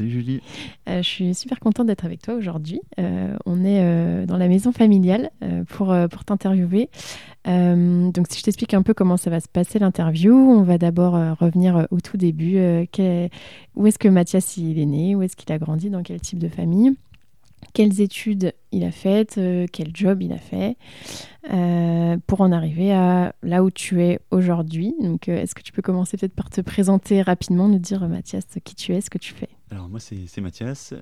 [0.00, 0.40] Salut Julie.
[0.88, 2.80] Euh, je suis super contente d'être avec toi aujourd'hui.
[2.98, 5.30] Euh, on est euh, dans la maison familiale
[5.68, 6.88] pour, pour t'interviewer.
[7.44, 11.12] donc si je t'explique un peu comment ça va se passer l'interview, on va d'abord
[11.38, 12.56] revenir au tout début.
[13.76, 16.38] où est-ce que Mathias il est né Où est-ce qu'il a grandi Dans quel type
[16.38, 16.94] de famille
[17.72, 20.76] quelles études il a faites, euh, quel job il a fait,
[21.52, 24.94] euh, pour en arriver à là où tu es aujourd'hui.
[25.00, 28.46] Donc, euh, est-ce que tu peux commencer peut-être par te présenter rapidement, nous dire, Mathias,
[28.64, 29.48] qui tu es, ce que tu fais?
[29.70, 30.94] Alors, moi, c'est Mathias,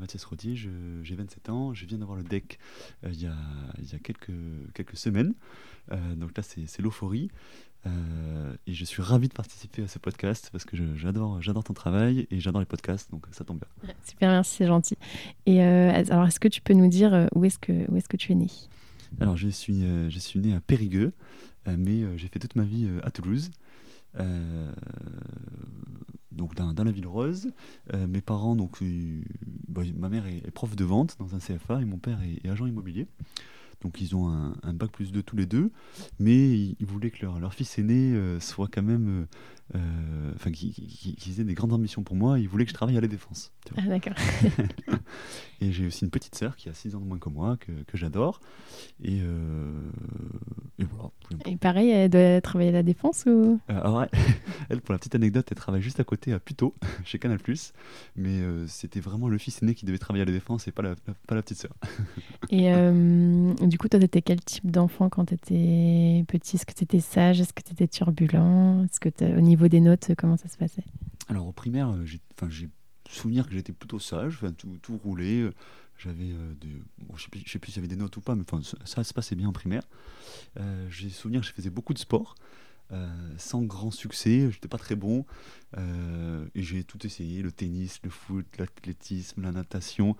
[0.00, 2.58] Mathias Rodier, j'ai 27 ans, je viens d'avoir le deck
[3.06, 5.34] il y, a, quelques semaines.
[5.90, 7.30] donc là, c'est l'euphorie.
[7.86, 11.74] Euh, et je suis ravi de participer à ce podcast parce que j'adore, j'adore ton
[11.74, 13.94] travail et j'adore les podcasts, donc ça tombe bien.
[14.04, 14.96] Super, merci, c'est gentil.
[15.46, 18.08] Et euh, alors, est-ce que tu peux nous dire euh, où est-ce que, où est-ce
[18.08, 18.46] que tu es né?
[19.20, 21.12] Alors, je suis, je suis né à Périgueux,
[21.66, 23.52] mais j'ai fait toute ma vie à Toulouse.
[26.32, 27.52] donc dans, dans, la ville rose,
[27.92, 28.78] mes parents, donc
[29.68, 32.66] bah, ma mère est, prof de vente dans un CFA et mon père est agent
[32.66, 33.06] immobilier.
[33.84, 34.28] Donc ils ont
[34.62, 35.70] un, bac plus de tous les deux,
[36.18, 39.26] mais ils, voulaient que leur, fils aîné euh, soit quand même,
[39.74, 39.78] euh,
[40.24, 42.38] euh, enfin qu'ils aient des grandes ambitions pour moi.
[42.38, 43.52] Ils voulaient que je travaille à la défense.
[43.76, 44.14] Ah d'accord.
[45.60, 47.72] et j'ai aussi une petite sœur qui a 6 ans de moins que moi, que,
[47.94, 48.40] j'adore.
[49.02, 49.20] Et,
[50.78, 51.10] voilà.
[51.46, 53.60] Et pareil, elle doit travailler à la défense ou?
[53.68, 54.04] Alors,
[54.68, 56.74] elle, pour la petite anecdote, elle travaille juste à côté à Puto,
[57.04, 57.38] chez Canal+.
[58.16, 60.94] Mais c'était vraiment le fils aîné qui devait travailler à la défense et pas la,
[61.26, 61.72] pas la petite sœur.
[62.50, 62.72] et
[63.66, 66.56] du coup, toi, tu étais quel type d'enfant quand tu étais petit?
[66.56, 67.40] Est-ce que tu étais sage?
[67.40, 68.84] Est-ce que tu étais turbulent?
[68.84, 70.84] Est-ce que au niveau des notes, comment ça se passait?
[71.28, 72.20] Alors, au primaire, euh, j'ai
[73.08, 75.40] souvenir que j'étais plutôt sage, tout, tout roulait.
[75.40, 75.54] Euh,
[75.96, 76.68] j'avais euh, des.
[77.16, 78.44] je ne sais plus s'il y avait des notes ou pas, mais
[78.84, 79.82] ça, se passait bien en primaire.
[80.90, 82.34] j'ai souvenir que je faisais beaucoup de sport.
[83.38, 85.24] sans grand succès, j'étais pas très bon
[85.76, 90.16] et j'ai tout essayé le tennis, le foot, l'athlétisme, la natation,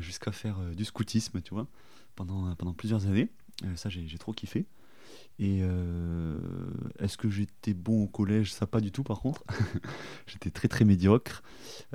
[0.00, 1.66] jusqu'à faire du scoutisme, tu vois
[2.14, 3.28] pendant, pendant plusieurs années.
[3.64, 4.66] Euh, ça, j'ai trop kiffé.
[5.38, 6.36] Et euh,
[6.98, 8.52] est-ce que j'étais bon au collège?
[8.52, 9.44] Ça, pas du tout, par contre.
[10.26, 11.42] j'étais très très médiocre.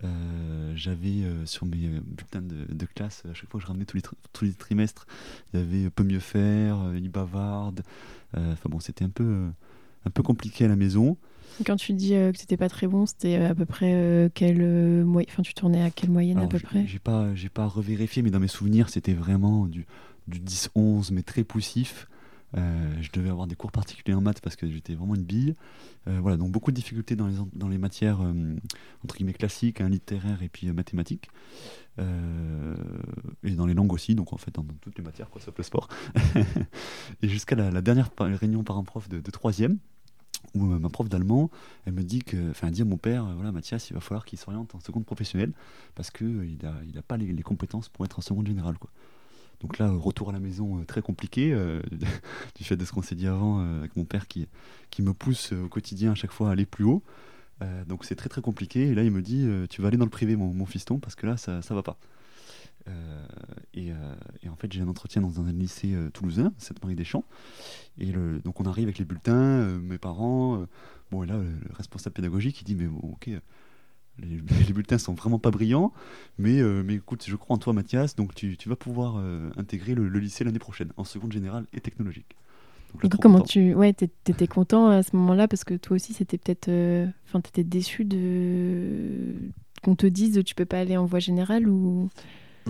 [0.04, 4.04] Euh, j'avais sur mes bulletins de, classe, à chaque fois que je ramenais tous les,
[4.32, 5.06] tous les trimestres,
[5.54, 7.84] il y avait Peut mieux faire, Il bavarde.
[8.36, 9.48] Enfin bon, c'était un peu,
[10.06, 11.18] un peu compliqué à la maison.
[11.66, 15.44] Quand tu dis que c'était pas très bon, c'était à peu près quelle moyenne Enfin,
[15.44, 16.88] tu tournais à quelle moyenne à peu près?
[16.88, 19.86] J'ai pas, j'ai pas revérifié, mais dans mes souvenirs, c'était vraiment du
[20.28, 22.08] du 10-11, mais très poussif.
[22.56, 25.56] Euh, je devais avoir des cours particuliers en maths parce que j'étais vraiment une bille.
[26.08, 28.56] Euh, voilà, donc beaucoup de difficultés dans les, dans les matières euh,
[29.04, 31.30] entre guillemets classiques, hein, littéraires et puis mathématiques.
[31.98, 35.64] et dans les langues aussi, donc en fait dans, toutes les matières, quoi, sauf le
[35.64, 35.88] sport.
[37.22, 39.78] et jusqu'à la, dernière réunion par un prof de, troisième,
[40.56, 41.50] où ma prof d'allemand,
[41.86, 44.38] elle me dit que, enfin, dit à mon père, voilà, Mathias, il va falloir qu'il
[44.38, 45.54] s'oriente en seconde professionnelle
[45.96, 48.90] parce qu'il n'a il a pas les, les, compétences pour être en seconde générale, quoi.
[49.62, 51.82] Donc là, retour à la maison euh, très compliqué, euh,
[52.56, 54.48] du fait de ce qu'on s'est dit avant euh, avec mon père qui,
[54.90, 57.04] qui me pousse au quotidien à chaque fois à aller plus haut.
[57.88, 58.88] donc c'est très très compliqué.
[58.88, 61.26] Et là, il me dit Tu vas aller dans le privé, mon, fiston, parce que
[61.26, 61.98] là, ça ne va pas.
[63.74, 67.24] Et, en fait, j'ai un entretien dans un lycée toulousain, Sainte-Marie-des-Champs.
[68.00, 68.12] Et
[68.44, 70.66] donc on arrive avec les bulletins, mes parents.
[71.10, 73.30] bon, et là, le, responsable pédagogique, il dit Mais bon, ok
[74.20, 75.92] les, bulletins sont vraiment pas brillants,
[76.38, 79.50] mais, euh, mais écoute, je crois en toi, Mathias, donc tu, tu vas pouvoir euh,
[79.58, 82.36] intégrer le, lycée l'année prochaine, en seconde générale et technologique.
[83.02, 83.74] du coup, comment tu.
[83.74, 86.70] Ouais, t'étais content à ce moment-là, parce que toi aussi, c'était peut-être.
[86.70, 89.34] Euh, enfin, t'étais déçu de.
[89.84, 92.10] qu'on te dise tu peux pas aller en voie générale ou?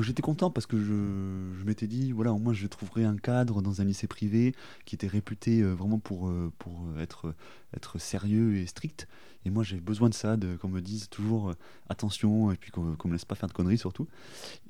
[0.02, 3.62] J'étais content parce que je, je m'étais dit, voilà, au moins je trouverais un cadre
[3.62, 4.56] dans un lycée privé
[4.86, 7.36] qui était réputé vraiment pour, pour être,
[7.76, 9.08] être sérieux et strict.
[9.46, 11.54] Et moi, j'ai besoin de ça, de qu'on me dise toujours euh,
[11.90, 14.08] attention, et puis qu'on ne me laisse pas faire de conneries surtout.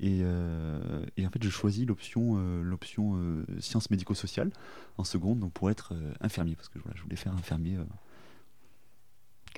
[0.00, 3.16] Et, euh, en fait, je choisis l'option l'option
[3.60, 4.50] sciences médico-sociales
[4.98, 7.78] en seconde, donc pour être infirmier, parce que je voulais faire infirmier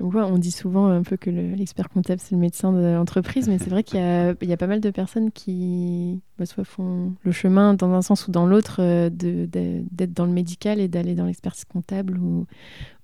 [0.00, 3.70] on dit souvent un peu que l'expert comptable, c'est le médecin de l'entreprise, mais c'est
[3.70, 7.90] vrai qu'il y, a pas mal de personnes qui bah, soit font le chemin dans
[7.92, 12.18] un sens ou dans l'autre euh, d'être dans le médical et d'aller dans l'expertise comptable
[12.18, 12.46] ou,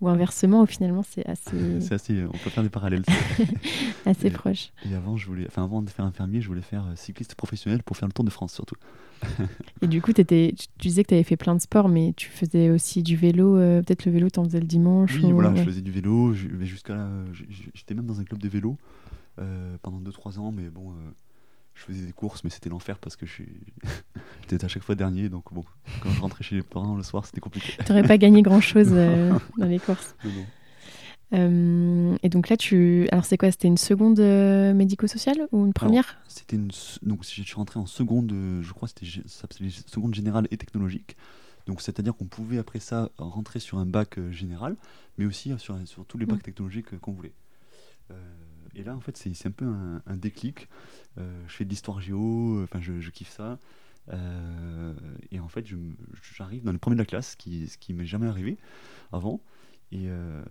[0.03, 0.63] ou inversement.
[0.63, 1.57] Ou finalement, c'est assez...
[1.81, 2.25] c'est assez...
[2.25, 3.05] On peut faire des parallèles.
[4.07, 4.73] assez proche.
[4.91, 7.83] Et avant, je voulais, enfin, avant de faire infirmier, je voulais faire euh, cycliste professionnel
[7.83, 8.77] pour faire le Tour de France surtout.
[9.83, 12.29] et du coup, étais, tu, disais que tu avais fait plein de sports, mais tu
[12.29, 13.57] faisais aussi du vélo.
[13.57, 15.15] Euh, peut-être le vélo, tu en faisais le dimanche.
[15.23, 16.35] Oui, voilà, je faisais du vélo.
[16.35, 17.09] Jusqu'à là,
[17.73, 18.77] j'étais même dans un club de vélo
[19.81, 20.93] pendant 2-3 ans, mais bon
[21.75, 23.27] je faisais des courses, mais c'était l'enfer parce que
[24.43, 25.29] j'étais à chaque fois dernier.
[25.29, 25.65] Donc bon,
[26.03, 27.75] quand je rentrais chez les parents le soir, c'était compliqué.
[27.85, 30.15] Tu n'aurais pas gagné grand-chose euh, dans les courses.
[31.33, 33.09] Euh, et donc là, tu.
[33.11, 36.19] Alors, c'est quoi C'était une seconde euh, médico-sociale ou une première?
[36.29, 36.71] C'était une.
[37.03, 41.17] Donc, je suis rentré en seconde, je crois que c'était seconde générale et technologique.
[41.67, 44.77] Donc, c'est-à-dire qu'on pouvait après ça rentrer sur un bac général,
[45.17, 46.43] mais aussi sur, sur tous les bacs mm.
[46.43, 47.33] technologiques qu'on voulait.
[48.75, 50.69] Et là, en fait, c'est un peu un, déclic.
[51.19, 53.59] Euh, je fais de l'histoire géo, enfin je, kiffe ça.
[54.13, 54.95] Euh,
[55.31, 55.67] et en fait,
[56.37, 58.59] j'arrive dans le premier de la classe, ce qui m'est jamais arrivé
[59.13, 59.41] avant.
[59.93, 60.43] Et, euh,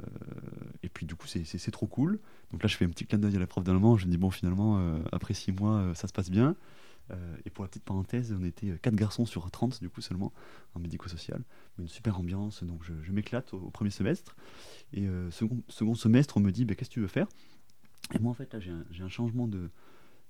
[0.93, 2.19] puis du coup, c'est trop cool.
[2.51, 3.97] Donc là, je fais un petit clin d'œil à la prof d'allemand.
[3.97, 4.79] Je me dis, bon, finalement,
[5.11, 6.55] après six mois, ça se passe bien.
[7.43, 10.31] et pour la petite parenthèse, on était quatre garçons sur 30, du coup, seulement,
[10.75, 11.41] en médico-social.
[11.79, 14.35] Une super ambiance, donc je, m'éclate au, premier semestre.
[14.93, 17.27] Et second, second semestre, on me dit, bah, qu'est-ce que tu veux faire?
[18.19, 19.69] Moi, en fait, j'ai un, changement de,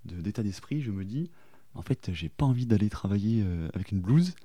[0.06, 1.30] d'état d'esprit, je me dis,
[1.75, 4.36] en fait, j'ai pas envie d'aller travailler euh, avec une blouse.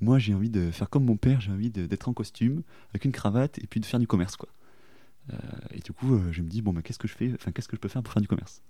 [0.00, 3.12] Moi, j'ai envie de faire comme mon père, j'ai envie d'être en costume, avec une
[3.12, 4.48] cravate, et puis de faire du commerce, quoi.
[5.32, 5.36] Euh,
[5.70, 7.32] et du coup, euh, je me dis, bon, mais qu'est-ce que je fais?
[7.34, 8.62] Enfin, qu'est-ce que je peux faire pour faire du commerce?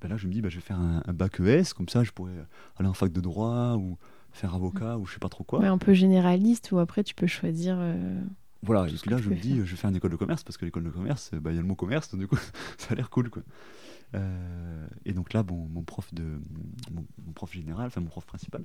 [0.00, 2.10] Ben Là, je me dis, bah, je vais faire un, bac ES, comme ça, je
[2.10, 2.32] pourrais
[2.76, 3.98] aller en fac de droit, ou
[4.32, 5.66] faire avocat, ou je sais pas trop quoi.
[5.66, 7.78] un peu généraliste, ou après, tu peux choisir...
[8.62, 10.66] Voilà, et là, je me dis, je vais faire une école de commerce, parce que
[10.66, 12.36] l'école de commerce, bah, il y a le mot commerce, donc du coup,
[12.78, 13.42] ça a l'air cool, quoi.
[14.14, 16.40] Euh, et donc là, bon, mon prof de
[16.90, 18.64] mon, prof général, enfin mon prof principal,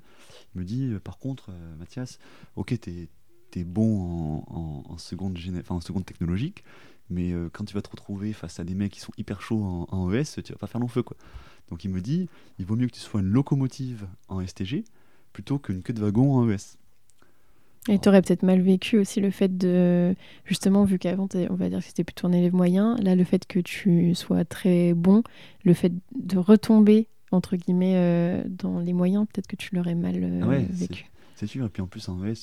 [0.55, 2.19] me dit euh, par contre, euh, Mathias,
[2.55, 3.09] ok, t'es
[3.55, 5.39] es bon en, seconde
[5.69, 6.65] en seconde technologique,
[7.09, 9.87] mais quand tu vas te retrouver face à des mecs qui sont hyper chauds en,
[9.91, 11.15] en ES, tu vas pas faire long feu quoi.
[11.69, 12.27] Donc il me dit,
[12.59, 14.83] il vaut mieux que tu sois une locomotive en STG
[15.31, 16.75] plutôt qu'une queue de wagon en ES.
[17.87, 21.69] Et tu aurais peut-être mal vécu aussi le fait de, justement, vu qu'avant, on va
[21.69, 25.21] dire que c'était plutôt un élève moyen, là, le fait que tu sois très bon,
[25.63, 30.15] le fait de retomber, entre guillemets, euh, dans les moyens, peut-être que tu l'aurais mal
[30.23, 31.05] euh, ah vécu.
[31.35, 32.33] C'est sûr, et puis en plus, en euh,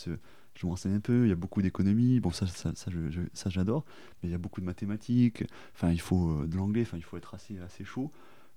[0.55, 3.85] je me renseigne un peu, il y a beaucoup d'économie, bon, ça, ça, ça, j'adore,
[4.23, 5.43] mais il y a beaucoup de mathématiques,
[5.75, 8.13] enfin, il faut de l'anglais, enfin, il faut être assez, assez chaud.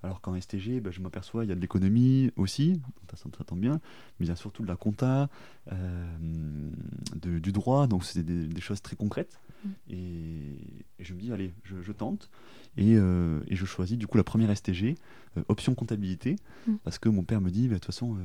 [0.06, 2.80] Alors qu'en STG, bah, je m'aperçois, il y a de l'économie aussi,
[3.16, 3.82] ça tombe bien,
[4.20, 5.30] mais il y a surtout de la compta,
[5.72, 6.18] euh,
[7.24, 9.40] du droit, donc c'est des, choses très concrètes.
[9.64, 9.70] Mm.
[9.90, 12.30] Et, je me dis, allez, je, tente.
[12.78, 14.96] Euh, et, je choisis du coup la première STG,
[15.38, 16.36] euh, option comptabilité,
[16.68, 16.76] mm.
[16.84, 18.16] parce que mon père me dit, bah, de toute façon,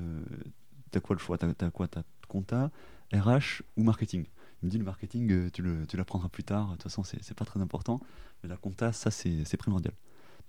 [0.92, 1.38] tu as quoi le choix?
[1.38, 1.88] Tu as, quoi?
[1.88, 2.70] T'as compta,
[3.14, 4.26] RH ou marketing?
[4.62, 7.62] Il me dit le marketing, tu, l'apprendras plus tard, de toute façon, c'est, pas très
[7.62, 8.02] important.
[8.42, 9.94] Mais la compta, ça, c'est, c'est primordial.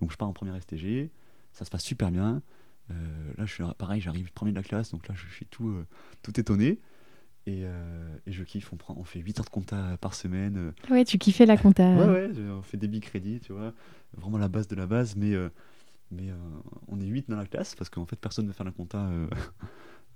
[0.02, 1.10] Donc je pars en première STG,
[1.54, 2.42] ça se passe super bien.
[2.90, 2.94] Euh,
[3.38, 5.86] là, je suis pareil, j'arrive premier de la classe, donc là, je suis tout, euh,
[6.24, 6.80] tout étonné.
[7.48, 10.74] Et, euh, et, je kiffe, on, prend, on fait 8 heures de compta par semaine.
[10.90, 11.84] Ouais, tu kiffais la compta.
[11.96, 13.74] ouais, ouais, on fait débit crédit, tu vois,
[14.16, 15.34] vraiment la base de la base, mais,
[16.12, 16.30] mais
[16.88, 19.10] on est 8 dans la classe parce qu'en fait, personne ne fait la compta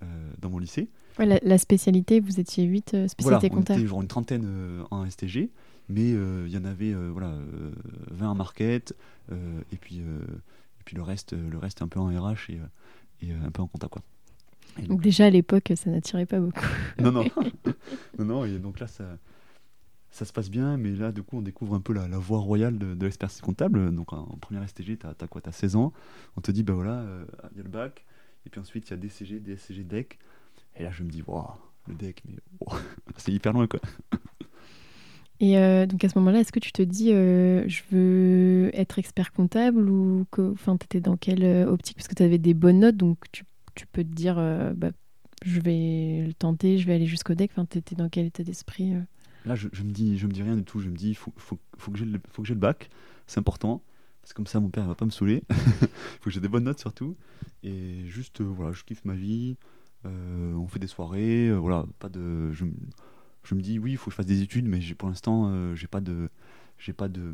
[0.39, 0.89] dans mon lycée.
[1.17, 5.49] Ouais, la, spécialité, vous étiez 8 spécialités compta On était genre une trentaine en STG,
[5.89, 7.35] mais il y en avait voilà,
[8.11, 8.95] 20 en market,
[9.31, 10.01] et puis
[10.85, 12.65] puis le reste, euh, le reste un peu en RH et, euh,
[13.21, 13.87] et euh, un peu en compta.
[13.89, 14.01] Quoi.
[14.87, 16.65] donc, déjà à l'époque, ça n'attirait pas beaucoup.
[16.99, 17.25] non, non.
[18.19, 18.45] non, non.
[18.45, 19.17] Et donc là, ça,
[20.11, 22.77] ça se passe bien, mais là, du coup, on découvre un peu la, voie royale
[22.77, 23.93] de, de l'expertise comptable.
[23.93, 25.91] Donc en, première STG, tu as, quoi Tu as 16 ans.
[26.37, 27.03] On te dit, ben voilà,
[27.51, 28.05] il y a le bac.
[28.45, 30.19] Et puis ensuite, il y a DCG, DSCG, DEC.
[30.77, 31.47] Et là, je me dis, waouh,
[31.87, 32.35] le DEC, mais
[33.17, 33.79] c'est hyper loin, quoi.
[35.39, 38.99] Et euh, donc à ce moment-là, est-ce que tu te dis euh, je veux être
[38.99, 41.97] expert comptable ou que, enfin, tu étais dans quelle euh, optique?
[41.97, 43.43] Parce que tu avais des bonnes notes, donc tu,
[43.75, 44.35] tu peux te dire
[44.75, 44.91] bah,
[45.43, 47.51] je vais le tenter, je vais aller jusqu'au deck.
[47.53, 48.93] Enfin, tu étais dans quel état d'esprit
[49.45, 50.79] Là, je, je, me dis, je me dis rien du tout.
[50.79, 52.89] Je me dis faut, faut, faut, que j'ai le, faut que le bac,
[53.27, 53.83] c'est important.
[54.21, 55.43] Parce que comme ça, mon père ne va pas me saouler.
[55.49, 55.55] Il
[56.21, 57.15] faut que j'ai des bonnes notes surtout.
[57.61, 59.57] Et juste, voilà, je kiffe ma vie.
[60.05, 61.51] on fait des soirées.
[61.51, 62.51] voilà, pas de.
[63.47, 65.75] Je me dis oui, il faut que je fasse des études, mais pour l'instant, euh,
[65.75, 66.29] j'ai pas de,
[66.77, 67.33] j'ai pas de,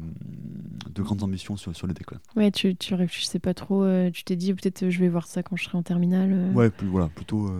[0.93, 2.07] de grandes ambitions sur, sur le DEC.
[2.35, 5.55] Ouais, tu, tu réfléchissais pas trop, tu t'es dit peut-être je vais voir ça quand
[5.55, 6.51] je serai en terminale.
[6.53, 7.51] Ouais, plus, voilà, plutôt.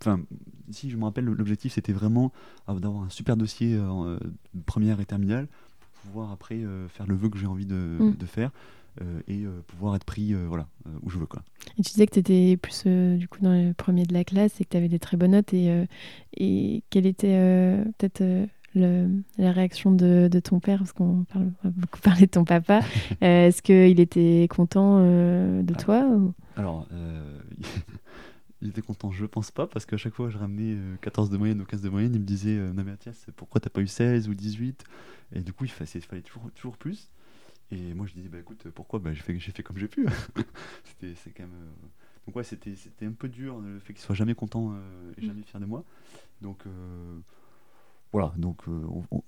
[0.00, 0.20] Enfin,
[0.70, 2.32] si je me rappelle, l'objectif c'était vraiment
[2.68, 4.18] d'avoir un super dossier en
[4.66, 5.46] première et terminale,
[5.80, 8.16] pour pouvoir après faire le vœu que j'ai envie de, mm.
[8.16, 8.50] de faire.
[9.00, 10.66] Euh, et euh, pouvoir être pris euh, voilà,
[11.02, 11.26] où je veux.
[11.26, 11.42] Quoi.
[11.78, 14.60] Et tu disais que tu étais plus du coup dans les premiers de la classe
[14.60, 15.52] et que tu avais des très bonnes notes.
[15.54, 15.86] Et,
[16.36, 22.00] et quelle était peut-être la réaction de, de, ton père Parce qu'on parle, a beaucoup
[22.02, 22.80] parlé de ton papa.
[23.20, 25.78] Est-ce qu'il était content de ah.
[25.78, 26.08] toi
[26.56, 26.88] Alors,
[28.62, 31.36] il était content, je pense pas, parce qu'à chaque fois que je ramenais 14 de
[31.36, 33.86] moyenne ou 15 de moyenne, il me disait Non, mais Mathias, pourquoi t'as pas eu
[33.86, 34.84] 16 ou 18
[35.34, 37.10] Et du coup, il fallait, il fallait toujours, toujours plus.
[37.70, 38.98] Et moi, je disais, bah écoute, pourquoi?
[38.98, 40.06] Bah, J'ai fait, fait comme j'ai pu.
[40.84, 41.52] c'était, c'est quand même.
[41.52, 41.86] Euh,
[42.26, 45.22] donc, ouais, c'était, c'était un peu dur le fait qu'il soit jamais content euh, et
[45.22, 45.26] mm.
[45.26, 45.84] jamais fier de moi.
[46.40, 47.18] Donc, euh,
[48.12, 48.62] voilà, donc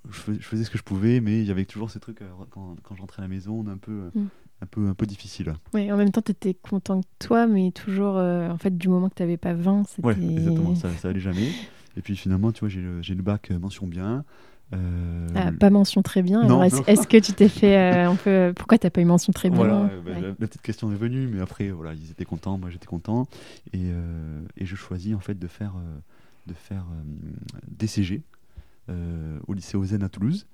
[0.09, 2.95] je, faisais, ce que je pouvais, mais il y avait toujours ces trucs quand, quand
[2.95, 4.11] je rentrais à la maison, un peu.
[4.15, 4.27] Mm.
[4.63, 5.55] Un peu, un peu difficile.
[5.73, 9.09] Oui, en même temps, tu étais content que toi, mais toujours, en fait, du moment
[9.09, 10.07] que tu n'avais pas 20, c'était...
[10.07, 11.51] Ouais, exactement, ça, ça allait jamais.
[11.97, 14.23] Et puis finalement, tu vois, j'ai le, j'ai le bac mention bien.
[14.73, 16.43] Euh, ah, pas mention très bien.
[16.63, 18.53] est-ce, que tu t'es fait euh, un peu.
[18.55, 21.41] Pourquoi t'as pas eu mention très bien voilà, bah, la, petite question est venue, mais
[21.41, 23.27] après, voilà, ils étaient contents, moi j'étais content.
[23.73, 25.75] Et, euh, et, je choisis en fait de faire,
[26.47, 26.87] de faire
[27.69, 28.23] DCG
[28.89, 30.47] au lycée Ozen à Toulouse.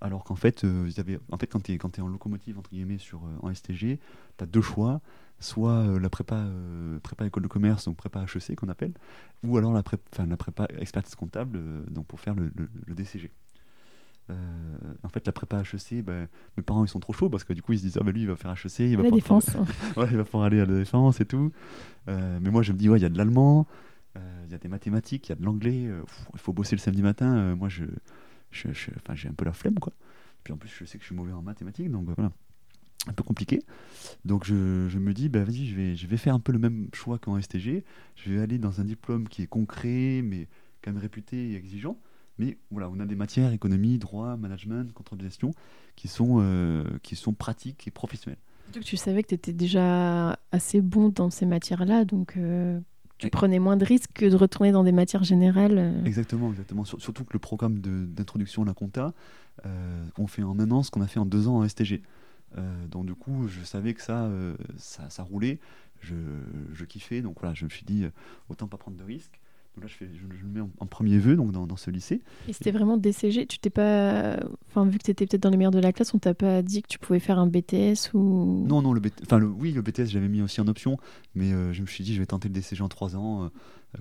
[0.00, 2.98] Alors qu'en fait, ils avaient, en fait, quand tu es, es, en locomotive, entre guillemets,
[2.98, 3.98] sur, en STG,
[4.36, 5.00] tu as deux choix
[5.40, 8.92] soit euh, la prépa, euh, prépa école de commerce, donc prépa HEC qu'on appelle,
[9.42, 13.30] ou alors la, prépa, la prépa expertise comptable, euh, donc pour faire le, le, DCG.
[14.28, 17.62] en fait, la prépa HEC, ben, mes parents ils sont trop chauds parce que du
[17.62, 19.48] coup ils se disent ah ben lui il va faire HEC, il va la défense,
[19.96, 21.52] il va pouvoir aller à la défense et tout.
[22.06, 23.66] mais moi je me dis ouais il y a de l'allemand,
[24.16, 25.90] il y a des mathématiques, il y a de l'anglais,
[26.32, 27.54] il faut bosser le samedi matin.
[27.54, 27.84] moi je,
[28.54, 28.68] je,
[29.14, 29.92] j'ai un peu la flemme quoi.
[30.42, 32.30] Puis en plus je sais que je suis mauvais en mathématiques donc voilà
[33.06, 33.62] un peu compliqué.
[34.24, 36.58] Donc je, je me dis, bah, vas-y, je vais, je vais faire un peu le
[36.58, 37.84] même choix qu'en STG.
[38.16, 40.48] Je vais aller dans un diplôme qui est concret, mais
[40.82, 41.98] quand même réputé et exigeant.
[42.38, 45.52] Mais voilà, on a des matières, économie, droit, management, contrôle de gestion,
[45.94, 48.40] qui sont, euh, qui sont pratiques et professionnelles.
[48.82, 52.80] Tu savais que tu étais déjà assez bon dans ces matières-là, donc euh,
[53.18, 55.78] tu prenais moins de risques que de retourner dans des matières générales.
[55.78, 56.04] Euh.
[56.04, 56.84] Exactement, exactement.
[56.84, 59.12] Surtout que le programme d'introduction à la compta,
[60.18, 62.02] on fait en un an ce qu'on a fait en deux ans en STG.
[62.58, 65.58] Euh, donc du coup, je savais que ça, euh, ça, ça, roulait,
[66.00, 66.14] je,
[66.72, 68.10] je, kiffais, donc voilà, je me suis dit, euh,
[68.48, 69.40] autant pas prendre de risques.
[69.80, 72.22] Là, je, fais, je, le mets en, premier vœu donc dans, dans, ce lycée.
[72.48, 74.38] Et c'était vraiment DCG Tu t'es pas.
[74.68, 76.62] Enfin, vu que tu étais peut-être dans les meilleurs de la classe, on t'a pas
[76.62, 78.64] dit que tu pouvais faire un BTS ou?
[78.68, 79.46] Non, non, le, enfin, le...
[79.46, 80.98] oui, le BTS, j'avais mis aussi en option,
[81.34, 83.50] mais je me suis dit, je vais tenter le DCG en trois ans.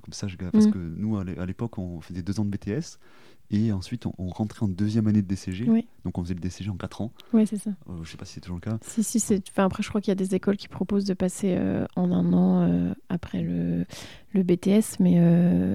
[0.02, 0.38] comme ça, je...
[0.38, 0.72] parce mmh.
[0.72, 3.00] que nous, à l'époque, on faisait deux ans de BTS.
[3.54, 5.66] Et ensuite, on, rentrait en deuxième année de DCG.
[6.06, 7.12] Donc, on faisait le DCG en 4 ans.
[7.34, 7.70] Oui, c'est ça.
[7.88, 8.80] Euh, je sais pas si c'est toujours le cas.
[8.82, 9.20] Si, si.
[9.20, 11.86] c'est Enfin, après, je crois qu'il y a des écoles qui proposent de passer euh,
[11.96, 13.86] en un an euh, après le,
[14.32, 15.00] le BTS.
[15.00, 15.14] Mais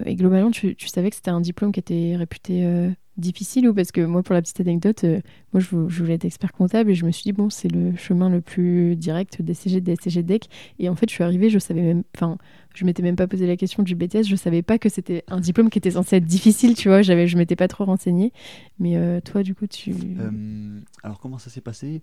[0.07, 3.93] et globalement, tu, tu savais que c'était un diplôme qui était réputé difficile ou parce
[3.93, 5.05] que moi, pour la petite anecdote,
[5.53, 8.29] moi, je, voulais être expert comptable et je me suis dit, bon, c'est le chemin
[8.29, 10.49] le plus direct, DCG, DCG, DEC.
[10.79, 12.05] Et en fait, je suis arrivée, je savais même.
[12.15, 12.39] Enfin,
[12.79, 14.23] je m'étais même pas posé la question du BTS.
[14.25, 17.03] Je savais pas que c'était un diplôme qui était censé être difficile, tu vois.
[17.03, 18.33] J'avais, je m'étais pas trop renseignée.
[18.79, 19.93] Mais euh, toi, du coup, tu.
[19.93, 22.03] Euh, alors, comment ça s'est passé?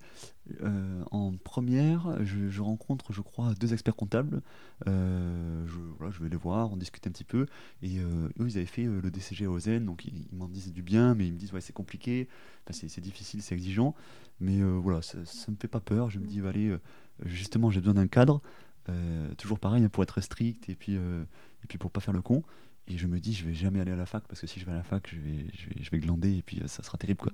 [0.64, 4.42] Euh, En première, je, rencontre, je crois, deux experts comptables.
[4.86, 7.46] je, voilà, je vais les voir, on discute un petit peu.
[7.82, 11.05] Et eux, ils avaient fait le DCG à Ozen, donc ils, m'en disent du bien,
[11.14, 12.28] mais ils me disent, ouais, c'est compliqué,
[12.72, 13.94] c'est difficile, c'est exigeant.
[14.40, 16.10] Mais voilà, ça, ça me fait pas peur.
[16.10, 16.76] Je me dis, allez,
[17.24, 18.42] justement, j'ai besoin d'un cadre.
[18.90, 21.24] Euh, toujours pareil, hein, pour être strict et puis, euh,
[21.64, 22.44] et puis pour pas faire le con.
[22.88, 24.66] Et je me dis, je vais jamais aller à la fac parce que si je
[24.66, 25.48] vais à la fac, je vais,
[25.82, 27.20] je vais, glander et puis euh, ça sera terrible.
[27.20, 27.32] Quoi.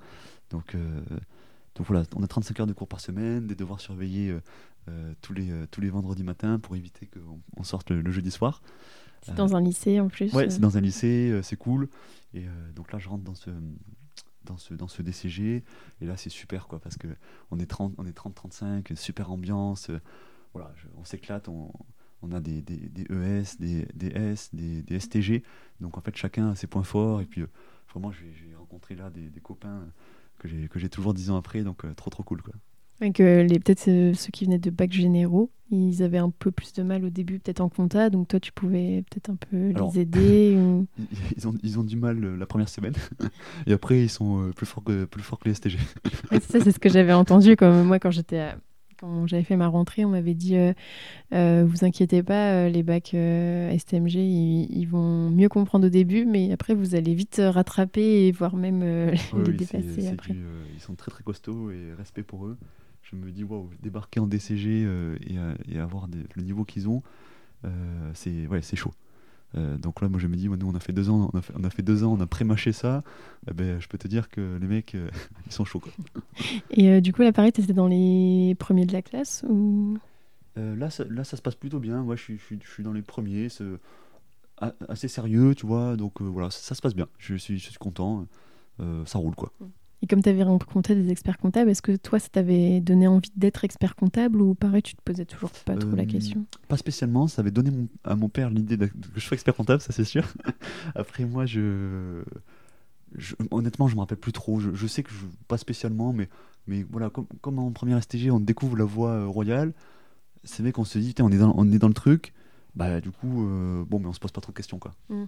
[0.50, 0.76] Donc,
[1.76, 4.34] donc voilà, on a 35 heures de cours par semaine, des devoirs surveillés
[5.22, 8.62] tous, les, tous les vendredis matins pour éviter qu'on on sorte le, jeudi soir.
[9.22, 11.88] C'est dans un lycée en plus Ouais, c'est dans un lycée, c'est cool.
[12.34, 13.50] Et donc là, je rentre dans ce,
[14.46, 15.64] dans ce, dans ce DCG.
[16.02, 19.92] Et là, c'est super, quoi, parce qu'on est 30, on est 30-35, super ambiance
[20.54, 21.72] voilà, on s'éclate, on,
[22.22, 25.44] on, a des, des, des, ES, des, des S, des, des, STG.
[25.80, 27.22] Donc en fait, chacun a ses points forts.
[27.22, 27.50] Et puis euh,
[27.92, 29.88] vraiment, j'ai rencontré là des, copains
[30.40, 30.50] que
[30.80, 31.64] j'ai toujours dix ans après.
[31.64, 32.42] Donc euh, trop trop cool.
[32.42, 32.54] Quoi.
[33.10, 36.84] Que les peut-être ceux qui venaient de bac généraux, ils avaient un peu plus de
[36.84, 40.56] mal au début, peut-être en compta, donc toi tu pouvais peut-être un peu les aider.
[41.38, 42.94] ils, ont, ils ont du mal euh, la première semaine,
[43.68, 45.80] et après ils sont plus forts que, plus forts que les STG.
[46.42, 48.58] ça c'est ce que j'avais entendu, comme moi quand j'étais à,
[49.00, 50.56] quand j'avais fait ma rentrée, on m'avait dit
[51.32, 56.94] vous inquiétez pas, les bacs STMG, ils, vont mieux comprendre au début, mais après vous
[56.94, 58.84] allez vite rattraper et voire même
[59.48, 60.36] les dépasser après.
[60.76, 62.58] ils sont très très costauds et respect pour eux.
[63.12, 64.88] Je me dis waouh, débarquer en DCG
[65.68, 67.04] et, avoir le niveau qu'ils ont,
[68.14, 68.94] c'est ouais, c'est chaud.
[69.58, 71.42] Euh, donc là, moi, je me dis, nous, on a fait deux ans, on a
[71.42, 73.04] fait, on a fait deux ans, on a pré-mâché ça.
[73.50, 75.10] Eh ben, je peux te dire que les mecs, euh,
[75.46, 75.80] ils sont chauds.
[75.80, 75.92] Quoi.
[76.72, 79.98] Et euh, du coup, là, pareil, étais dans les premiers de la classe ou?
[80.58, 82.04] Là, ça, là, ça se passe plutôt bien.
[82.04, 83.48] Moi, je suis, je suis, dans les premiers.
[84.88, 85.96] Assez sérieux, tu vois.
[85.96, 87.08] Donc voilà, ça, se passe bien.
[87.18, 88.28] Je suis, je suis content.
[89.06, 89.52] ça roule, quoi.
[90.02, 90.04] Mm.
[90.04, 93.32] Et comme tu avais rencontré des experts comptables, est-ce que toi, ça t'avait donné envie
[93.36, 96.46] d'être expert comptable ou pareil, tu te posais toujours pas trop la euh, question?
[96.68, 97.28] Pas spécialement.
[97.28, 97.72] Ça avait donné
[98.04, 100.28] à mon père l'idée que je sois expert comptable, ça c'est sûr.
[100.96, 102.24] Après, moi, je...
[103.52, 104.60] honnêtement, je me rappelle plus trop.
[104.60, 105.26] Je, sais que je...
[105.48, 106.30] pas spécialement, mais,
[106.68, 109.74] mais voilà, comme, comme en première STG, on découvre la voie euh, royale,
[110.44, 112.34] c'est vrai qu'on se dit, on est, dans, on est dans le truc.
[112.76, 114.94] Bah, du coup, euh, bon, mais on se pose pas trop de questions, quoi.
[115.10, 115.26] Mmh.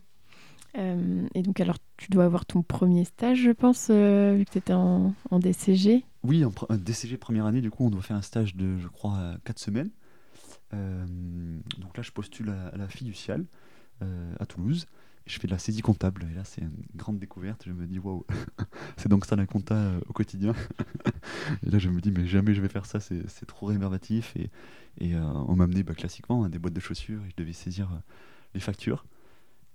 [0.78, 4.52] Euh, et donc, alors, tu dois avoir ton premier stage, je pense, euh, vu que
[4.52, 6.04] tu étais en, DCG.
[6.24, 9.36] Oui, en DCG première année, du coup, on doit faire un stage de, je crois,
[9.46, 9.90] 4 semaines.
[10.74, 11.06] Euh,
[11.80, 13.46] donc là, je postule à, la fiduciale
[14.40, 14.86] à Toulouse.
[15.26, 16.28] Je fais de la saisie comptable.
[16.30, 17.64] Et là, c'est une grande découverte.
[17.66, 18.26] Je me dis, waouh,
[18.98, 20.54] c'est donc ça la compta au quotidien.
[21.66, 24.36] et là, je me dis, mais jamais je vais faire ça, c'est trop réverbatif.
[24.36, 24.50] Et,
[25.16, 27.90] on m'a amené bah, classiquement à des boîtes de chaussures et je devais saisir
[28.54, 29.06] les factures.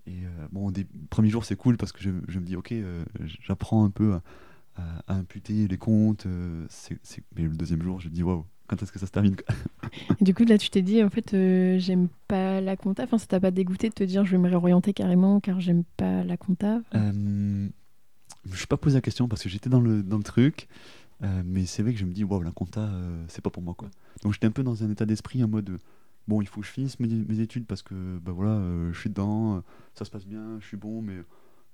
[0.08, 3.04] Et euh, bon, des premiers jours, c'est cool parce que je, me dis, ok, euh,
[3.46, 4.14] j'apprends un peu
[4.76, 6.26] à, imputer les comptes.
[6.26, 6.66] Euh,
[7.36, 9.36] mais le deuxième jour, je me dis, waouh, quand est-ce que ça se termine
[10.20, 11.30] et Du coup, là, tu t'es dit, en fait,
[11.78, 13.04] j'aime pas la compta.
[13.04, 15.84] Enfin, ça t'a pas dégoûté de te dire, je vais me réorienter carrément car j'aime
[15.96, 16.80] pas la compta?
[16.92, 20.68] Je ne suis pas posé la question parce que j'étais dans le, dans le truc.
[21.44, 22.88] mais c'est vrai que je me dis, waouh, la compta,
[23.26, 23.74] c'est pas pour moi.
[23.74, 23.90] quoi.
[24.22, 25.78] Donc j'étais un peu dans un état d'esprit en mode
[26.28, 29.10] bon, il faut que je finisse mes, études parce que bah voilà, euh, je suis
[29.10, 29.60] dedans, euh,
[29.94, 31.14] ça se passe bien, je suis bon, mais,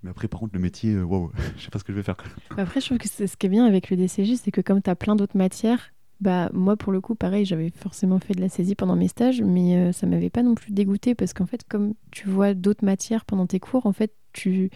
[0.02, 2.04] mais après, par contre, le métier, euh, waouh, je sais pas ce que je vais
[2.04, 2.16] faire.
[2.56, 4.88] Après, je trouve que ce qui est bien avec le DCJ, c'est que comme tu
[4.88, 8.48] as plein d'autres matières, bah moi pour le coup pareil j'avais forcément fait de la
[8.48, 11.94] saisie pendant mes stages mais ça m'avait pas non plus dégoûté parce qu'en fait comme
[12.12, 14.70] tu vois d'autres matières pendant tes cours en fait tu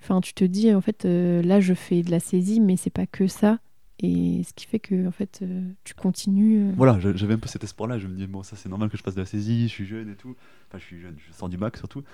[0.00, 3.06] enfin tu te dis en fait là je fais de la saisie mais c'est pas
[3.06, 3.58] que ça
[4.02, 6.70] et ce qui fait que en fait, euh, tu continues.
[6.70, 6.72] Euh.
[6.76, 7.98] Voilà, j'avais un peu cet espoir-là.
[7.98, 9.86] Je me dis, bon, ça c'est normal que je fasse de la saisie, je suis
[9.86, 10.36] jeune et tout.
[10.70, 12.04] Enfin, je suis jeune, je sors du bac surtout.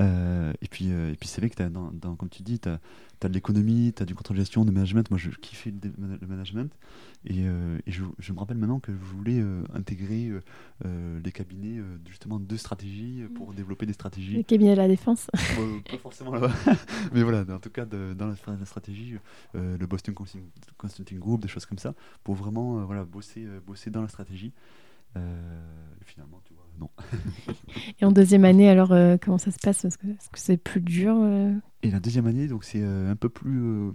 [0.00, 2.80] Euh, et puis, et puis c'est vrai que, as, dans, comme tu dis, tu as,
[3.22, 5.08] as, de l'économie, tu as du contrôle de gestion, de management.
[5.10, 6.72] Moi, je kiffais le management.
[7.26, 10.30] Et, euh, je, me rappelle maintenant que je voulais euh, intégrer
[10.84, 14.36] euh, les cabinets justement de stratégie pour développer des stratégies.
[14.36, 15.26] Les cabinets de la défense
[15.90, 16.52] Pas forcément là-bas,
[17.12, 19.16] mais voilà, en tout cas dans la, la stratégie,
[19.54, 21.94] le Boston Consulting Group, des choses comme ça,
[22.24, 24.52] pour vraiment voilà, bosser, bosser dans la stratégie.
[25.16, 26.49] et finalement, tu
[26.80, 26.90] non.
[28.00, 28.88] et en deuxième année, alors
[29.20, 29.84] comment ça se passe?
[29.84, 31.14] Est-ce que c'est plus dur
[31.82, 33.92] Et la deuxième année, donc c'est un peu plus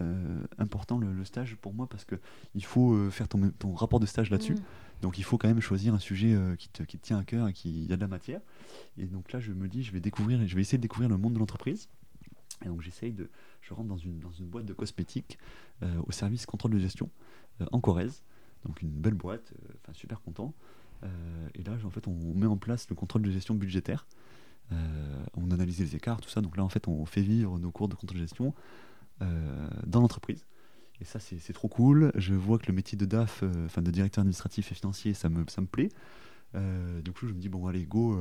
[0.00, 2.14] euh, important le, stage pour moi parce que
[2.54, 4.54] il faut euh, faire ton, ton, rapport de stage là-dessus.
[4.54, 4.62] Mm.
[5.02, 7.48] Donc il faut quand même choisir un sujet euh, qui, te, qui, tient à cœur
[7.48, 8.40] et qui y a de la matière.
[8.98, 11.18] Et donc là, je me dis, je vais découvrir, je vais essayer de découvrir le
[11.18, 11.88] monde de l'entreprise.
[12.64, 13.30] Et donc j'essaye de,
[13.62, 15.38] je rentre dans une, dans une boîte de cosmétiques
[16.06, 17.08] au service contrôle de gestion
[17.72, 18.22] en Corrèze.
[18.66, 20.54] Donc une belle boîte, enfin super content.
[21.54, 24.06] Et là, en fait, on met en place le contrôle de gestion budgétaire.
[25.34, 26.40] on analyse les écarts, tout ça.
[26.40, 28.54] Donc là, en fait, on fait vivre nos cours de contrôle de gestion
[29.22, 30.46] euh, dans l'entreprise.
[31.02, 32.10] Et ça, c'est trop cool.
[32.14, 35.28] Je vois que le métier de DAF, euh, enfin de directeur administratif et financier, ça
[35.28, 35.90] me, ça me plaît.
[36.54, 38.18] Euh, du coup, je me dis, bon, allez, go,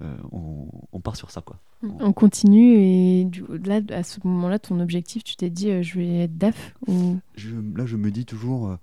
[0.00, 1.42] on, part sur ça.
[1.42, 1.58] Quoi.
[1.82, 6.20] On continue et du, là, à ce moment-là, ton objectif, tu t'es dit, je vais
[6.20, 7.18] être DAF ou...
[7.74, 8.78] Là, je me dis toujours,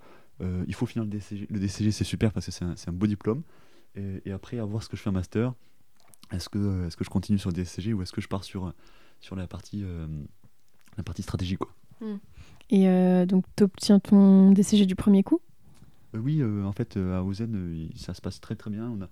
[0.68, 1.48] il faut finir le DCG.
[1.50, 3.44] Le DCG, c'est super parce que c'est un, un, beau diplôme.
[3.96, 5.54] Et, et, après, à voir ce que je fais un master.
[6.32, 8.74] Est-ce que, est que je continue sur le DCG ou est-ce que je pars sur,
[9.20, 9.84] sur la partie
[10.98, 11.58] la partie stratégie.
[11.58, 11.74] Quoi.
[12.00, 12.18] Hmm.
[12.70, 15.42] Et euh, donc, tu obtiens ton DCG du premier coup?
[16.16, 18.90] Euh, Oui, euh, en fait, à Ozen, ça se passe très très bien.
[18.90, 19.08] On a,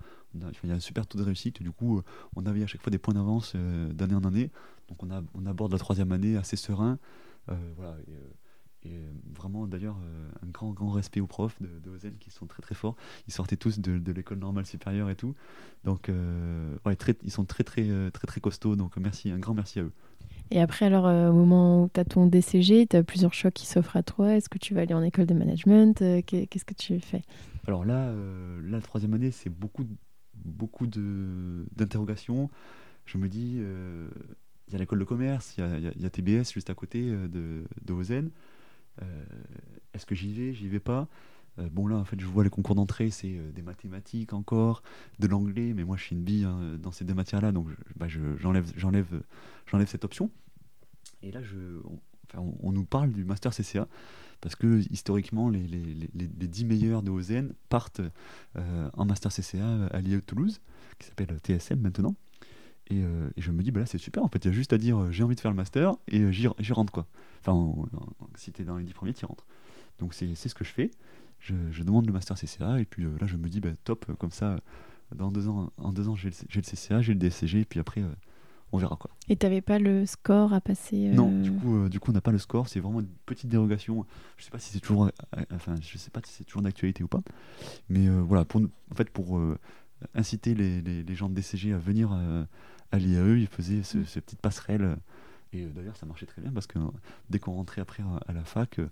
[0.63, 1.62] il y a un super taux de réussite.
[1.62, 2.02] Du coup,
[2.36, 4.52] on avait à chaque fois des points d'avance d'année en année.
[4.88, 7.00] Donc, on, a, on aborde la troisième année assez serein.
[7.48, 8.13] voilà, et,
[9.34, 9.98] vraiment, d'ailleurs,
[10.42, 12.96] un grand, grand respect aux profs de, de Ozen qui sont très très forts.
[13.28, 15.36] Ils sortaient tous de, de l'école normale supérieure et tout.
[15.84, 16.10] Donc,
[16.86, 18.76] ouais, très, ils sont très très, très très costauds.
[18.76, 19.92] Donc, merci, un grand merci à eux.
[20.52, 23.52] Et après, alors, euh, au moment où tu as ton DCG, tu as plusieurs choix
[23.52, 24.36] qui s'offrent à toi.
[24.36, 27.22] Est-ce que tu vas aller en école de management euh, Qu'est-ce que tu fais?
[27.68, 29.86] Alors là, euh, la troisième année, c'est beaucoup,
[30.34, 32.50] beaucoup d'interrogations.
[33.06, 36.76] Je me dis, il y a l'école de commerce, il y, a, TBS juste à
[36.76, 38.30] côté de, de Ozen.
[39.93, 40.53] Est-ce que j'y vais?
[40.53, 41.07] J'y vais pas
[41.71, 44.81] bon là en fait je vois les concours d'entrée c'est des mathématiques encore,
[45.19, 48.07] de l'anglais, mais moi je suis une bille hein, dans ces deux matières-là, donc bah,
[48.07, 48.65] j'enlève
[49.88, 50.31] cette option.
[51.21, 51.41] Et là
[52.38, 53.88] on, nous parle du master CCA
[54.39, 55.83] parce que historiquement les, les,
[56.13, 58.01] les, 10 meilleurs de OZN partent
[58.55, 60.62] en master CCA à l'IE Toulouse,
[60.97, 62.15] qui s'appelle TSM maintenant.
[62.91, 64.23] Euh, et, je me dis, bah là, c'est super.
[64.23, 65.95] En fait, il y a juste à dire, euh, j'ai envie de faire le master
[66.08, 67.06] et euh, j'y rentre, quoi.
[67.41, 67.88] Enfin,
[68.36, 69.45] si tu es dans les 10 premiers, tu rentres.
[69.99, 70.91] Donc, c'est ce que je fais.
[71.39, 74.58] Je, demande le master CCA et puis là, je me dis, bah, top, comme ça,
[75.15, 78.04] dans deux ans, en deux ans, j'ai le, CCA, j'ai le DSCG et puis après,
[78.71, 79.12] on verra, quoi.
[79.30, 82.21] Et tu n'avais pas le score à passer Non, du coup, du coup on n'a
[82.21, 82.67] pas le score.
[82.67, 84.06] C'est vraiment une petite dérogation.
[84.38, 85.10] Je sais pas si c'est toujours,
[85.54, 87.21] enfin, je sais pas si c'est toujours d'actualité ou pas.
[87.89, 89.41] Mais voilà, pour, en fait, pour
[90.13, 92.12] inciter les, les, les, gens de DCG à venir
[92.91, 94.06] à l'IAE, ils faisaient ce, mm.
[94.06, 94.97] ces petites passerelles.
[95.52, 96.84] Et euh, d'ailleurs, ça marchait très bien parce que euh,
[97.30, 98.88] dès qu'on rentrait après à la fac, euh,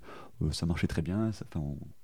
[0.51, 1.45] ça marchait très bien, ça,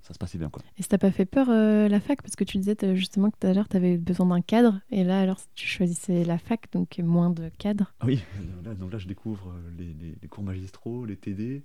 [0.02, 0.50] ça se passait bien.
[0.50, 0.62] Quoi.
[0.78, 2.22] Et ça t'a pas fait peur la fac?
[2.22, 5.04] Parce que tu disais justement que tout à l'heure, tu avais besoin d'un cadre, et
[5.04, 7.94] là, alors, tu choisissais la fac, donc moins de cadre.
[8.00, 8.24] Ah oui,
[8.64, 11.64] là, donc là, je découvre les, les, cours magistraux, les TD.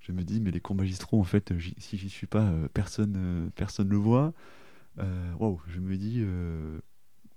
[0.00, 3.88] Je me dis, mais les cours magistraux, en fait, si j'y suis pas, personne personne
[3.88, 4.32] le voit.
[5.38, 6.24] Waouh, je me dis,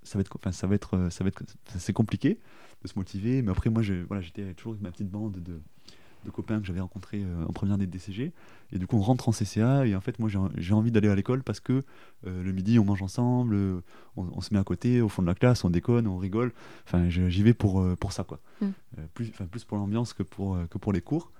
[0.03, 1.43] ça va être, enfin, ça va être, euh, ça va être,
[1.77, 2.39] c'est compliqué
[2.83, 3.41] de se motiver.
[3.41, 5.61] Mais après, moi, voilà, j'étais toujours avec ma petite bande de,
[6.25, 8.31] de copains que j'avais rencontrés euh, en première année de DCG.
[8.71, 9.85] Et du coup, on rentre en CCA.
[9.85, 11.83] Et en fait, moi, j'ai envie d'aller à l'école parce que
[12.25, 13.55] euh, le midi, on mange ensemble,
[14.17, 16.51] on, se met à côté, au fond de la classe, on déconne, on rigole.
[16.85, 18.39] Enfin, j'y vais pour, pour ça, quoi.
[18.61, 18.69] Mm.
[19.13, 21.31] plus, enfin, plus pour l'ambiance que pour, que pour les cours.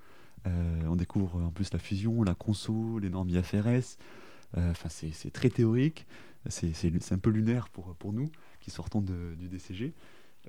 [0.45, 3.97] on découvre en plus la fusion, la conso, les normes IFRS.
[4.55, 6.05] Enfin, c'est très théorique.
[6.49, 8.29] C'est un peu lunaire pour, pour nous
[8.61, 9.93] qui sortant de, du DCG,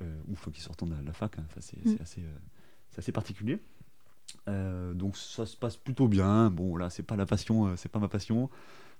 [0.01, 1.39] euh, ou qui sortant de la, fac.
[1.39, 1.61] Hein, mm.
[1.61, 3.59] c'est assez, euh, assez, particulier.
[4.49, 6.51] Euh, donc ça se passe plutôt bien.
[6.51, 8.49] Bon, là, c'est pas la passion, c'est pas ma passion,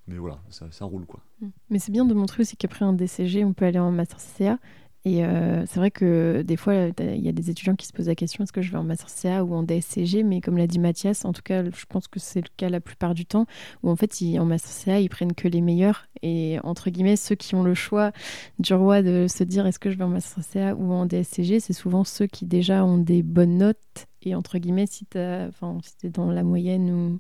[0.09, 1.21] mais voilà, ça, ça roule quoi.
[1.41, 1.49] Mm.
[1.71, 4.59] Mais c'est bien de montrer aussi qu'après un DCG, on peut aller en master CCA
[5.05, 8.07] et euh, c'est vrai que des fois, il y a des étudiants qui se posent
[8.07, 10.69] la question est-ce que je vais en master CA ou en DSCG Mais comme l'a
[10.69, 13.47] dit Mathias, en tout cas, je pense que c'est le cas la plupart du temps,
[13.83, 16.07] où en fait, en master CA, ils prennent que les meilleurs.
[16.23, 18.13] Et entre guillemets, ceux qui ont le choix
[18.61, 21.59] du roi de se dire est-ce que je vais en master CA ou en DSCG,
[21.59, 24.07] c'est souvent ceux qui déjà ont des bonnes notes.
[24.23, 27.19] Et entre guillemets, si tu es dans la moyenne ou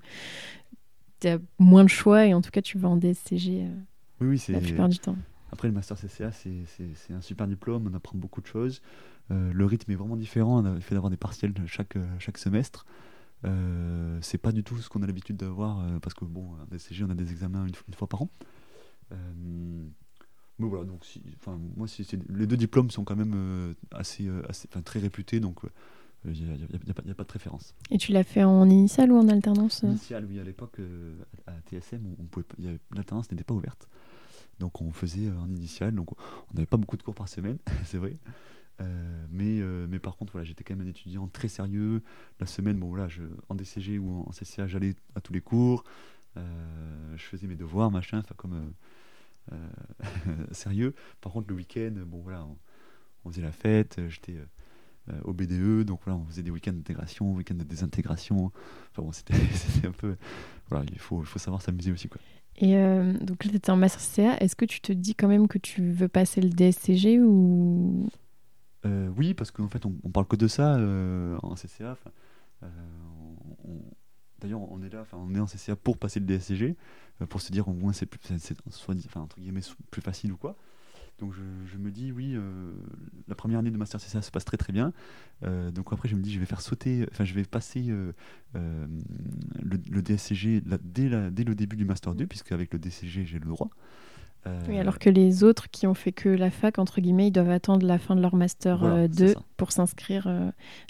[1.19, 3.75] tu as moins de choix, et en tout cas, tu vas en DSCG euh,
[4.21, 5.17] oui, oui, la plupart du temps.
[5.53, 8.83] Après, le Master CCA, c'est un super diplôme, on apprend beaucoup de choses.
[9.31, 12.87] Euh, le rythme est vraiment différent, a fait d'avoir des partiels chaque, chaque semestre.
[13.45, 16.67] Euh, c'est pas du tout ce qu'on a l'habitude d'avoir, euh, parce que bon, à
[16.67, 18.31] DCG, on a des examens une, fois par an.
[19.13, 19.17] Euh,
[20.59, 21.23] mais voilà, donc si,
[21.77, 21.87] moi,
[22.29, 25.61] les deux diplômes sont quand même assez, assez très réputés, donc
[26.25, 27.75] il n'y a, a, pas de préférence.
[27.91, 30.79] Et tu l'as fait en initial ou en alternance Initial, oui, à l'époque,
[31.47, 32.17] à TSM,
[32.95, 33.89] l'alternance n'était pas ouverte.
[34.59, 37.59] Donc on faisait euh, en initial, donc on n'avait pas beaucoup de cours par semaine,
[37.85, 38.17] c'est vrai.
[38.81, 42.03] Euh, mais, euh, mais par contre, voilà, j'étais quand même un étudiant très sérieux.
[42.41, 43.09] La semaine, bon voilà,
[43.49, 45.85] en DCG ou en, CCA, j'allais à tous les cours.
[46.37, 48.73] je faisais mes devoirs, machin, enfin comme
[50.53, 50.95] sérieux.
[51.21, 52.47] Par contre, le week-end, bon voilà,
[53.25, 54.01] on, faisait la fête.
[54.09, 54.39] J'étais
[55.25, 58.53] au BDE, donc voilà, on faisait des week-ends d'intégration, week-ends de désintégration.
[58.91, 59.35] Enfin bon, c'était
[59.87, 60.17] un peu,
[60.69, 62.21] voilà, il faut, il faut savoir s'amuser aussi quoi.
[62.57, 64.37] Et euh, donc là, tu étais en master CA.
[64.39, 68.09] Est-ce que tu te dis quand même que tu veux passer le DSCG ou?
[68.85, 71.97] Euh, Oui, parce qu'en fait, on, on, parle que de ça euh, en CCA.
[74.41, 76.77] D'ailleurs, on est là, on est en CCA pour passer le DSCG,
[77.29, 78.21] pour se dire au moins c'est plus,
[79.15, 79.61] entre guillemets,
[79.91, 80.57] plus facile ou quoi.
[81.19, 82.73] Donc je, me dis, oui, euh,
[83.29, 84.93] la première année de Master CCA se passe très très bien.
[85.45, 88.13] Euh, donc après, je me dis, je vais faire sauter, enfin, je vais passer euh,
[88.55, 93.71] le, DSCG dès, le début du Master 2, puisque avec le DCG, j'ai le droit.
[94.69, 97.51] Oui, alors que les autres qui ont fait que la fac, entre guillemets, ils doivent
[97.51, 100.27] attendre la fin de leur Master 2 pour s'inscrire.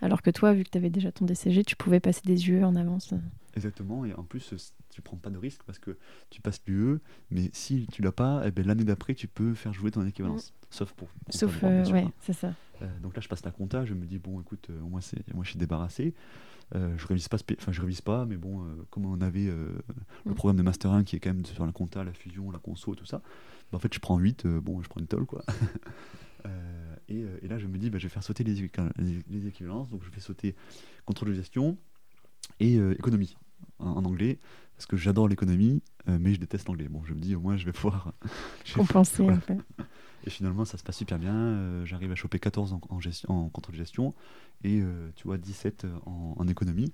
[0.00, 2.64] alors que toi, vu que tu avais déjà ton DCG, tu pouvais passer des yeux
[2.64, 3.12] en avance.
[3.54, 4.54] Exactement, et en plus,
[4.88, 5.98] tu prends pas de risque parce que
[6.30, 6.98] tu passes l'UE,
[7.30, 10.50] mais si tu l'as pas, eh ben, l'année d'après, tu peux faire jouer ton équivalence.
[10.50, 10.66] Mm.
[10.70, 11.08] Sauf pour.
[11.28, 12.54] Sauf, euh, ouais, c'est ça.
[12.80, 15.00] Euh, donc là, je passe la compta, je me dis, bon, écoute, euh, moi,
[15.34, 16.14] moi je suis débarrassé.
[16.74, 19.82] Je révise pas, enfin, je révise pas, mais bon, comme on avait le
[20.26, 20.34] mm.
[20.34, 22.94] programme de Master 1 qui est quand même sur la compta, la fusion, la conso,
[22.94, 23.18] tout ça,
[23.70, 25.44] bah, en fait, je prends 8, bon, je prends une tolle, quoi.
[27.08, 28.54] Et, et, là, je me dis, bah, je vais faire sauter les,
[29.28, 30.54] les, équivalences, donc je vais sauter
[31.04, 31.76] contrôle de gestion
[32.58, 33.36] et économie
[33.78, 34.38] en, anglais
[34.82, 36.88] parce que j'adore l'économie, euh, mais je déteste l'anglais.
[36.88, 38.12] Bon, je me dis au moins je vais pouvoir
[38.74, 39.22] compenser.
[39.22, 39.56] en fait.
[40.26, 41.36] Et finalement, ça se passe super bien.
[41.36, 44.12] Euh, j'arrive à choper 14 en, en, gestion, en contrôle de gestion
[44.64, 46.92] et euh, tu vois 17 en, économie.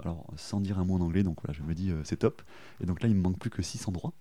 [0.00, 2.42] alors, sans dire un mot en anglais, donc voilà, je me dis c'est top.
[2.82, 4.12] Et donc là, il me manque plus que 6 endroits.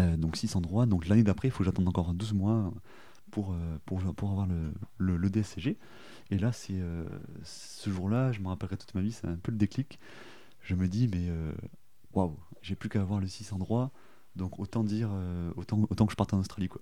[0.00, 0.86] donc 6 endroits.
[0.86, 2.74] Donc l'année d'après, il faut que j'attende encore 12 mois
[3.30, 3.54] pour,
[3.86, 5.78] pour, pour avoir le, le, le DSCG.
[6.32, 6.80] Et là, c'est
[7.44, 10.00] ce jour-là, je me rappellerai toute ma vie, c'est un peu le déclic.
[10.62, 11.28] Je me dis, mais
[12.12, 13.90] waouh, j'ai plus qu'à avoir le 6 endroits.
[14.36, 16.68] Donc autant dire, euh, autant, autant que je parte en Australie.
[16.68, 16.80] Quoi.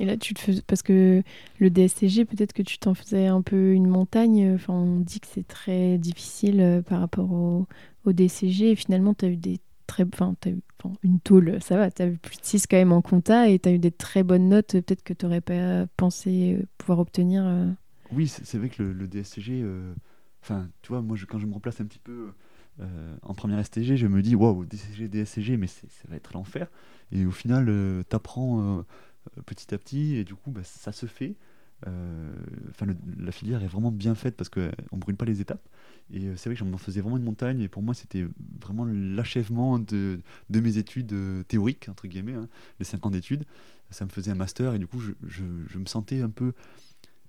[0.00, 0.62] Et là, tu te fais...
[0.66, 1.22] Parce que
[1.58, 4.54] le DSCG, peut-être que tu t'en faisais un peu une montagne.
[4.54, 7.66] Enfin, on dit que c'est très difficile euh, par rapport au,
[8.04, 8.70] au DCG.
[8.70, 10.04] Et finalement, tu as eu des très...
[10.04, 10.62] Enfin, tu as eu
[11.02, 11.90] une tôle, ça va.
[11.90, 13.92] Tu as eu plus de 6 quand même en compta et tu as eu des
[13.92, 14.72] très bonnes notes.
[14.72, 17.44] Peut-être que tu n'aurais pas pensé euh, pouvoir obtenir.
[18.10, 19.64] Oui, c'est vrai que le, le DSCG...
[20.42, 22.32] Enfin, tu vois, moi, je, quand je me remplace un petit peu
[22.80, 26.68] euh, en première STG, je me dis waouh, DCG, DSCG, mais ça va être l'enfer.
[27.12, 30.92] Et au final, euh, tu apprends euh, petit à petit, et du coup, bah, ça
[30.92, 31.36] se fait.
[32.68, 32.86] Enfin,
[33.18, 35.66] la filière est vraiment bien faite parce qu'on ne brûle pas les étapes.
[36.12, 38.26] Et c'est vrai que j'en faisais vraiment une montagne, et pour moi, c'était
[38.60, 41.14] vraiment l'achèvement de, mes études
[41.48, 42.48] théoriques, entre guillemets, hein,
[42.80, 43.44] les 5 ans d'études.
[43.90, 46.52] Ça me faisait un master, et du coup, je, me sentais un peu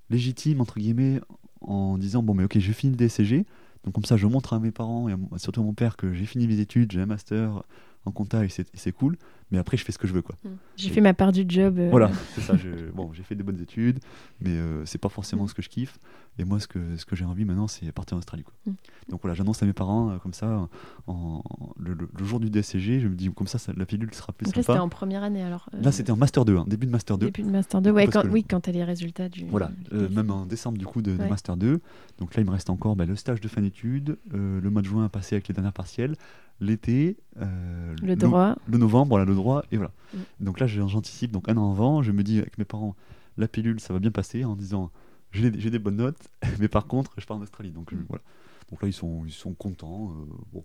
[0.09, 1.21] légitime, entre guillemets,
[1.61, 3.45] en disant bon, mais ok, je finis le DCG
[3.83, 6.25] donc comme ça, je montre à mes parents et surtout à mon père que j'ai
[6.25, 7.63] fini mes études, j'ai un master
[8.05, 9.17] en compta et c'est cool
[9.51, 10.35] mais après je fais ce que je veux quoi.
[10.43, 10.49] Mm.
[10.77, 11.77] J'ai fait ma part du job.
[11.77, 11.89] Euh.
[11.91, 12.53] Voilà, c'est ça.
[12.95, 13.99] Bon, j'ai fait des bonnes études,
[14.39, 15.99] mais euh, c'est pas forcément ce que je kiffe.
[16.39, 18.43] Et moi, ce que, ce que j'ai envie maintenant, c'est partir en Australie.
[18.43, 18.53] Quoi.
[18.65, 18.71] Mm.
[19.09, 20.69] Donc voilà, j'annonce à mes parents euh, comme ça,
[21.07, 21.43] en,
[21.77, 24.55] le, jour du DSCG, je me dis comme ça, ça la pilule sera plus Donc
[24.55, 24.71] sympa.
[24.71, 25.69] Là, c'était en première année alors.
[25.73, 27.25] Là, c'était en master 2, hein, début de master 2.
[27.27, 29.45] Début de master 2, ouais, quand, oui, quand tu as les résultats du.
[29.45, 31.81] Voilà, même en décembre du coup de, master 2.
[32.19, 34.87] Donc là, il me reste encore bah, le stage de fin d'études, le mois de
[34.87, 36.15] juin à passer avec les dernières partielles,
[36.61, 39.91] l'été, euh, le droit, le, novembre, voilà, le droit, et voilà.
[40.13, 40.17] Mm.
[40.39, 42.95] Donc là, j'anticipe, donc un an avant, je me dis avec mes parents,
[43.37, 44.91] la pilule, ça va bien passer, en disant,
[45.31, 47.71] j'ai des bonnes notes, mais par contre, je pars en Australie.
[47.71, 48.05] Donc, mm.
[48.07, 48.23] voilà.
[48.69, 50.63] donc là, ils sont, ils sont contents, euh, bon,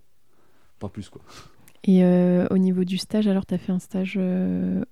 [0.79, 1.21] pas plus quoi.
[1.83, 4.19] Et euh, au niveau du stage, alors, tu as fait un stage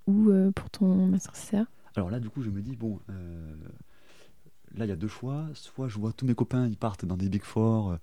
[0.08, 3.00] où pour ton master CCA Alors là, du coup, je me dis, bon,
[4.76, 5.46] là, il y a deux choix.
[5.54, 7.98] Soit je vois tous mes copains, ils partent dans des Big Four,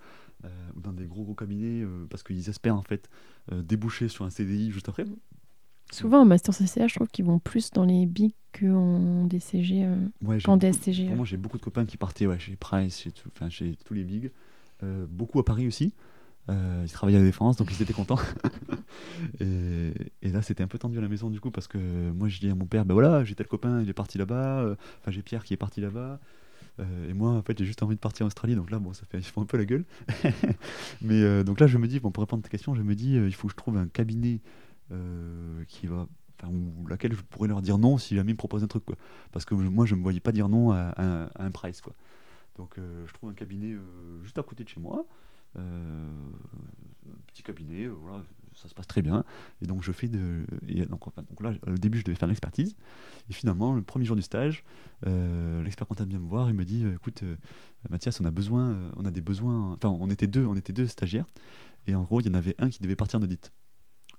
[0.77, 3.09] ou dans des gros gros cabinets euh, parce qu'ils espèrent en fait
[3.51, 5.05] euh, déboucher sur un CDI juste après.
[5.91, 9.87] Souvent en master CCA, je trouve qu'ils vont plus dans les big qu'en DCG,
[10.23, 11.09] ouais, qu'en DSCG.
[11.15, 14.05] Moi, j'ai beaucoup de copains qui partaient ouais, chez Price, chez, tout, chez tous les
[14.05, 14.31] bigs.
[15.11, 15.93] beaucoup à Paris aussi.
[16.49, 18.19] ils travaillaient à la défense, donc ils étaient contents.
[19.41, 21.79] et, et, là, c'était un peu tendu à la maison du coup, parce que
[22.13, 24.75] moi, je dis à mon père, ben voilà, j'ai tel copain, il est parti là-bas.
[25.01, 26.21] Enfin, j'ai Pierre qui est parti là-bas.
[26.81, 28.93] Euh, et moi, en fait, j'ai juste envie de partir en Australie, donc là, bon,
[28.93, 29.85] ça fait, un peu la gueule.
[31.03, 32.95] Mais euh, donc là, je me dis, bon, pour répondre à ta question, je me
[32.95, 34.41] dis, euh, il faut que je trouve un cabinet
[35.69, 36.07] qui va
[36.47, 38.97] ou laquelle je pourrais leur dire non si jamais ils me proposent un truc quoi
[39.31, 40.93] parce que moi je me voyais pas dire non à,
[41.37, 41.95] un price quoi
[42.57, 43.75] donc je trouve un cabinet
[44.23, 45.07] juste à côté de chez moi
[45.57, 45.63] un
[47.29, 48.23] petit cabinet voilà
[48.57, 49.25] ça se passe très bien.
[49.61, 50.45] Et donc, je fais de.
[50.88, 52.77] donc, donc, là, au début, je devais faire l'expertise.
[53.29, 54.65] Et finalement, le premier jour du stage,
[55.07, 57.37] euh, l'expert comptable vient me voir et me dit euh, écoute, euh,
[57.91, 59.73] Mathias, on a besoin, on a des besoins.
[59.73, 61.27] Enfin, on était deux, on était deux stagiaires.
[61.87, 63.53] Et en gros, il y en avait un qui devait partir en audit.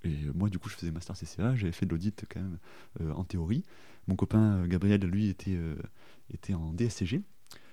[0.04, 2.60] Et moi, du coup, je faisais master CCA, j'avais fait de l'audit quand même
[3.16, 3.64] en théorie.
[4.08, 5.58] Mon copain Gabriel, lui, était,
[6.30, 7.22] était en DSCG.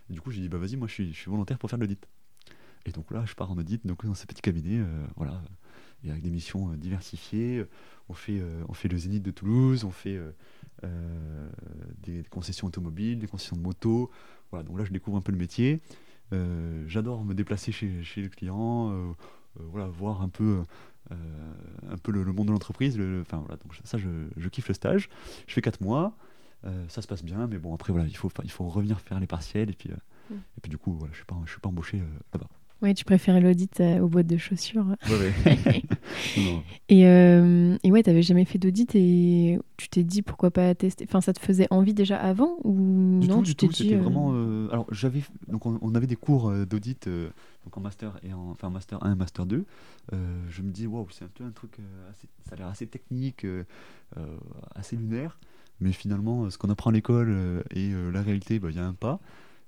[0.08, 1.78] Et du coup, j'ai dit bah vas-y, moi, je suis, je suis volontaire pour faire
[1.78, 2.06] de l'audit.
[2.86, 4.80] Et donc là, je pars en audit, donc dans ce petit cabinet,
[5.16, 5.42] voilà,
[6.04, 7.64] et avec des missions euh, diversifiées.
[8.08, 10.20] On fait, euh, on fait le Zénith de Toulouse, on fait
[10.84, 11.48] euh,
[12.02, 14.10] des, concessions automobiles, des concessions de moto.
[14.50, 15.80] Voilà, donc là, je découvre un peu le métier.
[16.86, 19.14] J'adore me déplacer chez, chez le client,
[19.56, 20.62] voilà, voir un peu,
[21.10, 23.00] un peu le, monde de l'entreprise.
[23.20, 25.08] Enfin, voilà, donc ça, je, je, kiffe le stage.
[25.48, 26.16] Je fais 4 mois.
[26.88, 29.26] ça se passe bien, mais bon, après, voilà, il faut, il faut revenir faire les
[29.26, 29.70] partiels.
[29.70, 30.34] Et puis, mm.
[30.34, 31.98] et puis du coup, voilà, je ne suis, suis, pas embauché
[32.32, 32.48] là-bas.
[32.82, 34.86] Oui, tu préférais l'audit euh, aux boîtes de chaussures.
[35.10, 35.82] Ouais,
[36.88, 41.04] et, euh, et ouais, t'avais jamais fait d'audit et tu t'es dit pourquoi pas tester.
[41.08, 43.72] Enfin, ça te faisait envie déjà avant ou non tout, du tout.
[43.72, 44.30] C'était euh, vraiment.
[44.70, 49.04] Alors, j'avais donc on, avait des cours d'audit donc en master et en enfin master
[49.04, 49.64] 1 et master 2.
[50.12, 51.78] je me dis waouh, c'est un peu un truc
[52.10, 53.46] assez, ça a l'air assez technique,
[54.74, 55.38] assez lunaire.
[55.80, 58.94] Mais finalement, ce qu'on apprend à l'école et la réalité, bah, il y a un
[58.94, 59.20] pas.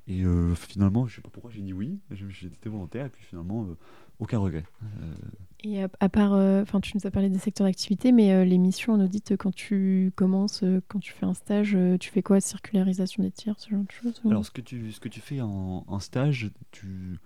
[0.08, 3.64] Et euh, finalement, je sais pas pourquoi j'ai dit oui, j'étais volontaire, et puis finalement,
[3.64, 3.76] euh,
[4.18, 4.64] aucun regret.
[4.82, 5.14] Euh,
[5.62, 9.00] et à, part, enfin, tu nous as parlé des secteurs d'activité, mais les missions en
[9.00, 12.40] audit, quand tu commences, quand tu fais un stage, tu fais quoi?
[12.40, 15.40] Circularisation des tirs, ce genre de choses Alors, ce que tu, ce que tu fais
[15.40, 17.18] en, en stage, tu,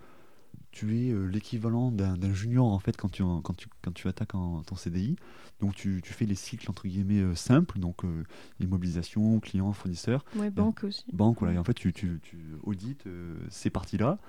[0.77, 4.35] tu es euh, l'équivalent d'un junior en fait quand tu, quand tu, quand tu attaques
[4.35, 5.15] en, ton CDI.
[5.59, 8.23] Donc tu, tu, fais les cycles entre guillemets euh, simples, donc euh,
[8.59, 10.23] immobilisation, client, fournisseur.
[10.35, 11.03] Ouais, banque aussi.
[11.11, 11.55] Banque, voilà.
[11.55, 13.05] Et en fait, tu, tu, tu audites
[13.49, 14.19] ces parties-là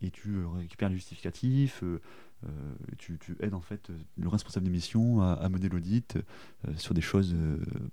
[0.00, 1.84] et tu récupères les justificatifs.
[2.98, 6.18] Tu, tu, aides en fait le responsable d'émission à, à, mener l'audit
[6.78, 7.36] sur des choses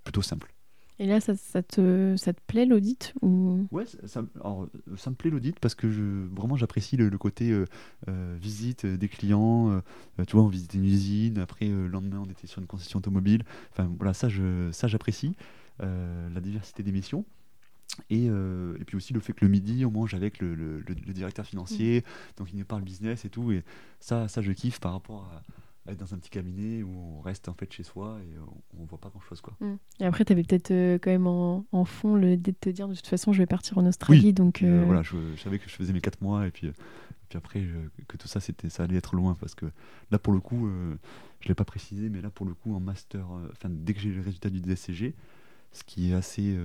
[0.03, 0.53] plutôt simples.
[0.99, 3.67] Et là, ça, ça, te, ça te plaît l'audit ou...
[3.71, 6.01] Ouais, ça, alors, ça me plaît l'audit parce que je,
[6.35, 7.65] vraiment j'apprécie le, côté euh,
[8.07, 9.69] euh, visite des clients.
[9.69, 12.97] Euh, tu vois, on visitait une usine, après le lendemain on était sur une concession
[12.97, 13.43] automobile.
[13.71, 15.35] Enfin voilà, ça j'apprécie.
[15.79, 17.25] la diversité des missions.
[18.09, 21.13] Et, et, puis aussi le fait que le midi, on mange avec le, le, le
[21.13, 22.37] directeur financier, mmh.
[22.37, 23.51] donc il nous parle business et tout.
[23.51, 23.63] Et
[23.99, 25.41] ça, ça je kiffe par rapport à,
[25.91, 28.37] être dans un petit cabinet où on reste en fait chez soi et
[28.77, 29.55] on, ne voit pas grand chose quoi.
[29.59, 29.75] Mm.
[29.99, 32.95] Et après tu avais peut-être euh, quand même en, fond le de te dire de
[32.95, 35.93] toute façon je vais partir en Australie donc euh, voilà je, savais que je faisais
[35.93, 36.71] mes 4 mois et puis
[37.29, 37.65] puis après
[38.07, 39.65] que tout ça c'était ça allait être loin parce que
[40.11, 40.95] là pour le coup euh,
[41.39, 44.09] je l'ai pas précisé mais là pour le coup en master enfin dès que j'ai
[44.09, 45.13] le résultat du DSCG
[45.71, 46.57] ce qui est assez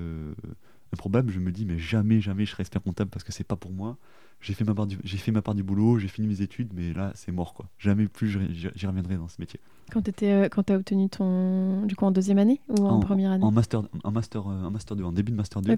[0.92, 3.56] improbable je me dis mais jamais jamais je serai expert comptable parce que c'est pas
[3.56, 3.98] pour moi
[4.42, 6.72] j'ai fait ma part du, j'ai fait ma part du boulot, j'ai fini mes études,
[6.74, 7.66] mais là c'est mort quoi.
[7.78, 9.60] Jamais plus j'y reviendrai dans ce métier.
[9.92, 13.30] Quand tu euh, quand as obtenu ton, du coup en deuxième année ou en, première
[13.30, 13.44] année?
[13.44, 15.74] En master, en master, euh, en master 2, en début de master 2.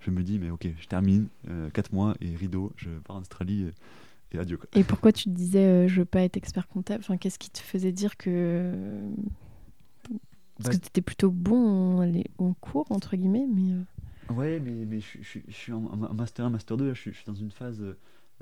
[0.00, 1.28] Je me dis mais ok, je termine,
[1.72, 3.66] 4 euh, mois et rideau, je pars en Australie
[4.32, 4.68] et, adieu quoi.
[4.74, 7.04] Et pourquoi tu te disais je veux pas être expert comptable?
[7.04, 8.72] Enfin qu'est-ce qui te faisait dire que
[10.56, 13.74] parce bah, que tu étais plutôt bon en, en cours entre guillemets, mais.
[14.30, 15.80] Ouais, mais, mais je, suis en,
[16.14, 17.82] Master 1, Master 2, je, suis dans une phase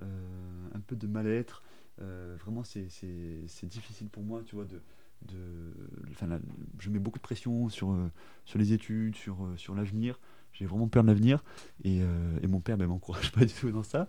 [0.02, 1.62] euh, un peu de mal-être.
[2.00, 2.86] Euh, vraiment, c'est
[3.64, 4.82] difficile pour moi, tu vois, de.
[5.22, 5.72] de
[6.10, 6.38] enfin,
[6.78, 8.10] je mets beaucoup de pression sur, euh,
[8.44, 10.18] sur les études, sur, sur l'avenir.
[10.52, 11.44] J'ai vraiment peur de l'avenir
[11.84, 14.08] et, et, mon père ne ben, m'encourage pas du tout dans ça.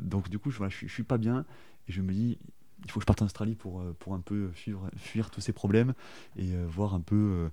[0.00, 1.46] donc, du coup, je, voilà, suis pas bien
[1.88, 2.38] et je me dis,
[2.84, 5.54] il faut que je parte en Australie pour, pour un peu fuir, fuir tous ces
[5.54, 5.94] problèmes
[6.36, 7.50] et voir un peu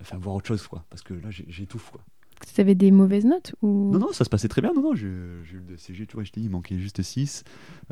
[0.00, 2.00] enfin voir autre chose quoi parce que là j'étouffe quoi
[2.54, 3.90] tu avais des mauvaises notes ou...
[3.92, 4.72] Non, non, ça se passait très bien.
[4.72, 7.44] Non, non, j'ai eu le CG, tu vois, je t'ai dit, il manquait juste 6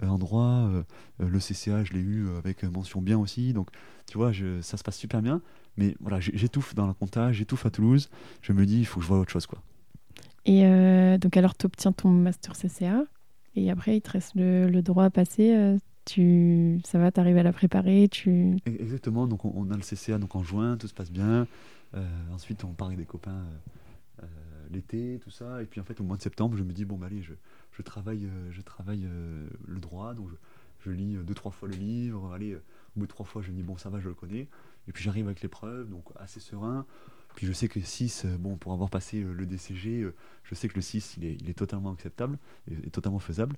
[0.02, 0.70] euh, en droit.
[0.70, 0.82] Euh,
[1.18, 3.52] le CCA, je l'ai eu avec mention bien aussi.
[3.52, 3.68] Donc,
[4.10, 5.42] tu vois, je, ça se passe super bien.
[5.76, 8.08] Mais voilà, j'étouffe dans la compta, j'étouffe à Toulouse.
[8.40, 9.60] Je me dis, il faut que je vois autre chose, quoi.
[10.46, 10.62] Et
[11.18, 13.04] donc, alors, tu obtiens ton master CCA.
[13.54, 15.76] Et après, il te reste le, droit à passer.
[16.08, 18.56] Tu, ça va, tu à la préparer tu...
[18.64, 21.46] Exactement, donc on, a le CCA donc en juin, tout se passe bien.
[21.94, 24.26] Euh, ensuite, on part avec des copains euh, euh,
[24.70, 25.62] l'été, tout ça.
[25.62, 27.34] Et puis en fait, au mois de septembre, je me dis, bon, bah, allez, je,
[27.72, 29.06] je travaille, je travaille
[29.66, 30.28] le droit, donc
[30.80, 32.32] je, lis deux, trois fois le livre.
[32.32, 32.60] Allez, au
[32.96, 34.48] bout de trois fois, je me dis, bon, ça va, je le connais.
[34.88, 36.86] Et puis j'arrive avec l'épreuve, donc assez serein.
[37.34, 40.10] Puis je sais que 6, bon, pour avoir passé le DCG,
[40.42, 42.38] je sais que le 6, il est, il est totalement acceptable
[42.70, 43.56] et, totalement faisable.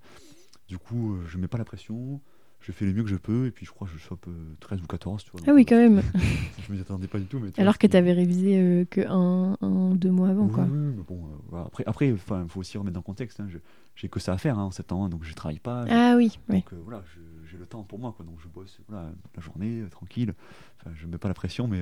[0.69, 2.21] Du coup, je ne mets pas la pression
[2.61, 4.27] je fais le mieux que je peux et puis je crois que je chope
[4.61, 6.03] 13 ou 14 tu vois, ah oui quand même.
[6.69, 9.57] je m'y attendais pas du tout mais alors que tu avais révisé euh, que un,
[9.61, 10.65] un, deux mois avant quoi.
[10.65, 13.49] oui, mais bon euh, après après il faut aussi remettre dans le contexte hein,
[13.95, 16.73] j'ai que ça à faire hein, en septembre donc je travaille pas ah oui donc
[16.73, 17.03] euh, voilà
[17.51, 18.25] j'ai le temps pour moi quoi.
[18.25, 20.35] Donc je bosse voilà, la journée tranquille.
[20.81, 21.81] Enfin je mets pas la pression mais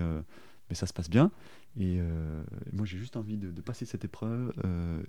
[0.69, 1.31] mais ça se passe bien
[1.81, 2.01] et
[2.73, 4.53] moi j'ai juste envie de, passer cette épreuve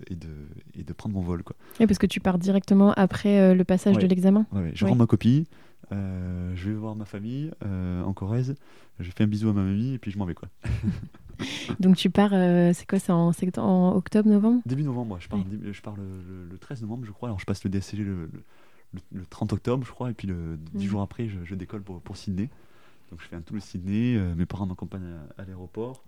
[0.08, 0.28] et, de,
[0.74, 1.56] et de prendre mon vol quoi.
[1.80, 4.46] Et parce que tu pars directement après le passage de l'examen.
[4.52, 5.46] Ouais, je rends ma copie,
[5.92, 8.54] euh, je vais voir ma famille euh, en Corrèze,
[9.00, 10.48] je fais un bisou à ma mamie et puis je m'en vais quoi.
[11.80, 14.60] Donc tu pars, euh, c'est quoi, c'est en, en, octobre, novembre?
[14.66, 15.18] Début novembre.
[15.20, 15.40] Je pars,
[15.72, 17.28] je pars le, 13 novembre, je crois.
[17.28, 18.28] Alors je passe le DSCG le,
[19.30, 20.90] 30 octobre, je crois, et puis le 10 mhm.
[20.90, 22.50] jours après, je, décolle pour, pour, Sydney.
[23.10, 26.04] Donc je fais un tour de Sydney, mes parents m'accompagnent à, l'aéroport.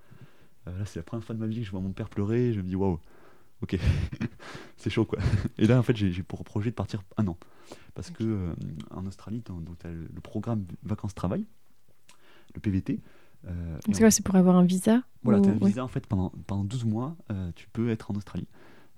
[0.67, 2.53] là, c'est la première fois de ma vie que je vois mon père pleurer.
[2.53, 3.01] Je me dis, waouh,
[3.63, 3.77] ok,
[4.77, 5.19] c'est chaud quoi.
[5.59, 7.39] Et là, en fait, j'ai pour projet de partir un an.
[7.95, 8.55] Parce que euh,
[8.91, 11.47] en Australie, tu as, le programme vacances-travail,
[12.55, 13.01] le PVT.
[13.47, 16.07] Euh, c'est quoi C'est pour avoir un visa Voilà, tu as un visa en fait
[16.07, 18.49] pendant, pendant 12 mois, euh, tu peux être en Australie.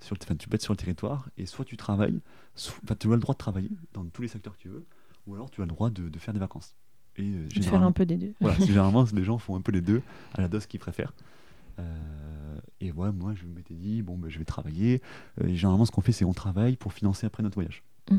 [0.01, 2.21] Sur le, tu peux être sur le territoire et soit tu travailles,
[2.55, 4.85] soit, tu as le droit de travailler dans tous les secteurs que tu veux,
[5.27, 6.75] ou alors tu as le droit de, de faire des vacances.
[7.17, 8.35] Et de faire un peu des deux.
[8.41, 10.03] Voilà, généralement, les gens font un peu les deux
[10.35, 11.13] à la dose qu'ils préfèrent.
[12.81, 15.01] et ouais, moi, je m'étais dit, bon, ben, je vais travailler.
[15.45, 17.83] et généralement, ce qu'on fait, c'est on travaille pour financer après notre voyage.
[18.11, 18.19] Mmh.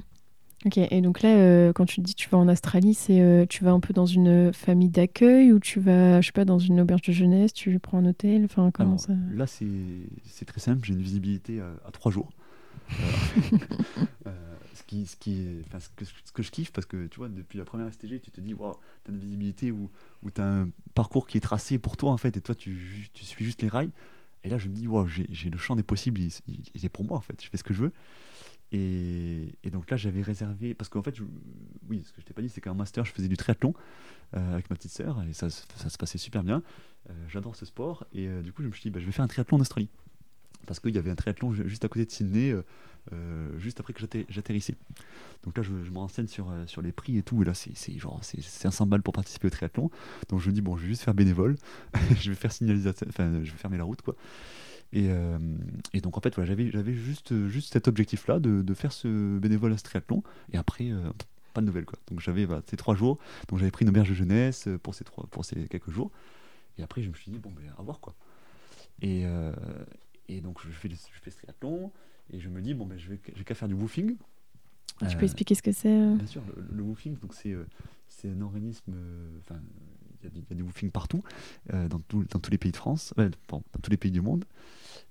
[0.65, 3.63] Ok, et donc là, euh, quand tu dis tu vas en Australie, c'est euh, tu
[3.63, 6.81] vas un peu dans une famille d'accueil ou tu vas, je sais pas, dans une
[6.81, 10.93] auberge de jeunesse, tu prends un hôtel, enfin comment ça Là, c'est très simple, j'ai
[10.93, 12.31] une visibilité à, trois jours.
[14.93, 18.39] Euh, ce, que, je kiffe, parce que tu vois, depuis la première STG, tu te
[18.39, 19.89] dis, wow, tu as une visibilité où,
[20.23, 23.09] où tu as un parcours qui est tracé pour toi, en fait, et toi, tu,
[23.13, 23.91] tu suis juste les rails.
[24.43, 27.17] Et là, je me dis, wow, j'ai le champ des possibles, il, est pour moi,
[27.17, 27.91] en fait, je fais ce que je veux.
[28.71, 31.15] Et, donc là, j'avais réservé, parce qu'en fait,
[31.89, 33.73] oui, ce que je t'ai pas dit, c'est qu'en master, je faisais du triathlon
[34.33, 36.61] avec ma petite sœur, et ça, ça, se passait super bien.
[37.29, 39.27] J'adore ce sport, et du coup, je me suis dit, bah, je vais faire un
[39.27, 39.89] triathlon en Australie
[40.65, 42.63] parce qu'il y avait un triathlon juste à côté de Sydney, euh,
[43.13, 44.75] euh, juste après que j'atterrissais.
[45.43, 47.97] Donc là, je, me renseigne sur, euh, sur les prix et tout, et là, c'est
[47.97, 49.91] genre c'est 500 balles pour participer au triathlon.
[50.29, 51.55] Donc je me dis, bon, je vais juste faire bénévole,
[52.19, 54.15] je vais faire signalisation, enfin, je vais fermer la route, quoi.
[54.93, 55.09] Et,
[55.93, 59.73] et donc en fait, voilà, j'avais juste, juste cet objectif-là de, de, faire ce bénévole
[59.73, 60.89] à ce triathlon, et après,
[61.53, 61.99] pas de nouvelles, quoi.
[62.09, 63.17] Donc j'avais ces trois jours,
[63.49, 66.11] donc j'avais pris une auberge de jeunesse pour ces, trois, pour ces quelques jours,
[66.77, 68.15] et après, je me suis dit, bon, ben, à voir, quoi.
[69.01, 69.25] Et,
[70.27, 71.91] et donc, je fais, je fais ce triathlon
[72.31, 74.15] et je me dis, bon, ben, je vais, qu'à faire du woofing.
[74.99, 77.65] Tu peux euh, expliquer ce que c'est euh Bien sûr, le, woofing, donc c'est, euh,
[78.07, 78.93] c'est un organisme.
[79.39, 79.59] Enfin,
[80.23, 81.21] il y, a du woofing partout,
[81.71, 81.99] dans, dans,
[82.39, 84.45] tous les pays de France, dans tous les pays du monde.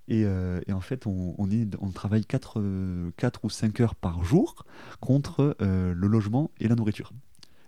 [0.09, 4.25] Et, et en fait, on, on, est, on travaille 4, 4, ou 5 heures par
[4.25, 4.67] jour
[4.99, 7.12] contre le logement et la nourriture.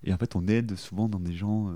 [0.02, 1.72] Et en fait, on aide souvent dans des gens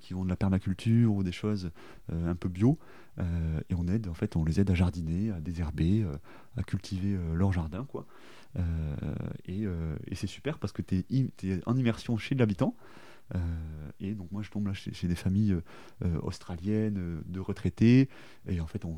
[0.00, 1.70] qui ont de la permaculture ou des choses
[2.10, 2.78] un peu bio.
[3.20, 6.16] Euh, et on aide, en fait, on les aide à jardiner, à désherber, euh,
[6.56, 8.06] à cultiver euh, leur jardin, quoi.
[9.46, 9.64] et,
[10.06, 12.74] et c'est super parce que tu es, en immersion chez l'habitant.
[14.00, 15.54] et donc moi je tombe là chez, des familles
[16.22, 18.08] australiennes de retraités
[18.48, 18.96] et en fait on,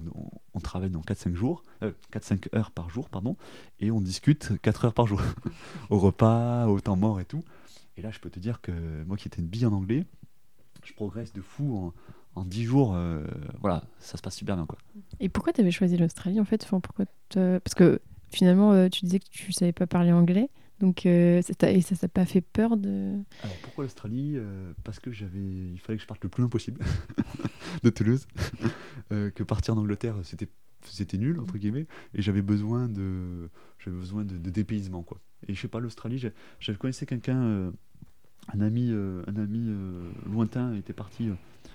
[0.54, 1.62] on, travaille dans 4-5 jours
[2.12, 3.36] 4-5 heures par jour pardon
[3.80, 5.20] et on discute 4 heures par jour
[5.90, 7.44] au repas au temps mort et tout
[7.96, 8.72] et là je peux te dire que
[9.04, 10.06] moi qui étais une bille en anglais
[10.84, 11.94] je progresse de fou en,
[12.34, 13.24] en 10 jours, euh,
[13.60, 14.66] voilà, ça se passe super bien.
[14.66, 14.78] Quoi.
[15.18, 16.62] Et pourquoi tu avais choisi l'Australie en fait?
[16.64, 18.00] Enfin, pourquoi Parce que
[18.30, 20.48] finalement, euh, tu disais que tu savais pas parler anglais.
[20.78, 23.18] Donc, euh, et ça t'a pas fait peur de?
[23.42, 24.38] Alors pourquoi l'Australie?
[24.82, 26.80] Parce que j'avais, il fallait que je parte le plus loin possible
[27.82, 28.26] de Toulouse.
[29.10, 30.48] que partir en Angleterre, c'était
[30.84, 31.86] c'était nul entre guillemets.
[32.14, 35.20] Et j'avais besoin de, j'avais besoin de, dépaysement quoi.
[35.48, 36.18] Et je sais pas l'Australie,
[36.60, 37.72] j'avais connaissais quelqu'un,
[38.52, 39.70] un ami, un ami
[40.26, 41.28] lointain était parti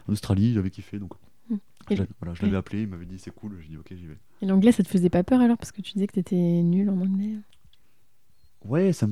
[0.07, 0.99] en Australie, j'avais kiffé.
[0.99, 1.13] Donc,
[1.49, 1.57] hmm.
[1.91, 4.18] je, voilà, je l'avais appelé, il m'avait dit c'est cool, j'ai dit ok, j'y vais.
[4.41, 6.36] Et l'anglais, ça te faisait pas peur alors Parce que tu disais que tu étais
[6.36, 7.38] nul en anglais?
[8.66, 9.07] Ouais, ça,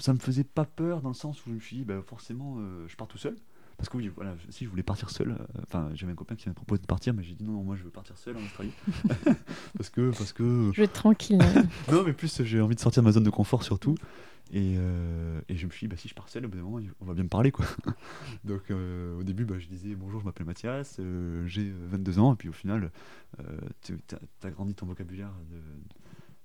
[0.00, 2.56] ça me faisait pas peur dans le sens où je me suis dit, bah, forcément,
[2.58, 3.36] euh, je pars tout seul.
[3.78, 6.48] Parce que oui, voilà, si je voulais partir seul, euh, enfin, j'avais un copain qui
[6.48, 8.42] m'a proposé de partir, mais j'ai dit non, non, moi je veux partir seul en
[8.42, 8.72] Australie.
[9.76, 10.70] parce que, parce que.
[10.74, 11.38] Je veux être tranquille.
[11.92, 13.94] non, mais plus j'ai envie de sortir de ma zone de confort surtout.
[14.50, 16.64] Et, euh, et, je me suis dit, bah, si je pars seul, au bout d'un
[16.64, 17.50] moment, on va bien me parler.
[17.50, 17.66] Quoi.
[18.44, 22.32] Donc euh, au début, bah, je disais, bonjour, je m'appelle Mathias, euh, j'ai 22 ans,
[22.32, 22.90] et puis au final,
[23.82, 23.98] tu
[24.42, 25.32] as, grandi ton vocabulaire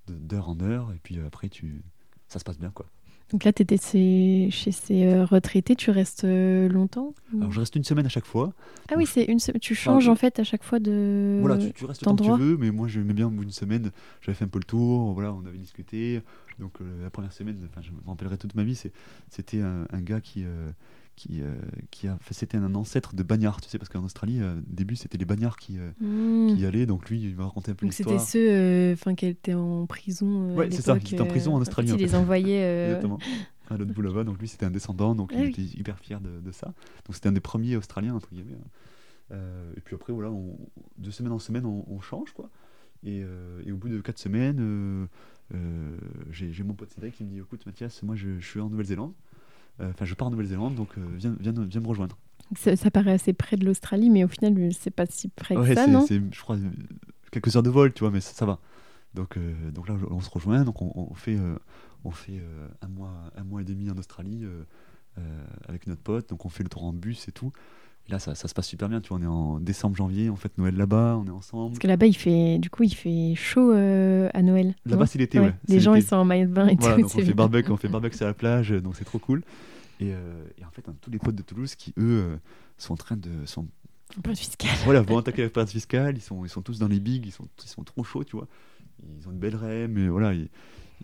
[0.07, 1.81] d'heure en heure, et puis après, tu,
[2.27, 2.71] ça se passe bien.
[2.71, 2.85] quoi.
[3.31, 8.05] Donc là, tu étais chez ces retraités, tu restes longtemps Alors je reste une semaine
[8.05, 8.53] à chaque fois.
[8.91, 11.39] Ah oui, c'est une tu changes en fait à chaque fois de.
[11.41, 13.51] Voilà, tu, tu restes tant que tu veux, mais moi j'aimais bien au bout d'une
[13.51, 16.21] semaine, j'avais fait un peu le tour, voilà, on avait discuté,
[16.59, 18.79] donc euh, la première semaine, je me rappellerai toute ma vie,
[19.29, 20.69] c'était un, un, gars qui, euh,
[21.15, 21.53] qui, euh,
[21.91, 25.17] qui a, c'était un ancêtre de bagnards, tu sais, parce qu'en Australie, au début, c'était
[25.17, 26.47] les bagnards qui, mmh.
[26.49, 28.15] qui y allaient, donc lui, il m'a raconté un peu l'histoire.
[28.15, 30.55] Donc c'était ceux enfin qui étaient en prison.
[30.55, 31.91] ouais, c'est ça, qui étaient en prison en Australie.
[31.91, 32.85] En fait, il les envoyait.
[32.85, 33.19] Exactement.
[33.69, 36.19] À l'autre bout là-bas, donc lui, c'était un descendant, donc ah il était hyper fier
[36.19, 36.73] de, de ça.
[37.05, 38.57] Donc c'était un des premiers Australiens, entre guillemets.
[39.31, 39.37] Hein.
[39.77, 40.57] et puis après, voilà, on,
[40.97, 42.49] de semaine en semaine, on, on change, quoi.
[43.05, 43.23] Et,
[43.65, 45.07] et, au bout de quatre semaines,
[45.53, 45.97] euh,
[46.31, 49.22] j'ai mon pote Cédric qui me dit écoute Mathias, moi je, suis en Nouvelle-Zélande, euh,
[49.81, 52.17] enfin je pars en Nouvelle-Zélande, donc euh, viens, viens, viens, me rejoindre.
[52.55, 55.87] Ça, paraît assez près de l'Australie, mais au final c'est pas si près que ça,
[55.87, 56.57] non C'est je crois
[57.31, 58.59] quelques heures de vol, tu vois, mais ça, va.
[59.15, 59.39] Donc,
[59.73, 61.39] donc là, on se rejoint, donc on, fait,
[62.03, 62.39] on fait
[62.81, 64.45] un, mois, un mois et demi en Australie
[65.67, 67.51] avec notre pote, donc on fait le tour en bus et tout.
[68.07, 68.99] Et là, ça, ça, se passe super bien.
[68.99, 71.69] Tu vois, on est en décembre, janvier, on fête Noël là-bas, on est ensemble.
[71.69, 74.75] Parce que là-bas, il fait, du coup, il fait chaud euh, à Noël.
[74.85, 75.53] Là-bas, c'est l'été, ouais.
[75.67, 77.01] Les gens, ils sont en maillot de bain et voilà, tout.
[77.03, 79.41] Donc on fait barbecue, on fait barbecue sur la plage, donc c'est trop cool.
[79.99, 82.35] Et, euh, et, en fait, on a tous les potes de Toulouse qui, eux, euh,
[82.77, 83.45] sont en train de.
[83.45, 83.67] Sont...
[84.21, 84.75] Période fiscale.
[84.83, 86.17] Voilà, vont attaquer la période fiscale.
[86.17, 88.35] Ils sont, ils sont tous dans les bigs, ils sont, ils sont trop chauds, tu
[88.35, 88.47] vois.
[89.17, 90.49] Ils ont une belle rêve, mais voilà, ils,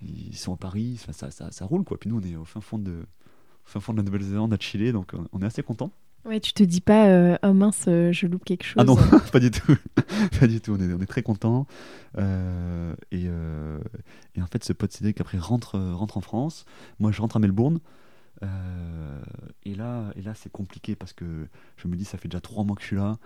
[0.02, 1.98] ils sont à Paris, ça, ça, ça, roule, quoi.
[1.98, 4.58] Puis nous, on est au fin fond de, au fin fond de la Nouvelle-Zélande, à
[4.60, 5.92] Chili, donc on est assez contents.
[6.26, 8.76] Ouais, tu te dis pas, euh, oh mince, euh, je loupe quelque chose.
[8.78, 8.96] Ah non,
[9.32, 9.76] pas du tout.
[10.40, 10.74] pas du tout.
[10.74, 11.66] On est, on est très content.
[12.18, 13.26] Euh, et,
[14.36, 16.66] et, en fait, ce pote Cédric après rentre, rentre en France.
[17.00, 17.80] Moi, je rentre à Melbourne.
[18.42, 21.48] et là, et là c'est compliqué parce que
[21.78, 23.18] je me dis, ça fait déjà trois mois que je suis là.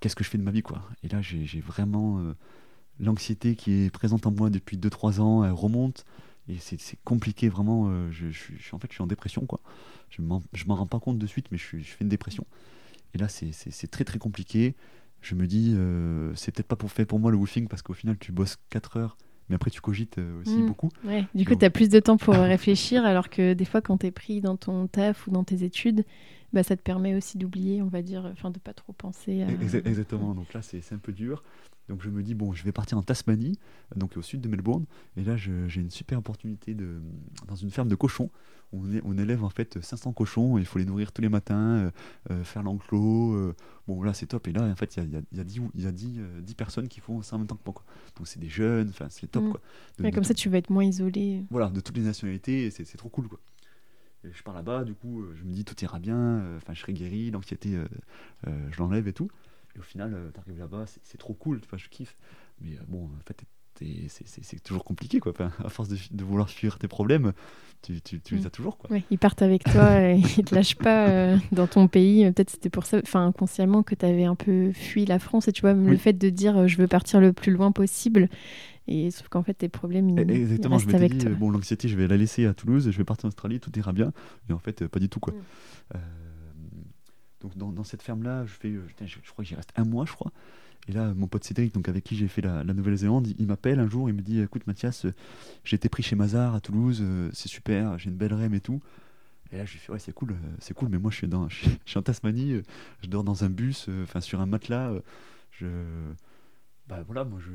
[0.00, 0.82] Qu'est-ce que je fais de ma vie, quoi?
[1.02, 2.22] Et là, j'ai vraiment
[3.00, 5.44] l'anxiété qui est présente en moi depuis 2-3 ans.
[5.44, 6.04] Elle remonte.
[6.48, 8.10] Et c'est compliqué, vraiment.
[8.10, 9.60] Je, je, je, en fait, je suis en dépression, quoi.
[10.10, 10.42] Je m'en
[10.74, 12.46] rends pas compte de suite, mais je, je fais une dépression.
[13.14, 14.74] Et là, c'est très très compliqué.
[15.20, 17.92] Je me dis, euh, c'est peut-être pas pour faire pour moi le woofing, parce qu'au
[17.92, 19.16] final, tu bosses 4 heures
[19.48, 20.66] mais après tu cogites euh, aussi Mm.
[20.66, 20.90] beaucoup.
[21.04, 23.96] Ouais, du coup, tu as plus de temps pour réfléchir, alors que des fois, quand
[23.96, 26.04] tu es pris dans ton taf ou dans tes études,
[26.52, 29.46] bah, ça te permet aussi d'oublier, on va dire, enfin, de pas trop penser à...
[29.46, 31.42] Exa- Exactement, donc là c'est c'est un peu dur.
[31.88, 33.58] Donc je me dis, bon, je vais partir en Tasmanie,
[33.96, 34.84] donc au sud de Melbourne,
[35.16, 37.00] et là j'ai une super opportunité de,
[37.46, 38.30] dans une ferme de cochons.
[38.74, 41.56] On, est- on élève en fait 500 cochons, il faut les nourrir tous les matins,
[41.76, 41.90] euh,
[42.30, 43.32] euh, faire l'enclos.
[43.34, 43.54] euh,
[43.86, 45.40] bon là c'est top, et là en fait il y a, y a- il y
[45.40, 47.48] a 10, ou- il y a 10, euh, 10 personnes qui font ça en même
[47.48, 47.72] temps que moi.
[47.72, 47.84] Quoi.
[48.16, 49.50] Donc c'est des jeunes, enfin c'est top Mm.
[49.52, 49.60] quoi.
[49.96, 51.44] De- Ouais, comme ça, tu vas être moins isolé.
[51.50, 53.40] voilà, de toutes les nationalités, et c'est trop cool quoi.
[54.24, 56.80] Je pars là-bas, du coup, euh, je me dis tout ira bien, euh, enfin je
[56.80, 57.86] serai guéri, l'anxiété, euh,
[58.48, 59.30] euh, je l'enlève et tout.
[59.78, 62.16] Et au final, euh, t'arrives là-bas, c'est- trop cool, enfin je kiffe.
[62.60, 63.44] Mais euh, bon, en fait,
[64.08, 65.30] c'est- toujours compliqué quoi.
[65.30, 67.32] Enfin, à force de, vouloir fuir tes problèmes,
[67.82, 68.46] tu, tu, tu les Mm.
[68.46, 68.90] as toujours quoi.
[68.90, 72.24] Ouais, ils partent avec toi et ils te lâchent pas euh, dans ton pays.
[72.32, 75.46] Peut-être c'était pour ça, enfin inconsciemment, que tu avais un peu fui la France.
[75.46, 75.96] Et tu vois, le Oui.
[75.98, 78.28] fait de dire euh, je veux partir le plus loin possible.
[78.88, 81.30] Et sauf qu'en fait, tes problèmes, ils, ils Exactement, je restent m'étais avec dit, toi.
[81.30, 83.70] euh, bon, l'anxiété, je vais la laisser à Toulouse, je vais partir en Australie, tout
[83.78, 84.12] ira bien.
[84.48, 85.34] Et en fait, euh, pas du tout, quoi.
[85.34, 85.96] Mm.
[87.40, 90.12] Donc, dans, cette ferme-là, je fais, euh, je, crois que j'y reste un mois, je
[90.12, 90.32] crois.
[90.88, 93.78] Et là, mon pote Cédric, donc avec qui j'ai fait la, la Nouvelle-Zélande, il, m'appelle
[93.78, 95.14] un jour, il me dit, écoute, Mathias, euh,
[95.64, 98.60] j'ai été pris chez Mazar à Toulouse, euh, c'est super, j'ai une belle REM et
[98.60, 98.80] tout.
[99.52, 101.48] Et là, je lui fais, ouais, c'est cool, c'est cool, mais moi, je suis, dans,
[101.48, 102.60] je, suis, en Tasmanie,
[103.02, 104.92] je dors dans un bus, enfin, sur un matelas.
[105.50, 105.66] je
[106.88, 107.50] bah voilà, moi je,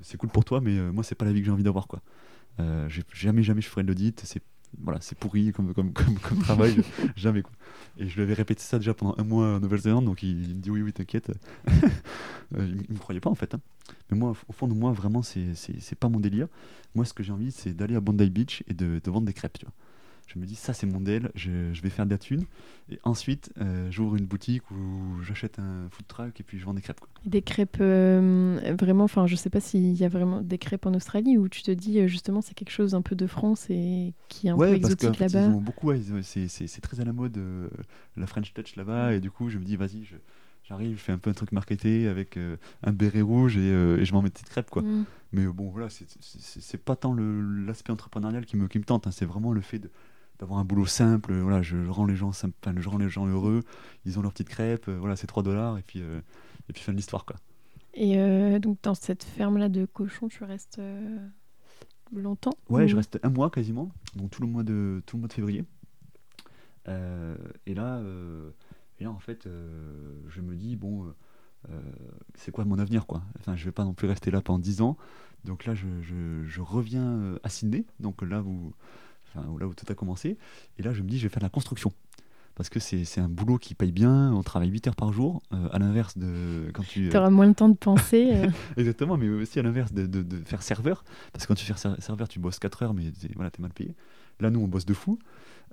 [0.00, 2.00] c'est cool pour toi, mais moi c'est pas la vie que j'ai envie d'avoir quoi.
[3.12, 4.42] Jamais jamais je ferai de l'audit, c'est
[4.82, 6.76] voilà, c'est pourri comme comme comme, comme travail,
[7.16, 7.52] jamais quoi.
[7.98, 10.56] Et je lui avais répété ça déjà pendant un mois en Nouvelle-Zélande, donc il, il
[10.56, 11.30] me dit oui oui t'inquiète.
[12.56, 13.52] Euh, il, il me croyait pas en fait.
[13.54, 13.60] hein.
[14.10, 16.48] Mais moi au fond de moi vraiment c'est pas mon délire.
[16.94, 19.34] Moi ce que j'ai envie c'est d'aller à Bondi Beach et de, de vendre des
[19.34, 19.74] crêpes, tu vois.
[20.28, 22.44] Je me dis ça c'est mon deal, je, je vais faire de la thune
[22.90, 26.74] et ensuite euh, j'ouvre une boutique où j'achète un food truck et puis je vends
[26.74, 27.08] des crêpes quoi.
[27.24, 30.92] Des crêpes, euh, vraiment, enfin, je sais pas s'il y a vraiment des crêpes en
[30.92, 34.12] Australie où tu te dis, euh, justement, c'est quelque chose un peu de France et
[34.28, 35.48] qui est un peu ouais, exotique là-bas.
[35.48, 37.68] beaucoup, ouais, ils ont- c'est, très à la mode euh,
[38.16, 40.16] la French Touch là-bas, et du coup, je me dis, vas-y, je-
[40.62, 43.98] j'arrive, je fais un peu un truc marketé avec euh, un béret rouge et, euh,
[43.98, 44.82] et je m'en mets une petite crêpe, quoi.
[44.82, 45.04] Mm.
[45.32, 49.26] Mais bon, voilà, c'est, pas tant l'aspect entrepreneurial qui me, qui me tente, hein, c'est
[49.26, 49.90] vraiment le fait de-
[50.38, 53.08] d'avoir un boulot simple, euh, voilà, je rends les gens simple, enfin, je rends les
[53.08, 53.62] gens heureux,
[54.04, 56.20] ils ont leur petite crêpe, euh, voilà, c'est 3 dollars, et puis, euh,
[56.68, 57.36] et puis fin de l'histoire, quoi.
[57.94, 60.80] Et donc, dans cette ferme-là de cochons, tu restes
[62.12, 62.56] longtemps?
[62.68, 65.28] Ouais, ou- je reste un mois quasiment, donc tout le mois de, tout le mois
[65.28, 65.64] de février.
[66.88, 67.36] Euh,
[67.66, 68.50] et, là, euh,
[68.98, 71.12] et là, en fait, euh, je me dis, bon,
[72.34, 73.22] c'est quoi mon avenir, quoi?
[73.38, 74.96] Enfin, je vais pas non plus rester là pendant 10 ans.
[75.44, 78.72] Donc là, je, je- je reviens à Sydney, donc là où,
[79.34, 80.36] enfin, là où tout a commencé.
[80.78, 81.92] Et là, je me dis, je vais faire de la construction.
[82.54, 85.68] Parce que c'est un boulot qui paye bien, on travaille 8 heures par jour, euh,
[85.70, 87.08] à l'inverse de quand tu...
[87.08, 88.30] Tu auras moins le temps de penser.
[88.34, 88.50] euh.
[88.76, 91.04] Exactement, mais aussi à l'inverse de, de- de faire serveur.
[91.32, 93.62] Parce que quand tu fais ser- serveur, tu bosses 4 heures, mais t'es voilà, es
[93.62, 93.94] mal payé.
[94.40, 95.20] Là, nous, on bosse de fou.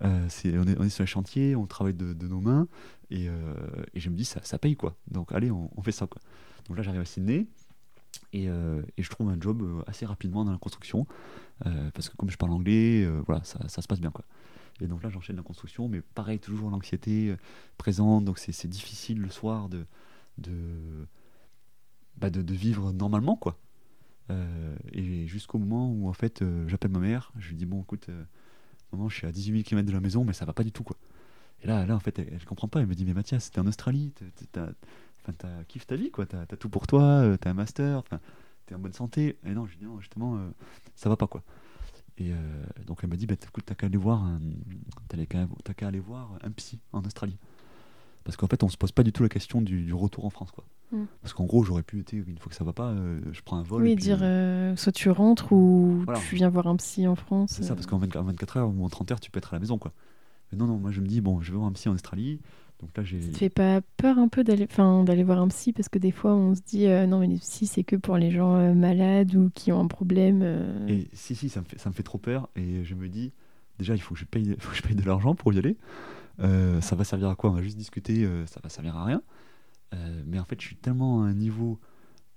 [0.04, 2.68] Euh, on, est, on est sur les chantiers, on travaille de, de nos mains.
[3.10, 3.54] Et, euh,
[3.96, 4.96] et je me dis, ça, ça paye quoi.
[5.10, 6.22] Donc, allez, on, on fait ça quoi.
[6.68, 7.48] Donc là, j'arrive à Sydney.
[8.34, 11.08] Et, euh, et je trouve un job euh, assez rapidement dans la construction.
[11.66, 14.26] euh, parce que comme je parle anglais, voilà, ça, se passe bien quoi.
[14.82, 17.34] Et donc là, j'enchaîne la construction, mais pareil, toujours l'anxiété
[17.78, 18.26] présente.
[18.26, 19.86] Donc c'est difficile le soir de,
[20.38, 21.08] de,
[22.18, 23.58] bah, vivre normalement, quoi.
[24.92, 28.10] Et jusqu'au moment où, en fait, j'appelle ma mère, je lui dis, bon, écoute,
[28.92, 30.74] maman, je suis à 18 000 km de la maison, mais ça va pas du
[30.74, 30.98] tout, quoi.
[31.62, 32.82] Et là, là en fait, elle, elle comprend pas.
[32.82, 34.12] Elle me dit, mais Mathias, t'es en Australie,
[35.34, 36.26] t'as- kiffes ta vie, quoi.
[36.26, 38.04] T'as as tout pour toi, euh, t'as un master,
[38.66, 39.38] t'es en bonne santé.
[39.46, 40.50] Et non, je dis, non, justement, euh,
[40.96, 41.44] ça va pas, quoi.
[42.18, 42.36] Et euh,
[42.86, 44.40] donc elle m'a dit, bah, écoute, t'as qu'à aller voir un,
[45.76, 47.38] qu'à aller voir un psy en Australie.
[48.24, 50.30] Parce qu'en fait, on se pose pas du tout la question du, du retour en
[50.30, 50.66] France, quoi.
[50.92, 51.04] Mm.
[51.22, 53.58] Parce qu'en gros, j'aurais pu être, une fois que ça va pas, euh, je prends
[53.58, 53.84] un vol.
[53.84, 56.20] Oui, et puis, dire euh, soit tu rentres ou Voilà.
[56.22, 57.52] tu viens voir un psy en France.
[57.52, 59.54] C'est ça, parce qu'en 24, en 24 heures ou en 30 heures, tu peux être
[59.54, 59.94] à la maison, quoi.
[60.52, 62.40] Mais non, non, moi je me dis, bon, je vais voir un psy en Australie.
[62.82, 63.22] Donc là, j'ai.
[63.22, 65.98] Ça te fait pas peur un peu d'aller enfin, d'aller voir un psy parce que
[65.98, 68.56] des fois on se dit euh, non mais les psys c'est que pour les gens
[68.58, 70.42] euh, malades ou qui ont un problème.
[70.44, 70.88] euh.
[70.88, 72.50] Et si, si, ça me, fait, ça me fait trop peur.
[72.56, 73.32] Et je me dis,
[73.80, 75.78] déjà, il faut que je paye, faut que je paye de l'argent pour y aller.
[76.82, 77.50] Ça va servir à quoi?
[77.50, 79.22] On va juste discuter, ça va servir à rien.
[80.26, 81.80] Mais en fait, je suis tellement à un niveau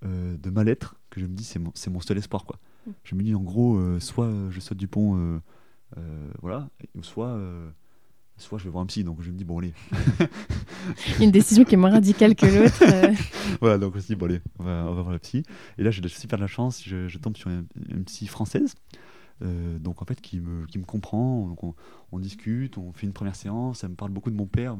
[0.03, 2.45] de mal-être que je me dis, c'est mon, c'est mon seul espoir.
[2.45, 2.61] Quoi.
[2.87, 2.91] Mm.
[3.03, 5.41] Je me dis, en gros, soit je saute du pont,
[6.41, 7.37] voilà, ou soit,
[8.39, 9.05] soit je vais voir un psy.
[9.05, 9.73] Donc je me dis, bon, allez.
[11.21, 12.83] Une décision qui est moins radicale que l'autre.
[12.83, 13.13] euh.
[13.61, 15.43] voilà, donc on se dit, bon, allez, on va, on va voir la psy.
[15.77, 18.27] Et là, j'ai de- super de la chance, je, je tombe sur une, une psy
[18.27, 18.75] française.
[19.43, 21.75] euh, donc en fait qui me, qui me comprend, donc on,
[22.13, 24.77] on discute, on fait une première séance, elle me parle beaucoup de mon père.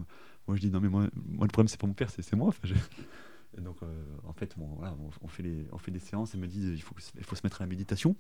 [0.47, 2.35] Moi je dis non mais moi, moi le problème c'est pas mon père, c'est c'est
[2.37, 2.49] moi.
[2.49, 2.75] Enfin, je-
[3.59, 3.87] Et donc euh,
[4.27, 6.61] en fait bon, voilà, on, on fait les, on fait des séances, elle me dit
[6.73, 8.17] il faut, il faut se mettre à la méditation.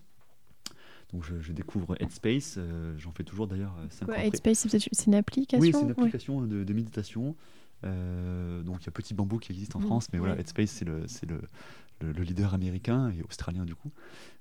[1.12, 2.58] Donc je, découvre Headspace,
[2.98, 7.34] j'en fais toujours d'ailleurs 5 Headspace, c'est une application Oui, c'est une application de, méditation.
[7.82, 10.84] donc il y a Petit Bambou qui existe en mmh, France, mais voilà, Headspace c'est
[10.84, 13.90] le, le, le, leader américain et australien du coup.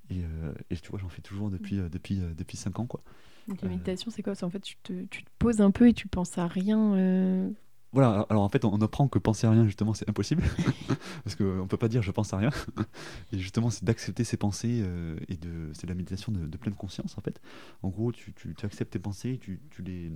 [0.10, 0.24] Et,
[0.70, 2.86] et tu vois, j'en fais toujours depuis, depuis, depuis 5 ans.
[2.86, 3.02] Quoi.
[3.48, 4.34] Donc la méditation, c'est quoi?
[4.42, 7.54] En fait, tu te, tu te, poses un peu et tu penses à rien
[7.98, 10.44] voilà, alors en fait, on apprend que penser à rien, justement, c'est impossible.
[11.24, 12.52] parce qu'on ne peut pas dire je pense à rien.
[13.32, 16.76] et justement, c'est d'accepter ses pensées euh, et de, c'est de la méditation de, pleine
[16.76, 17.42] conscience, en fait.
[17.82, 20.12] En gros, tu, tu, acceptes tes pensées, tu, tu les.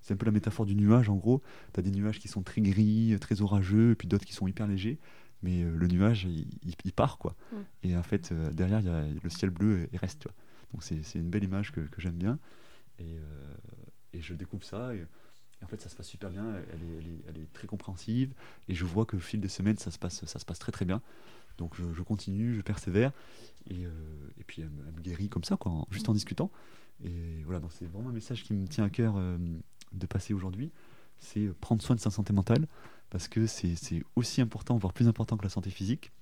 [0.00, 1.42] C'est un peu la métaphore du nuage, en gros.
[1.74, 4.48] Tu as des nuages qui sont très gris, très orageux, et puis d'autres qui sont
[4.48, 4.98] hyper légers.
[5.42, 6.46] Mais euh, le nuage, il,
[6.82, 7.36] il, part, quoi.
[7.82, 10.34] Et en fait, euh, derrière, il y a le ciel bleu, il reste, tu vois.
[10.72, 12.38] Donc c'est une belle image que, que j'aime bien.
[12.98, 13.18] Et,
[14.14, 14.94] et, je découvre ça.
[14.94, 15.04] Et,
[15.60, 18.32] et en fait, ça se passe super bien, elle est, très compréhensive,
[18.68, 20.22] et je vois que au fil des semaines, ça se passe,
[20.58, 21.02] très très bien.
[21.56, 23.12] Donc je, continue, je persévère,
[23.68, 23.90] et, euh,
[24.46, 25.58] puis elle, me guérit comme ça,
[25.90, 26.50] juste en discutant.
[27.04, 29.38] Et voilà, donc c'est vraiment un message qui me tient à cœur euh,
[29.92, 30.70] de passer aujourd'hui,
[31.18, 32.66] c'est prendre soin de sa santé mentale,
[33.10, 36.12] parce que c'est aussi important, voire plus important que la santé physique.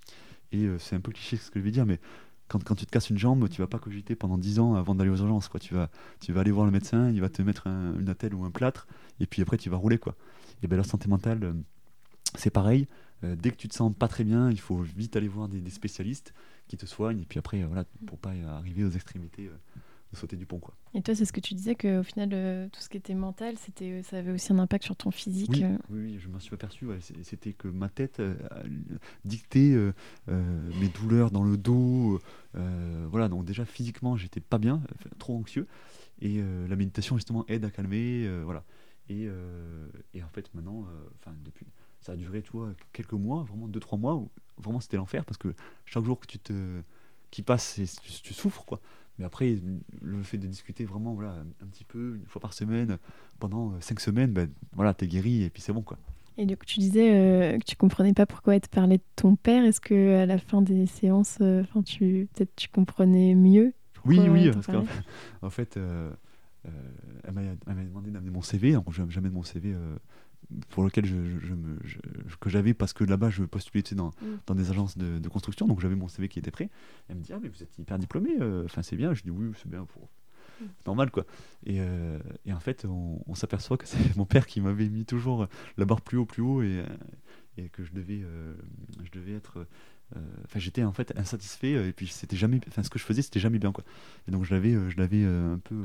[0.51, 1.99] Et euh, c'est un peu cliché ce que je vais dire, mais
[2.47, 5.09] quand, tu te casses une jambe, tu vas pas cogiter pendant 10 ans avant d'aller
[5.09, 5.49] aux urgences.
[5.59, 5.89] Tu vas
[6.39, 8.87] aller voir le médecin, il va te mettre une attelle ou un plâtre,
[9.19, 9.97] et puis après tu vas rouler.
[9.97, 10.15] Quoi.
[10.63, 11.53] Et bien la santé mentale, euh,
[12.35, 12.87] c'est pareil.
[13.23, 15.69] Euh, dès que tu te sens pas très bien, il faut vite aller voir des,
[15.69, 16.33] spécialistes
[16.67, 19.49] qui te soignent, et puis après, euh, voilà, pour pas arriver aux extrémités
[20.11, 20.59] de sauter du pont.
[20.59, 20.75] Quoi.
[20.93, 23.57] Et toi, c'est ce que tu disais qu'au final, euh, tout ce qui était mental,
[23.57, 25.49] c'était, ça avait aussi un impact sur ton physique.
[25.51, 25.77] Oui, euh.
[25.89, 26.87] oui, je m'en suis aperçu.
[27.23, 28.21] C'était que ma tête
[29.25, 29.75] dictait
[30.27, 32.19] mes douleurs dans le dos.
[32.53, 34.81] voilà, donc déjà physiquement, j'étais pas bien,
[35.17, 35.67] trop anxieux.
[36.21, 38.29] Et la méditation, justement, aide à calmer.
[38.43, 38.63] voilà.
[39.09, 39.27] Et,
[40.13, 40.85] et, en fait, maintenant,
[41.19, 41.65] enfin depuis,
[42.01, 45.23] ça a duré, tu vois, quelques mois, vraiment deux, trois mois, où vraiment c'était l'enfer
[45.23, 45.53] parce que
[45.85, 46.81] chaque jour que tu te
[47.31, 48.79] qui passe, tu, tu souffres, quoi.
[49.19, 49.57] Mais après,
[50.01, 52.97] le fait de discuter vraiment voilà, un petit peu, une fois par semaine,
[53.39, 55.81] pendant euh, cinq semaines, ben, voilà, t'es guéri et puis c'est bon.
[55.81, 55.97] quoi.
[56.37, 59.65] Et donc tu disais euh, que tu comprenais pas pourquoi être parlé de ton père.
[59.65, 63.73] Est-ce que à la fin des séances, euh, tu peut-être tu comprenais mieux
[64.05, 65.03] Oui, oui, parce qu'en fait,
[65.41, 65.79] en fait
[66.63, 68.71] elle m'a demandé d'amener mon CV.
[68.71, 69.75] Alors, jamais de mon CV
[70.69, 71.77] pour lequel je, me,
[72.39, 74.25] que j'avais parce que là-bas je postulais dans, mm.
[74.45, 76.69] dans des agences de, construction donc j'avais mon CV qui était prêt
[77.09, 79.29] elle me dit ah mais vous êtes hyper diplômé euh, enfin c'est bien je dis
[79.29, 80.09] oui c'est bien pour
[80.61, 80.65] mm.
[80.85, 81.25] normal quoi
[81.65, 85.47] et, euh, et en fait on, s'aperçoit que c'est mon père qui m'avait mis toujours
[85.77, 86.83] la barre plus haut plus haut et,
[87.57, 88.53] et que je devais euh,
[89.03, 89.67] je devais être euh,
[90.15, 93.21] enfin j'étais en fait insatisfait euh, et puis c'était jamais enfin ce que je faisais
[93.21, 93.83] c'était jamais bien quoi
[94.27, 95.83] et donc je l'avais euh, je l'avais un peu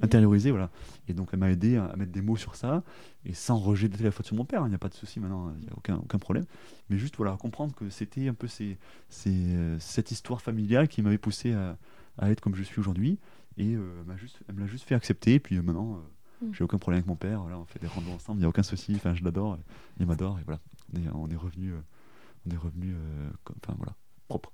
[0.00, 0.50] intériorisé.
[0.50, 0.70] voilà
[1.06, 2.82] et donc elle m'a aidé à, mettre des mots sur ça
[3.26, 5.52] et sans rejeter la faute sur mon père il n'y a pas de souci maintenant
[5.58, 6.44] il n'y a aucun aucun problème
[6.88, 8.78] mais juste voilà comprendre que c'était un peu c'est
[9.10, 11.76] cette histoire familiale qui m'avait poussé à,
[12.16, 13.18] à, être comme je suis aujourd'hui
[13.58, 16.00] et m'a juste elle me l'a juste fait accepter et puis maintenant
[16.40, 16.54] mm.
[16.54, 18.48] j'ai aucun problème avec mon père voilà on fait des randos ensemble il n'y a
[18.48, 19.58] aucun souci enfin je l'adore
[20.00, 20.60] il m'adore et voilà
[20.94, 21.74] on est, on est revenu
[22.46, 23.30] on est revenu euh,
[23.62, 23.94] enfin voilà,
[24.28, 24.52] propre.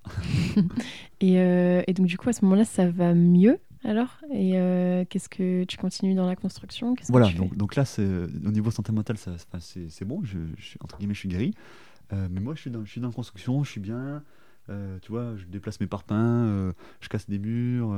[1.20, 4.20] et, euh, et, donc du coup à ce moment-là, ça va mieux alors?
[4.32, 6.94] Et euh, qu'est-ce que tu continues dans la construction?
[7.08, 11.18] Voilà, donc, donc, là, au niveau santé mentale, c'est bon, je, je, entre guillemets, je
[11.18, 11.54] suis guéri.
[12.10, 14.22] mais moi, je suis, dans, je suis dans la construction, je suis bien.
[15.02, 17.94] tu vois, je déplace mes parpaings, je casse des murs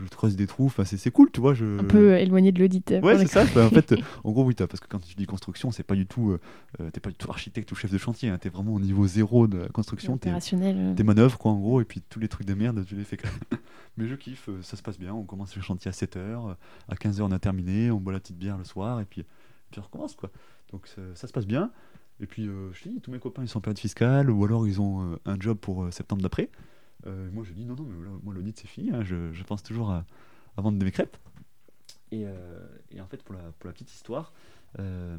[0.00, 1.54] je creuse des trous, enfin, c'est cool, tu vois.
[1.54, 1.78] Je...
[1.78, 3.02] Un peu éloigné de l'auditeur.
[3.02, 3.44] Ouais, c'est ça.
[3.54, 6.06] Bah, en fait, en gros, oui, parce que quand tu dis construction, c'est pas du
[6.06, 6.40] tout, euh,
[6.80, 9.06] euh, t'es pas du tout architecte ou chef de chantier, hein, t'es vraiment au niveau
[9.06, 10.14] zéro de la construction.
[10.14, 10.94] Opérationnel.
[10.96, 11.06] T'es euh.
[11.06, 13.18] manœuvres, quoi, en gros, et puis tous les trucs de merde, tu les fais.
[13.96, 15.14] Mais je kiffe, ça se passe bien.
[15.14, 16.56] On commence le chantier à 7h,
[16.88, 19.24] à 15h, on a terminé, on boit la petite bière le soir, et puis,
[19.70, 20.30] puis on recommence, quoi.
[20.72, 21.70] Donc ça, se passe bien.
[22.20, 24.66] Et puis, je te dis, tous mes copains, ils sont en période fiscale, ou alors
[24.66, 26.50] ils ont un job pour septembre d'après.
[27.06, 28.90] Euh, moi, je dis non, non, mais moi, l'audit, c'est fini.
[28.90, 30.04] Hein, je, pense toujours à,
[30.56, 31.16] vendre de mes crêpes.
[32.10, 32.68] Et, euh,
[33.00, 34.32] en fait, pour la, petite histoire,
[34.78, 35.16] euh,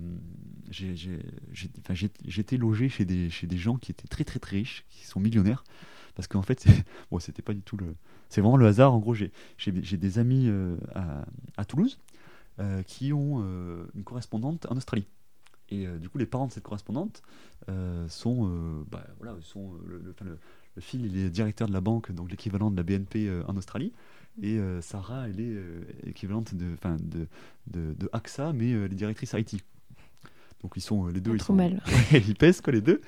[0.69, 5.19] j'étais logé chez des, chez des gens qui étaient très, très, très riches, qui sont
[5.19, 5.63] millionnaires.
[6.15, 6.65] Parce qu'en fait,
[7.11, 7.95] bon, c'était pas du tout le.
[8.29, 8.93] C'est vraiment le hasard.
[8.93, 9.31] En gros, j'ai
[9.97, 10.49] des amis
[10.95, 11.25] à,
[11.57, 11.99] à, Toulouse
[12.88, 13.41] qui ont
[13.93, 15.07] une correspondante en Australie.
[15.69, 17.21] Et du coup, les parents de cette correspondante
[18.07, 19.73] sont, bah, voilà, sont
[20.80, 23.91] fils, il est directeur de la banque, donc l'équivalent de la BNP euh, en Australie.
[24.41, 26.65] Et euh, Sarah, elle est euh, équivalente de,
[26.99, 27.28] de,
[27.67, 29.63] de, de, AXA, mais elle est directrice IT.
[30.61, 31.32] Donc ils sont les deux.
[31.32, 31.82] Pas ils trop mal.
[32.11, 33.01] ils pèsent quoi les deux.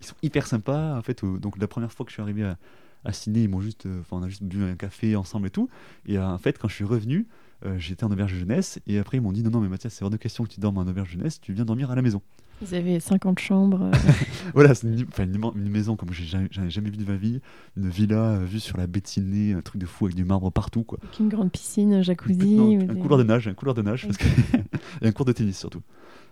[0.00, 0.98] Ils sont hyper sympas.
[0.98, 2.58] En fait, donc la première fois que je suis arrivé à,
[3.04, 5.70] à Sydney, ils m'ont juste, enfin on a juste bu un café ensemble et tout.
[6.06, 7.26] Et en fait, quand je suis revenu,
[7.66, 8.78] euh, j'étais en auberge de jeunesse.
[8.86, 10.60] Et après, ils m'ont dit non, non, mais Mathias, c'est hors de question que tu
[10.60, 12.22] dormes en auberge de jeunesse, tu viens dormir à la maison.
[12.62, 13.82] Vous avez 50 chambres.
[13.82, 13.92] euh,
[14.54, 17.40] Voilà, c'est une, enfin, une, une maison comme j'ai jamais, jamais vu de ma vie,
[17.76, 20.84] une villa euh, vue sur la Sydney, un truc de fou avec du marbre partout,
[20.84, 20.98] quoi.
[21.02, 22.54] avec une grande piscine, un jacuzzi.
[22.56, 24.24] Non, un des- couloir de nage, un couloir de nage, parce que
[25.02, 25.82] et un cours de tennis surtout.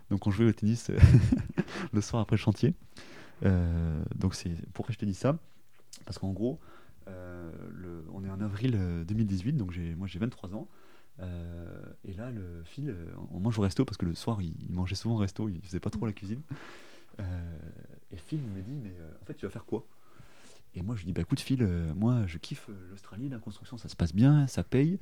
[0.09, 0.97] Donc on jouait au tennis euh,
[1.93, 2.73] le soir après le chantier.
[3.45, 5.37] Euh, donc c'est pourquoi je te dis ça?
[6.05, 6.59] Parce qu'en gros,
[7.09, 10.67] euh, le- on est en avril euh, 2018, donc moi j'ai 23 ans.
[11.19, 14.53] Euh, et là, le fil, euh, on mange au resto parce que le soir, il,
[14.69, 16.41] mangeait souvent au resto, il faisait pas trop la cuisine.
[17.19, 17.23] Euh,
[18.11, 19.85] et Phil me dit, mais en fait, tu vas faire quoi?
[20.75, 21.63] Et moi, je lui dis, bah écoute, Phil,
[21.95, 24.97] moi, je kiffe l'Australie, la construction, ça se passe bien, ça paye.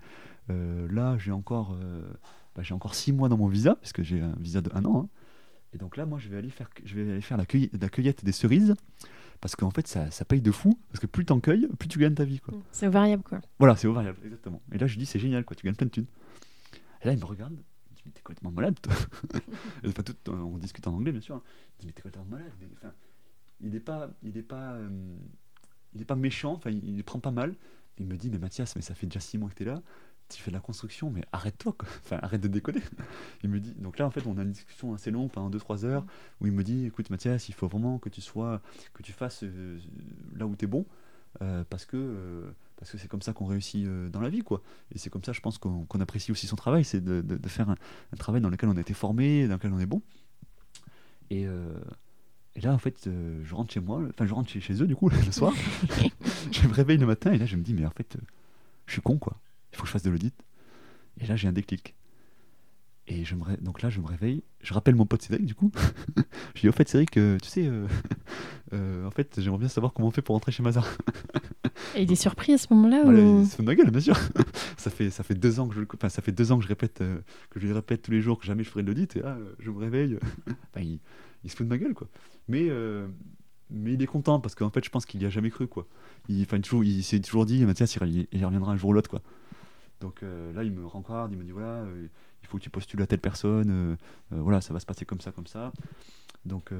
[0.50, 2.12] Là, j'ai encore, euh,
[2.56, 4.84] bah, j'ai encore six mois dans mon visa, parce que j'ai un visa de un
[4.84, 5.04] an.
[5.04, 5.10] hein.
[5.74, 7.90] Et donc là, moi, je vais aller faire, je vais aller faire la, cueille- la
[7.90, 8.76] cueillette des cerises,
[9.40, 11.98] parce qu'en fait, ça, ça paye de fou, parce que plus t'en cueilles, plus tu
[12.00, 12.54] gagnes ta vie, quoi.
[12.72, 13.40] C'est variable, quoi.
[13.60, 14.62] Voilà, c'est au variable, exactement.
[14.72, 16.08] Et là, je lui dis, c'est génial, quoi, tu gagnes plein de thunes.
[17.02, 17.58] Et là, il me regarde, il
[17.92, 18.94] me dit, mais t'es complètement malade, toi.
[19.88, 21.36] Enfin, tout- on discute en anglais, bien sûr.
[21.36, 21.42] hein.
[21.46, 22.52] Il me dit, mais t'es complètement malade.
[22.60, 22.94] Mais, enfin,
[23.62, 24.90] il n'est pas, il est pas, euh,
[25.94, 27.56] il est pas méchant, enfin, il, prend pas mal.
[27.98, 29.82] Il me dit, mais Mathias, mais ça fait déjà six mois que t'es là,
[30.36, 31.76] tu fais de la construction, mais arrête-toi.
[32.04, 32.82] Enfin, arrête de déconner.
[33.44, 35.86] Il me dit, donc là, en fait, on a une discussion assez longue pendant 2-3
[35.86, 36.06] heures
[36.40, 38.62] où il me dit, écoute, Mathias, il faut vraiment que tu sois,
[38.94, 39.78] que tu fasses euh,
[40.36, 40.86] là où t'es bon,
[41.42, 41.98] euh, parce que.
[41.98, 44.64] euh, parce que c'est comme ça qu'on réussit dans la vie, quoi.
[44.92, 47.48] Et c'est comme ça, je pense, qu'on apprécie aussi son travail, c'est de, de- de
[47.48, 47.76] faire un,
[48.12, 50.02] un travail dans lequel on a été formé, dans lequel on est bon.
[51.30, 51.46] Et,
[52.56, 53.08] et là, en fait,
[53.44, 55.54] je rentre chez moi, enfin, je rentre chez, chez eux, du coup, le soir.
[56.52, 58.18] je me réveille le matin, et là, je me dis, mais en fait,
[58.88, 59.38] je suis con, quoi.
[59.72, 60.34] Il faut que je fasse de l'audit.
[61.20, 61.96] Et là, j'ai un déclic.
[63.08, 65.56] Et je me ré- donc là, je me réveille, je rappelle mon pote Cédric, du
[65.56, 65.72] coup.
[66.56, 67.88] je dis, au fait, Cédric, euh, tu sais, euh,
[68.74, 70.88] euh, en fait, j'aimerais bien savoir comment on fait pour rentrer chez Mazar.
[71.96, 73.42] Et il est surpris à ce moment-là Voilà, ou...
[73.42, 74.16] il se fout de ma gueule, bien sûr.
[74.78, 76.68] ça fait ça fait deux ans que je enfin, ça fait deux ans que je
[76.70, 77.00] répète
[77.50, 79.38] que je lui répète tous les jours que jamais je ferai de l'audit et là
[79.60, 80.18] je me réveille.
[80.48, 81.00] Enfin, il,
[81.44, 82.08] il se fout de ma gueule quoi.
[82.48, 82.70] Mais
[83.70, 85.86] mais il est content parce qu'en fait je pense qu'il y a jamais cru quoi.
[86.30, 89.10] Il enfin toujours il s'est toujours dit Mathias il, il reviendra un jour ou l'autre
[89.10, 89.22] quoi.
[90.02, 92.08] Donc euh, là il me rencarde, il me dit voilà euh,
[92.42, 93.96] il faut que tu postules à telle personne, euh,
[94.32, 95.72] voilà ça va se passer comme ça comme ça.
[96.46, 96.74] Donc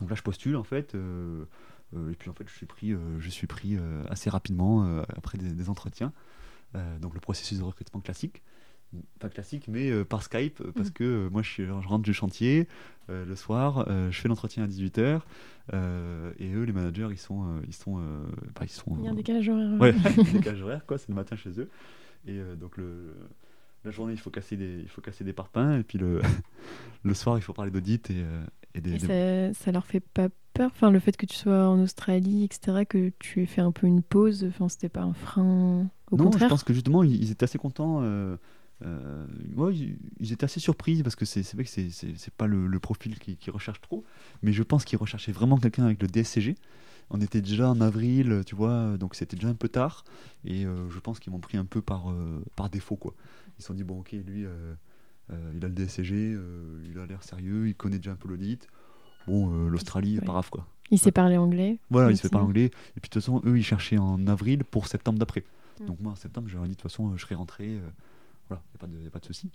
[0.00, 0.94] donc là je postule en fait.
[0.94, 3.78] et puis en fait, je suis pris, je suis pris
[4.10, 6.12] assez rapidement après des, entretiens.
[7.00, 8.42] Donc le processus de recrutement classique,
[9.18, 10.94] pas classique, mais euh, par Skype, euh, parce Mhm.
[10.94, 12.68] que euh, moi je, suis- je rentre du chantier
[13.10, 15.22] euh, le soir, je fais l'entretien à 18h,
[15.72, 15.76] et
[16.54, 17.96] eux, les managers, ils sont, ils sont,
[18.54, 19.80] bah, ils sont, Il y a un décalage horaire.
[19.80, 19.92] Ouais,
[20.32, 21.68] décalage horaire, quoi, c'est le matin chez eux.
[22.26, 23.14] Et donc le,
[23.84, 26.20] la journée, il faut casser des, il faut casser des parpaings, et puis le,
[27.04, 28.24] le soir, il faut parler d'audit et,
[28.74, 31.34] et des, Et des- ça, ça leur fait pas peur Enfin, le fait que tu
[31.34, 35.02] sois en Australie, etc., que tu aies fait un peu une pause, enfin, c'était pas
[35.02, 36.48] un frein Au non, contraire?
[36.48, 38.02] je pense que justement, ils, ils étaient assez contents.
[38.84, 39.26] Euh,
[39.56, 39.74] ouais,
[40.20, 43.52] ils, étaient assez surpris parce que c'est vrai que c'est- pas le, le profil qu'ils
[43.52, 44.04] recherchent trop,
[44.42, 46.54] mais je pense qu'ils recherchaient vraiment quelqu'un avec le DSCG.
[47.10, 50.04] On était déjà en avril, tu vois, donc c'était déjà un peu tard,
[50.44, 53.14] et euh, je pense qu'ils m'ont pris un peu par, euh, par défaut, quoi.
[53.58, 54.74] Ils se sont dit, bon, ok, lui, euh,
[55.54, 56.36] il a le DSCG,
[56.90, 58.66] il a l'air sérieux, il connaît déjà un peu l'audit.
[59.26, 60.24] Bon, euh, l'Australie, Ouais.
[60.24, 60.66] pas grave, quoi.
[60.90, 61.78] Il sait parler anglais.
[61.90, 62.66] Voilà, il fait pas anglais.
[62.66, 65.44] Et puis de toute façon, eux, ils cherchaient en avril pour septembre d'après.
[65.80, 65.86] Mm.
[65.86, 67.78] Donc moi, en septembre, je leur ai dit de toute façon, je serai rentré.
[68.48, 69.50] Voilà, il n'y a pas de, y a pas de souci.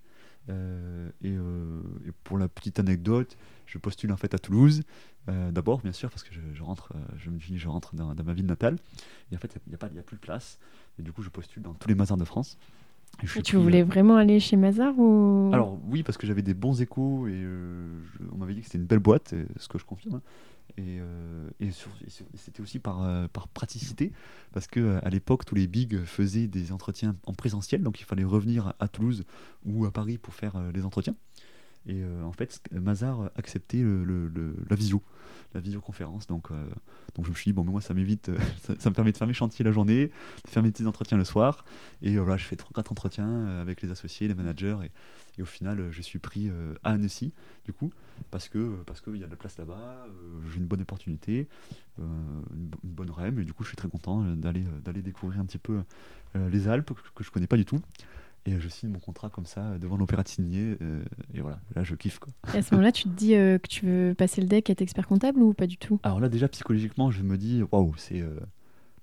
[0.50, 4.84] Euh, et, euh, et pour la petite anecdote, je postule en fait à Toulouse.
[5.28, 8.16] euh, D'abord, bien sûr, parce que je, je rentre, je me dis, je rentre dans,
[8.16, 8.78] dans ma ville natale.
[9.32, 10.58] Et en fait, il n'y a, a plus de place.
[10.98, 12.58] Et du coup, je postule dans tous les mazars de France.
[13.36, 15.50] Et tu pris, voulais vraiment aller chez Mazar ou?
[15.54, 18.78] Alors oui, parce que j'avais des bons échos et je- on m'avait dit que c'était
[18.78, 20.16] une belle boîte, ce que je confirme.
[20.16, 20.22] hein.
[20.78, 21.70] Et, euh, et
[22.36, 24.12] c'était aussi par, euh, par praticité,
[24.54, 28.04] parce que euh, à l'époque, tous les bigs faisaient des entretiens en présentiel, donc il
[28.04, 29.24] fallait revenir à, Toulouse
[29.66, 31.16] ou à Paris pour faire les entretiens.
[31.90, 35.02] Et euh, en fait, Mazar acceptait la visio,
[35.56, 36.28] la visioconférence.
[36.28, 36.66] Donc, euh,
[37.16, 38.38] donc je me suis dit, bon, mais moi, ça m'évite, euh,
[38.78, 40.12] ça, me permet de faire mes chantiers la journée,
[40.46, 41.66] de faire mes petits entretiens le soir.
[42.04, 44.78] Et voilà, je fais 3-4 entretiens avec les associés, les managers.
[44.84, 46.52] Et, au final, je suis pris
[46.84, 47.32] à Annecy,
[47.64, 47.92] du coup,
[48.30, 48.52] parce
[48.86, 50.06] parce qu'il y a de la place là-bas,
[50.52, 51.48] j'ai une bonne opportunité,
[51.98, 53.40] une, bo- une bonne REM.
[53.40, 55.80] Et du coup, je suis très content d'aller découvrir un petit peu
[56.36, 57.80] les Alpes, que, je connais pas du tout.
[58.46, 60.78] Et je signe mon contrat comme ça, devant l'opéra de Signé.
[60.82, 62.34] euh, et voilà, là, je kiffe, quoi.
[62.54, 64.82] Et à ce moment-là, tu te dis euh, que tu veux passer le deck, être
[64.82, 66.00] expert comptable ou pas du tout?
[66.04, 68.40] Alors là, déjà, psychologiquement, je me dis, waouh, c'est euh,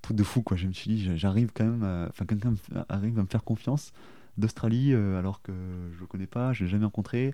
[0.01, 0.57] truc de fou, quoi.
[0.57, 2.55] Je me suis dit, j'a- j'arrive quand même, à- enfin, quelqu'un
[2.89, 3.91] arrive à me faire confiance
[4.37, 5.51] d'Australie, euh, alors que
[5.93, 7.33] je le connais pas, je l'ai jamais rencontré.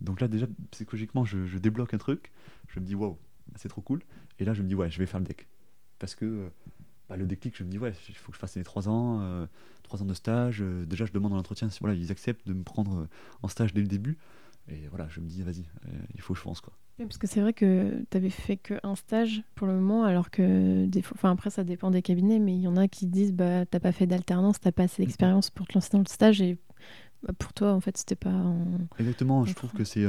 [0.00, 2.32] Donc là, déjà, psychologiquement, je, je débloque un truc.
[2.68, 3.16] Je me dis, waouh,
[3.54, 4.02] c'est trop cool.
[4.38, 5.46] Et là, je me dis, ouais, je vais faire le deck.
[5.98, 6.50] Parce que,
[7.08, 9.20] bah, le déclic, je me dis, ouais, il faut que je fasse les trois ans,
[9.20, 9.46] euh,
[9.82, 10.60] trois ans de stage.
[10.60, 13.08] Euh, déjà, je demande dans l'entretien si voilà, ils acceptent de me prendre euh,
[13.42, 14.18] en stage dès le début.
[14.68, 15.64] Et voilà, je me dis, vas-y,
[16.14, 16.60] il faut que je fonce.
[16.60, 16.72] Quoi.
[16.98, 20.86] parce que c'est vrai que tu avais fait qu'un stage pour le moment, alors que
[20.86, 23.32] des fois, enfin après ça dépend des cabinets, mais il y en a qui disent
[23.32, 26.42] bah t'as pas fait d'alternance, t'as pas assez d'expérience pour te lancer dans le stage
[26.42, 26.58] et
[27.22, 28.56] bah, pour toi en fait c'était pas.
[28.98, 30.06] Exactement, je trouve que c'est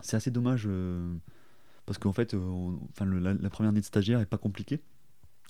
[0.00, 0.68] c'est assez dommage
[1.86, 4.80] parce qu'en fait, enfin la, première année de stagiaire est pas compliquée.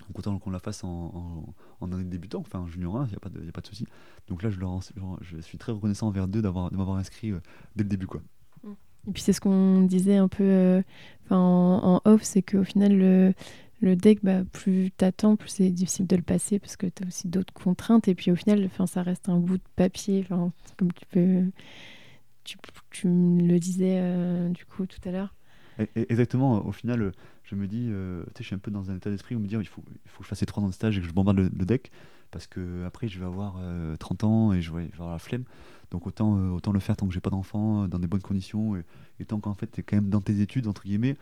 [0.09, 3.11] Donc autant qu'on la fasse en, en, année de débutant, enfin en junior 1, il
[3.11, 3.87] n'y a, pas de, a pas de souci.
[4.29, 4.81] Donc là, je, leur,
[5.21, 7.41] je suis très reconnaissant envers eux d'avoir, de m'avoir inscrit euh,
[7.77, 8.07] dès le début.
[8.07, 8.23] Quoi.
[9.09, 10.83] Et puis c'est ce qu'on disait un peu euh,
[11.31, 13.35] en, off, c'est qu'au final, le,
[13.81, 17.07] le deck, bah, plus t'attends, plus c'est difficile de le passer parce que tu as
[17.07, 18.07] aussi d'autres contraintes.
[18.09, 21.45] Et puis au final, ça reste un bout de papier, comme tu peux...
[22.45, 22.57] Tu,
[22.91, 25.33] tu me le disais euh, du coup tout à l'heure.
[25.95, 27.13] Exactement, au final,
[27.45, 29.61] je me dis, euh, je suis un peu dans un état d'esprit où me dire
[29.61, 31.13] il faut, il faut que je fasse ces trois ans de stage et que je
[31.13, 31.91] bombarde le, deck
[32.31, 33.55] parce que après je vais avoir
[33.99, 35.45] 30 euh, ans et je vais, avoir la flemme.
[35.91, 38.77] Donc autant, euh, autant le faire tant que j'ai pas d'enfant, dans des bonnes conditions
[38.77, 41.17] et, tant qu'en fait tu es quand même dans tes études entre guillemets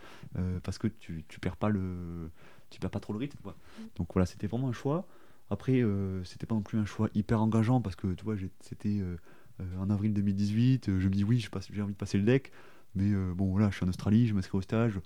[0.63, 2.31] parce que tu, tu perds pas le
[2.71, 3.39] tu perds pas trop le rythme.
[3.43, 3.57] Quoi.
[3.97, 5.07] Donc voilà, c'était vraiment un choix.
[5.51, 5.85] Après,
[6.25, 9.03] c'était pas non plus un choix hyper engageant parce que tu vois, c'était
[9.79, 10.99] en avril 2018.
[10.99, 12.53] je me dis oui, j'ai envie de passer le deck,
[12.95, 15.01] mais bon voilà, je suis en Australie, je m'inscris au stage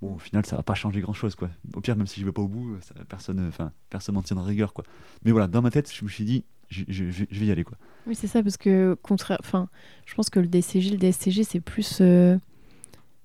[0.00, 1.50] bon, au final, ça va pas changer grand chose, quoi.
[1.74, 2.76] Au pire, même si je vais pas au bout,
[3.08, 4.84] personne, enfin, personne n'en tiendra rigueur, quoi.
[5.24, 7.76] Mais voilà, dans ma tête, je me suis dit, je, je, vais y aller, quoi.
[8.06, 9.68] Oui, c'est ça, parce que, contraire, enfin,
[10.06, 12.36] je pense que le DCG, le DSCG, c'est plus euh,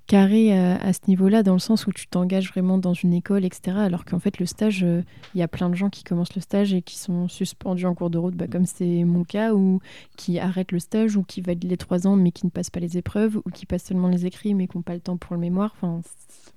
[0.08, 3.78] carré à, ce niveau-là, dans le sens où tu t'engages vraiment dans une école, etc.
[3.78, 5.02] Alors qu'en fait, le stage, euh,
[5.34, 7.96] il y a plein de gens qui commencent le stage et qui sont suspendus en
[7.96, 9.80] cours de route, bah, comme c'est mon cas, ou
[10.16, 12.80] qui arrêtent le stage, ou qui valident les trois ans mais qui ne passent pas
[12.80, 15.36] les épreuves, ou qui passent seulement les écrits mais qui n'ont pas le temps pour
[15.36, 15.76] le mémoire.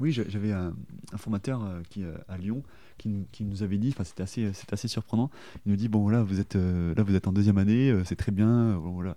[0.01, 0.75] Oui, j'avais un,
[1.17, 2.63] formateur euh, qui, euh, à Lyon
[2.99, 5.31] qui, nous avait dit, c'était assez, assez surprenant,
[5.65, 8.33] il nous dit, bon là vous êtes, là, vous êtes en deuxième année, c'est très
[8.33, 9.17] bien, voilà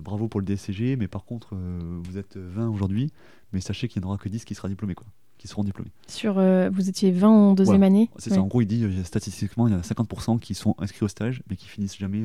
[0.00, 3.12] bravo pour le DSCG, mais par contre, vous êtes 20 aujourd'hui,
[3.54, 5.06] mais sachez qu'il n'y en aura que 10 qui, sera diplômés, quoi,
[5.38, 5.92] qui seront diplômés.
[6.08, 8.10] Sur, euh, vous étiez 20 en deuxième année?
[8.18, 10.74] C'est ça, en gros, il dit euh, statistiquement, il y en a 50% qui sont
[10.78, 12.24] inscrits au stage, mais qui finissent jamais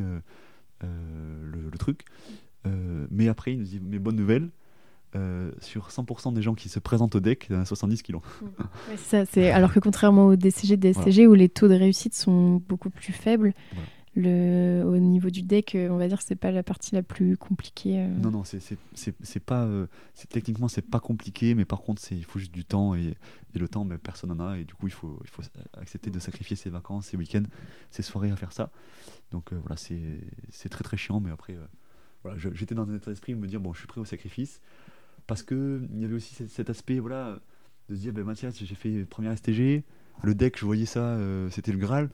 [0.83, 0.89] euh,
[1.71, 2.03] le, truc.
[3.11, 4.49] mais après, il nous dit, mais bonne nouvelle,
[5.61, 8.11] sur 100% des gens qui se présentent au DEC, il y en a 70 qui
[8.11, 8.21] l'ont.
[8.97, 13.13] ça, alors que contrairement au DCG, DSCG, où les taux de réussite sont beaucoup plus
[13.13, 13.53] faibles,
[14.17, 17.37] au niveau du deck, euh, on va dire que c'est pas la partie la plus
[17.37, 17.99] compliquée.
[17.99, 18.07] Euh.
[18.07, 19.65] Non, non, c'est pas.
[19.65, 19.87] Euh,
[20.29, 23.15] techniquement, c'est pas compliqué, mais par contre, il faut juste du temps et,
[23.53, 24.57] et le temps, mais personne n'en a.
[24.57, 25.43] Et du coup, il faut, il faut
[25.73, 27.43] accepter de sacrifier ses vacances, ses week-ends,
[27.91, 28.71] ses soirées à faire ça.
[29.31, 31.55] Donc voilà, c'est très très chiant, mais après,
[32.23, 34.61] voilà, j'étais dans un état d'esprit de me dire, bon, je suis prêt au sacrifice.
[35.27, 37.39] Parce qu'il y avait aussi cet, aspect, voilà,
[37.89, 39.83] de se dire, ben Mathias, j'ai fait première STG,
[40.23, 41.19] le deck, je voyais ça,
[41.51, 42.09] c'était le Graal,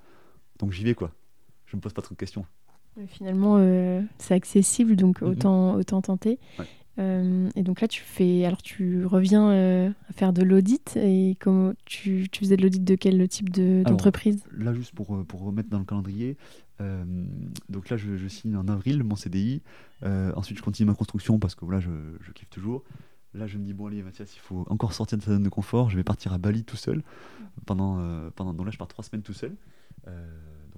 [0.59, 1.13] donc j'y vais quoi
[1.75, 2.45] je me pose pas trop de questions.
[3.07, 5.29] Finalement, euh, c'est accessible, donc mhm.
[5.29, 6.39] autant, autant tenter.
[6.97, 10.95] Euh, et donc là, tu fais, alors tu reviens euh, à faire de l'audit.
[10.95, 14.41] Et comment tu, tu faisais de l'audit de quel type d'entreprise?
[14.57, 16.37] Là, juste pour, pour remettre dans le calendrier,
[17.69, 19.61] donc là, je, signe en avril mon CDI.
[20.01, 22.83] ensuite, je continue ma construction parce que voilà, je, je, kiffe toujours.
[23.33, 25.49] Là, je me dis, bon, allez, Mathias, il faut encore sortir de sa zone de
[25.49, 25.89] confort.
[25.89, 27.03] Je vais partir à Bali tout seul.
[27.65, 27.99] Pendant,
[28.37, 29.53] pendant, donc là, je pars trois semaines tout seul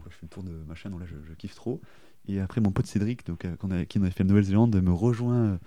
[0.10, 1.82] je fais le tour de ma chaîne, donc là je, kiffe trop.
[2.30, 5.60] Et après mon pote Cédric, donc, euh, qui avait fait la Nouvelle-Zélande, me rejoint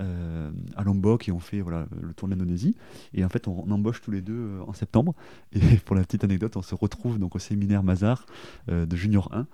[0.00, 2.76] euh, à Lombok et on fait voilà, le tour de l'Indonésie.
[3.14, 5.14] Et en fait on, embauche tous les deux euh, en septembre.
[5.52, 8.26] Et pour la petite anecdote, on se retrouve donc au séminaire Mazar
[8.66, 9.46] de Junior 1.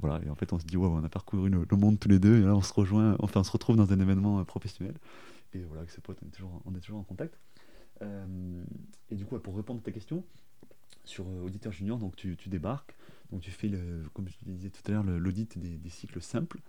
[0.00, 2.18] voilà, et en fait on se dit, wow, on a parcouru le, monde tous les
[2.18, 4.94] deux et là on se rejoint, enfin on se retrouve dans un événement professionnel.
[5.54, 7.38] Et voilà, avec ses potes, on est toujours, on est toujours en contact.
[8.02, 10.22] et du coup, pour répondre à ta question,
[11.04, 12.94] sur Auditeur Junior, donc tu débarques,
[13.30, 13.70] donc tu fais,
[14.14, 16.60] comme je disais tout à l'heure, l'audit des, cycles simples.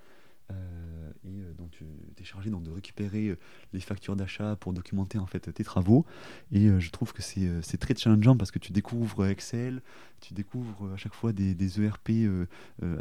[0.51, 1.83] Euh, et euh, donc tu
[2.21, 3.37] es chargé donc, de récupérer euh,
[3.73, 6.05] les factures d'achat pour documenter en fait tes travaux.
[6.51, 9.81] Et je trouve que c'est très challengeant parce que tu découvres Excel,
[10.21, 12.11] tu découvres à chaque fois des, des ERP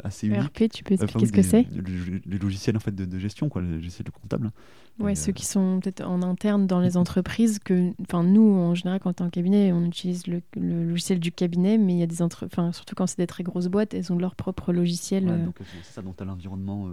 [0.03, 0.61] assez uniques.
[0.61, 1.65] ERP, tu peux expliquer ce que c'est
[2.25, 4.47] Les logiciels en fait de, gestion, quoi, les logiciels comptables.
[4.47, 4.53] Hein.
[4.99, 8.99] Ouais, ceux qui sont peut-être en interne dans les entreprises, que, enfin nous en général
[8.99, 12.07] quand tu es en cabinet, on utilise le, logiciel du cabinet, mais il y a
[12.07, 15.25] des entre, enfin surtout quand c'est des très grosses boîtes, elles ont leur propre logiciel.
[15.25, 16.89] donc c'est ça, donc tu as l'environnement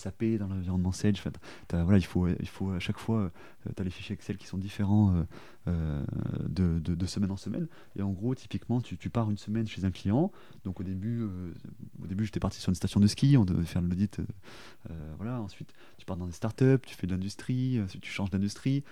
[0.00, 1.22] SAP, dans l'environnement Sage.
[1.70, 3.30] voilà, il, faut, il faut à chaque fois,
[3.66, 5.24] euh, tu as les fichiers Excel qui sont différents euh,
[5.68, 6.04] euh,
[6.48, 7.66] de, semaine en semaine.
[7.96, 10.32] Et en gros, typiquement, tu, pars une semaine chez un client.
[10.64, 11.24] Donc au début,
[12.02, 14.20] au début j'étais parti sur une station de ski, on devait faire l'audit.
[15.16, 15.40] voilà.
[15.40, 18.84] Ensuite, tu pars dans des startups, tu fais de l'industrie, tu changes d'industrie,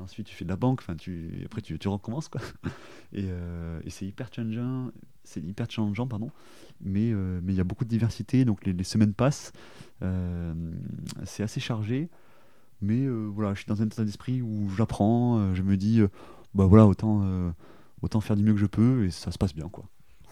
[0.00, 2.28] ensuite tu fais de la banque, enfin, tu, après tu, recommences.
[2.28, 2.40] Quoi.
[3.12, 3.26] Et,
[3.84, 4.90] et c'est hyper challengeant
[5.24, 6.30] c'est hyper challengeant, pardon.
[6.80, 7.12] Mais
[7.42, 9.52] mais il y a beaucoup de diversité, donc les, semaines passent.
[11.24, 12.08] c'est assez chargé.
[12.80, 16.00] Mais voilà, je suis dans un état d'esprit où j'apprends, je me dis,
[16.54, 17.24] bah voilà, autant,
[18.02, 19.84] autant faire du mieux que je peux et ça se passe bien, quoi.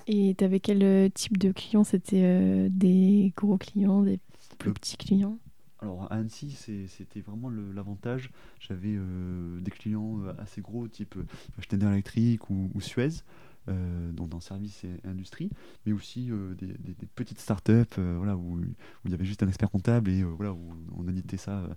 [0.06, 1.84] Et tu avais quel type de clients?
[1.84, 4.18] C'était des gros clients, des
[4.58, 5.38] plus petits clients?
[5.82, 6.52] alors à Annecy,
[6.88, 8.30] c'était vraiment l'avantage.
[8.60, 11.24] J'avais euh, des clients euh, assez gros, type euh,
[11.58, 13.24] Schneider Electric ou, Suez,
[13.68, 15.50] donc dans service et industrie,
[15.86, 18.60] mais aussi des, petites startups voilà, où,
[19.04, 21.68] il y avait juste un expert comptable et voilà, où on éditait ça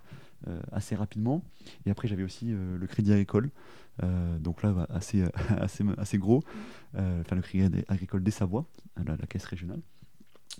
[0.72, 1.42] assez rapidement.
[1.84, 3.50] Et après, j'avais aussi le Crédit Agricole,
[4.40, 5.24] donc là, bah, assez,
[5.96, 6.42] assez, gros,
[6.94, 8.66] enfin le Crédit Agricole des Savoies,
[9.04, 9.80] la caisse régionale.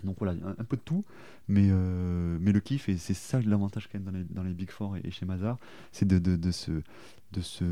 [0.05, 1.05] Donc voilà, un, peu de tout,
[1.49, 4.53] mais, euh, mais le kiff, et c'est ça l'avantage quand même dans les, dans les
[4.53, 5.59] Big Four et, chez Mazar,
[5.91, 6.83] c'est de, de, de, se,
[7.33, 7.64] de se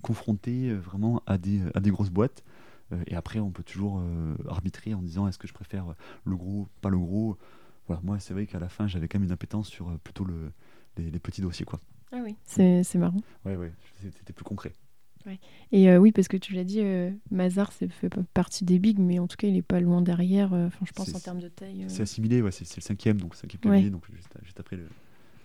[0.00, 2.44] confronter euh, vraiment à des, à des grosses boîtes.
[2.92, 4.02] Euh, et après, on peut toujours
[4.48, 7.38] arbitrer en disant est-ce que je préfère le gros, pas le gros?
[7.86, 10.52] Voilà, moi, c'est vrai qu'à la fin, j'avais quand même une impétence sur plutôt le,
[10.96, 11.66] les, les, petits dossiers.
[11.66, 11.80] Quoi.
[12.12, 13.20] Ah oui, c'est marrant.
[13.44, 14.72] Ouais, ouais, c'était plus concret.
[15.70, 17.88] Et euh, oui, parce que tu l'as dit, euh, Mazar fait
[18.34, 20.52] partie des bigs, mais en tout cas, il n'est pas loin derrière.
[20.52, 21.84] Euh, enfin, je pense en termes de taille.
[21.88, 24.04] C'est assimilé, ouais, c'est le cinquième, donc cinquième cabinet, donc
[24.44, 24.78] juste, après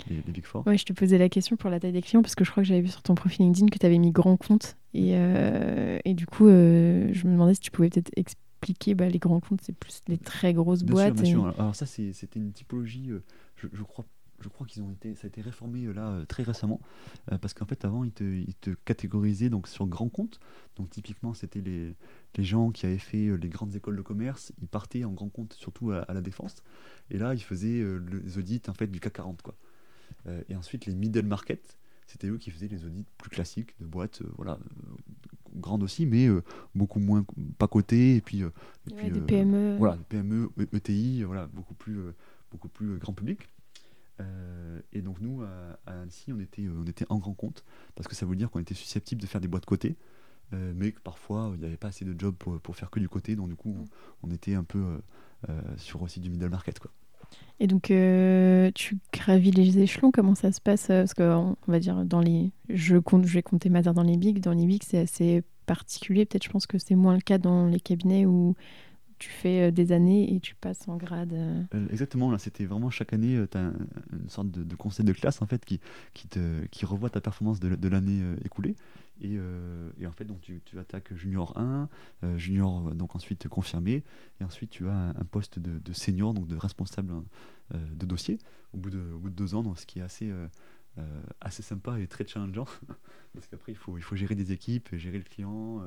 [0.09, 0.65] les, big four.
[0.67, 2.63] Ouais, je te posais la question pour la taille des clients parce que je crois
[2.63, 5.13] que j'avais vu sur ton profil LinkedIn que tu avais mis grand compte et,
[6.05, 9.61] et du coup, je me demandais si tu pouvais peut-être expliquer bah, les grands comptes,
[9.61, 11.15] c'est plus les très grosses boîtes.
[11.15, 11.53] bien sûr.
[11.59, 13.11] Alors ça, c'était une typologie,
[13.55, 14.05] je, je crois
[14.39, 16.79] je crois qu'ils ont été, ça a été réformé euh, là euh, très récemment,
[17.31, 20.39] euh, parce qu'en fait avant ils te, ils te, catégorisaient donc sur grands comptes.
[20.75, 21.95] Donc typiquement c'était les,
[22.35, 25.53] les, gens qui avaient fait les grandes écoles de commerce, ils partaient en grand compte
[25.53, 26.55] surtout à, la défense,
[27.09, 29.55] et là ils faisaient les audits en fait du CAC 40 quoi.
[30.49, 34.21] Et ensuite les middle market, c'était eux qui faisaient les audits plus classiques de boîtes,
[34.35, 34.59] voilà,
[35.55, 36.27] grandes aussi, mais
[36.75, 37.25] beaucoup moins
[37.57, 41.97] pas cotées et puis, et puis des PME, voilà, des PME, ETI, voilà, beaucoup plus
[42.51, 43.49] beaucoup plus grand public.
[44.19, 47.63] Euh, et donc nous, à, Annecy, on était, euh, on était en grand compte,
[47.95, 49.95] parce que ça veut dire qu'on était susceptible de faire des boîtes côté,
[50.53, 52.99] euh, mais que parfois il n'y avait pas assez de jobs pour, pour, faire que
[52.99, 53.75] du côté, donc du coup
[54.23, 54.99] on, était un peu
[55.77, 56.79] sur aussi du middle market.
[56.79, 56.91] Quoi.
[57.59, 62.19] Et donc tu gravis les échelons, comment ça se passe Parce qu'on va dire, dans
[62.19, 65.43] les, je, compte, je vais compter ma dans les bigs, dans les bigs c'est assez
[65.65, 68.55] particulier, peut-être je pense que c'est moins le cas dans les cabinets où
[69.19, 71.33] tu fais euh, des années et tu passes en grade.
[71.33, 71.63] Euh.
[71.73, 73.71] Euh, exactement, là c'était vraiment chaque année, tu as
[74.13, 75.79] une sorte de, conseil de classe en fait qui,
[76.13, 78.75] qui, te, qui revoit ta performance de, l'année écoulée.
[79.19, 79.39] Et,
[79.99, 81.89] et, en fait, donc, tu, tu attaques junior 1,
[82.37, 84.03] junior donc ensuite confirmé,
[84.39, 87.23] et ensuite tu as un, poste de, senior, donc de responsable
[87.73, 88.37] de dossier
[88.73, 90.31] au bout de, au bout de deux ans, donc, ce qui est assez,
[91.41, 92.67] assez sympa et très challengeant,
[93.33, 95.81] parce qu'après il faut, il faut gérer des équipes, gérer le client,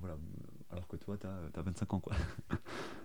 [0.00, 0.18] voilà,
[0.70, 2.00] alors que toi, tu as, 25 ans.
[2.00, 2.14] Quoi.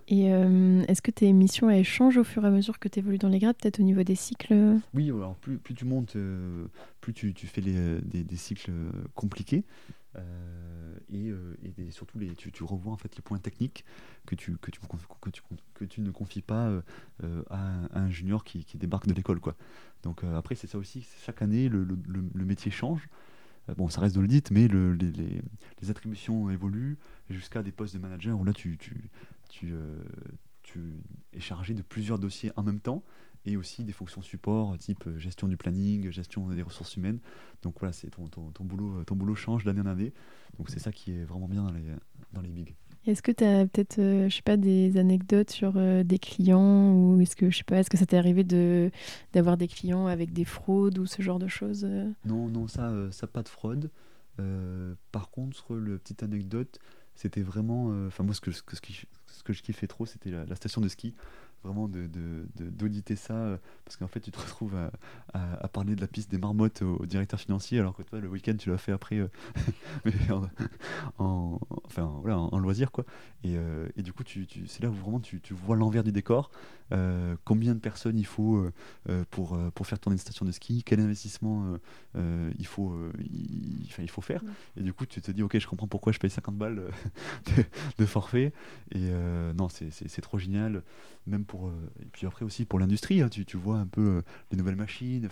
[0.09, 2.99] Et euh, est-ce que tes missions elles changent au fur et à mesure que tu
[2.99, 4.77] évolues dans les grades, peut-être au niveau des cycles?
[4.93, 6.67] Oui, alors plus, plus tu montes, euh,
[6.99, 8.71] plus tu, tu fais les, des, des, cycles
[9.15, 9.63] compliqués.
[10.15, 11.31] Euh, et,
[11.81, 13.85] et surtout, les, tu, tu, revois en fait les points techniques
[14.25, 14.79] que tu, que tu,
[15.21, 15.41] que tu,
[15.73, 16.69] que tu ne confies pas
[17.49, 17.59] à,
[17.93, 19.39] un, junior qui, qui débarque de l'école.
[19.39, 19.55] Quoi.
[20.03, 23.07] Donc après, c'est ça aussi, chaque année, le, le, le métier change.
[23.69, 26.97] Euh, bon, ça reste de l'audit, mais le, les, attributions évoluent
[27.29, 30.03] jusqu'à des postes de manager où là, euh,
[30.63, 30.93] tu,
[31.33, 33.03] es chargé de plusieurs dossiers en même temps
[33.45, 37.19] et aussi des fonctions support type gestion du planning, gestion des ressources humaines.
[37.61, 38.29] Donc voilà, c'est ton,
[38.61, 40.13] boulot, ton boulot change d'année en année.
[40.57, 41.67] Donc c'est ça qui est vraiment bien
[42.31, 42.73] dans les bigs.
[43.05, 46.93] Est-ce que tu as peut-être, euh, je sais pas, des anecdotes sur euh, des clients
[46.93, 48.91] ou est-ce que, je sais pas, est-ce que ça t'est arrivé de,
[49.33, 52.09] d'avoir des clients avec des fraudes ou ce genre de choses euh?
[52.25, 53.89] Non, non, ça, ça pas de fraude.
[55.11, 56.79] par contre, le petite anecdote,
[57.15, 58.51] c'était vraiment, enfin moi ce que,
[59.43, 61.13] que je kiffais trop, c'était la, station de ski
[61.63, 64.75] vraiment d'auditer de, ça, euh, parce qu'en fait, tu te retrouves
[65.33, 68.55] à, parler de la piste des marmottes au, directeur financier, alors que toi, le week-end,
[68.57, 69.27] tu l'as fait après, euh,
[71.17, 73.05] en, enfin, voilà, en, loisir, quoi.
[73.43, 76.03] Et, euh, et du coup, tu, tu, c'est là où vraiment tu, tu vois l'envers
[76.03, 76.51] du décor,
[77.43, 78.63] combien de personnes il faut
[79.31, 81.75] pour, pour faire tourner une station de ski, quel investissement
[82.15, 84.43] il, faut, il, il, faut faire?
[84.77, 86.75] Et du coup, tu te dis, ok, je comprends pourquoi je paye 50 balles
[87.57, 87.63] de,
[87.97, 88.53] de forfait.
[88.91, 89.09] Et
[89.53, 90.83] non, c'est trop génial
[91.27, 91.71] même pour euh,
[92.01, 94.21] et puis après aussi pour l'industrie hein, tu, vois un peu euh,
[94.51, 95.27] les nouvelles machines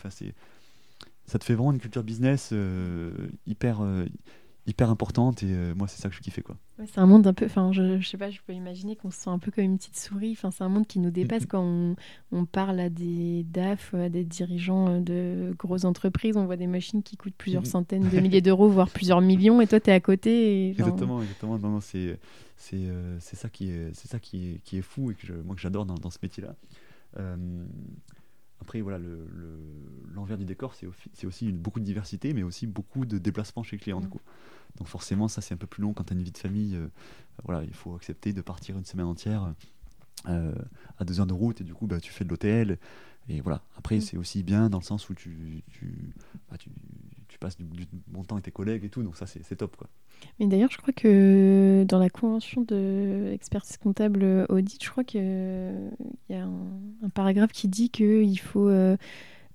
[1.26, 3.12] ça te fait vraiment une culture business euh,
[3.45, 3.82] hyper
[4.68, 6.55] hyper importante et moi c'est ça que je kiffais quoi.
[6.86, 9.18] c'est un monde un peu, enfin je, je, sais pas, je peux imaginer qu'on se
[9.18, 10.34] sent un peu comme une petite souris.
[10.34, 11.95] Enfin c'est un monde qui nous dépasse quand on,
[12.32, 16.38] on, parle à des DAF, à des dirigeants de grosses entreprises.
[16.38, 19.68] On voit des machines qui coûtent plusieurs centaines de milliers d'euros, voire plusieurs millions, et
[19.68, 20.70] toi tu es à côté.
[20.70, 21.57] Exactement, exactement.
[21.57, 22.20] Non, non, c'est
[22.57, 25.55] c'est ça qui est c'est ça qui est, qui est fou et que je, moi
[25.55, 26.55] que j'adore dans, dans, ce métier là.
[28.62, 28.99] Après, voilà,
[30.14, 33.76] l'envers le, du décor, c'est aussi beaucoup de diversité, mais aussi beaucoup de déplacements chez
[33.76, 33.99] le client.
[33.99, 34.09] Mm.
[34.09, 34.22] coup.
[34.78, 36.76] Donc forcément, ça c'est un peu plus long quand tu as une vie de famille.
[36.76, 36.88] Euh,
[37.43, 39.53] voilà, il faut accepter de partir une semaine entière
[40.30, 40.53] euh,
[40.97, 42.78] à deux heures de route et du coup, bah, tu fais de l'hôtel.
[43.28, 43.64] Et voilà.
[43.78, 44.01] Après, mm.
[44.01, 46.14] c'est aussi bien dans le sens où tu, tu,
[46.49, 46.70] bah, tu
[47.42, 49.04] passes du, bon temps avec tes collègues et tout.
[49.04, 49.89] Donc ça, c'est top, quoi.
[50.39, 53.38] Mais d'ailleurs, je crois que dans la convention de
[53.82, 55.92] comptable audit, je crois qu'il
[56.30, 58.70] y a un, paragraphe qui dit qu'il faut.
[58.70, 58.96] Euh,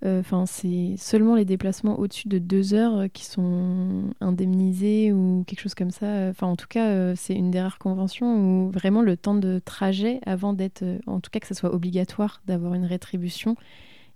[0.04, 5.60] euh, enfin, c'est seulement les déplacements au-dessus de deux heures qui sont indemnisés ou quelque
[5.60, 6.28] chose comme ça.
[6.28, 9.58] Enfin, en tout cas, euh, c'est une des rares conventions où vraiment le temps de
[9.64, 13.56] trajet, avant d'être, en tout cas que ce soit obligatoire d'avoir une rétribution,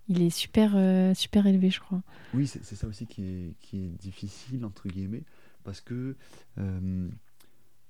[0.07, 0.71] il est super,
[1.15, 2.01] super élevé, je crois.
[2.33, 5.23] Oui, c'est ça aussi qui est, qui est difficile, entre guillemets
[5.63, 6.15] parce que
[6.57, 7.09] euh,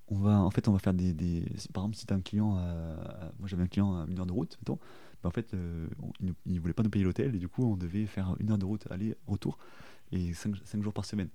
[0.08, 2.56] on va en fait on va faire des, par exemple si tu as un client
[3.40, 4.80] moi j'avais un client à une heure de route mettons
[5.24, 5.88] bah, en fait euh,
[6.46, 8.58] il ne voulait pas nous payer l'hôtel et du coup on devait faire une heure
[8.58, 9.58] de route aller retour
[10.12, 11.30] et 5, jours par semaine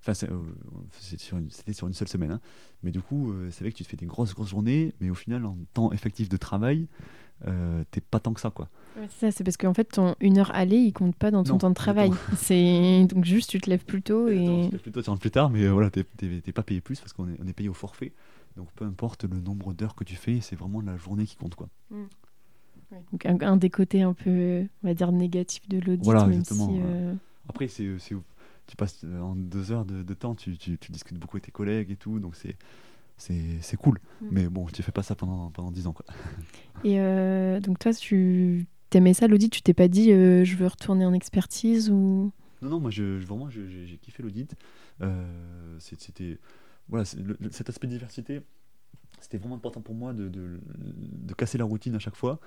[0.00, 0.40] enfin euh,
[1.00, 1.36] c'était sur,
[1.86, 2.40] une seule semaine hein.
[2.82, 5.14] mais du coup c'est vrai que tu te fais des grosses grosses journées mais au
[5.14, 6.88] final en temps effectif de travail
[7.46, 8.68] euh, t'es pas tant que ça quoi.
[8.94, 11.58] c'est ça, c'est parce qu'en fait ton une heure aller il compte pas dans ton
[11.58, 12.10] temps de travail.
[12.36, 14.38] C'est donc juste tu te lèves plus tôt et.
[14.38, 16.04] tu te lèves plus tôt, tu rentres plus tard, mais euh, voilà t'es,
[16.52, 18.12] pas payé plus parce qu'on est, on est payé au forfait.
[18.56, 21.54] Donc peu importe le nombre d'heures que tu fais, c'est vraiment la journée qui compte
[21.54, 21.68] quoi.
[21.90, 22.04] Mm.
[23.12, 26.04] Donc un, des côtés un peu on va dire négatifs de l'audit.
[26.04, 26.72] Voilà, exactement.
[26.72, 27.14] Euh,
[27.48, 31.36] Après c'est, tu passes en deux heures de, de temps, tu, tu, tu, discutes beaucoup
[31.36, 32.56] avec tes collègues et tout, donc c'est
[33.16, 33.98] c'est cool.
[34.20, 34.26] Mm.
[34.30, 35.92] Mais bon, tu fais pas ça pendant, pendant 10 ans.
[35.92, 36.06] Quoi.
[36.84, 40.66] Et euh, donc toi, tu aimais ça, l'audit Tu t'es pas dit euh, je veux
[40.66, 42.32] retourner en expertise ou?
[42.62, 44.54] Non, non, moi je, vraiment j'ai kiffé l'audit.
[45.02, 46.38] Euh, c'était
[46.88, 48.42] voilà, cet aspect de diversité,
[49.20, 52.40] c'était vraiment important pour moi de, de, de, casser la routine à chaque fois.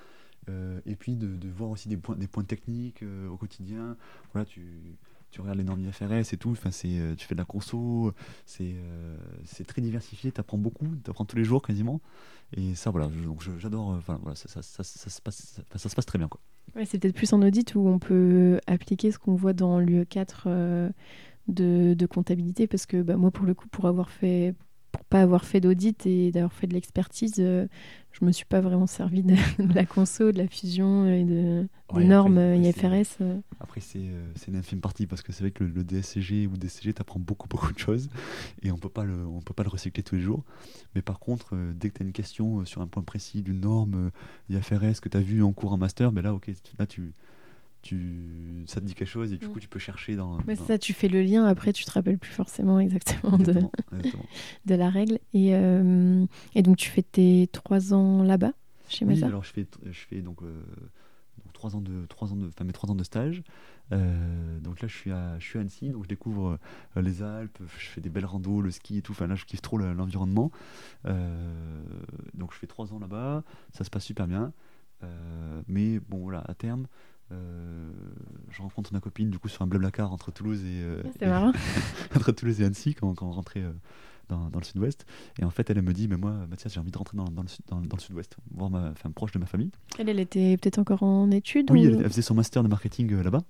[0.47, 3.97] et puis de, de, voir aussi des points, des points techniques au quotidien.
[4.32, 4.95] Voilà, tu,
[5.38, 8.12] tu regardes les normes IFRS et tout, enfin, c'est, euh, tu fais de la conso,
[8.48, 9.16] c'est, euh,
[9.46, 12.02] c'est très diversifié, tu apprends beaucoup, tu apprends tous les jours quasiment.
[12.56, 13.12] Et ça, voilà,
[13.60, 16.28] j'adore, euh, voilà, ça, ça, se passe, ça se passe très bien.
[16.28, 16.42] Quoi.
[16.86, 20.92] C'est peut-être plus en audit où on peut appliquer ce qu'on voit dans l'UE4
[21.48, 24.56] de, de, comptabilité, parce que bah, moi, pour le coup, pour avoir fait
[25.10, 27.68] pas avoir fait d'audit et d'avoir fait de l'expertise, euh,
[28.12, 29.36] je me suis pas vraiment servi de,
[29.74, 33.18] la conso, de la fusion et de, des normes IFRS.
[33.22, 33.39] Euh.
[33.60, 33.99] Après, c'est
[34.47, 37.74] une infime partie parce que c'est vrai que le, DSCG ou DCG t'apprend beaucoup, beaucoup
[37.74, 38.10] de choses
[38.64, 40.43] et on peut pas le, on peut pas le recycler tous les jours.
[40.95, 43.62] Mais par contre, euh, dès que tu as une question sur un point précis d'une
[43.62, 44.12] norme
[44.49, 47.14] IFRS que tu as vu en cours en master, ben là, ok, là, tu
[47.82, 50.78] tu, ça te dit quelque chose et du coup tu peux chercher dans, Mais ça
[50.78, 53.54] tu fais le lien après tu te rappelles plus forcément exactement, de,
[54.66, 55.20] de la règle.
[55.34, 56.26] Et, euh,
[56.56, 58.52] et donc tu fais tes trois ans là-bas
[58.90, 60.64] chez oui, alors je fais je fais donc, euh,
[61.54, 63.44] trois ans de trois ans de enfin mes trois ans de stage.
[63.94, 66.58] Euh, donc là je suis à je suis à Annecy donc je découvre
[66.96, 69.12] les Alpes je fais des belles randos le ski et tout.
[69.12, 70.52] Enfin là je kiffe trop l'environnement.
[71.04, 73.44] Donc je fais trois ans là-bas.
[73.72, 74.52] Ça se passe super bien.
[75.68, 76.88] Mais bon voilà à terme
[77.32, 77.90] euh,
[78.50, 81.04] je rencontre ma copine du coup sur un blablacar entre Toulouse et, euh,
[82.16, 83.74] entre Toulouse et Annecy quand, quand on rentrait euh,
[84.30, 85.06] dans, dans, le sud-ouest.
[85.38, 87.44] Et en fait elle, me dit mais moi Mathias j'ai envie de rentrer dans, dans
[87.44, 89.72] le, dans, le sud-ouest voir ma femme proche de ma famille.
[90.00, 93.44] Elle elle était peut-être encore en études oui elle, faisait son master de marketing là-bas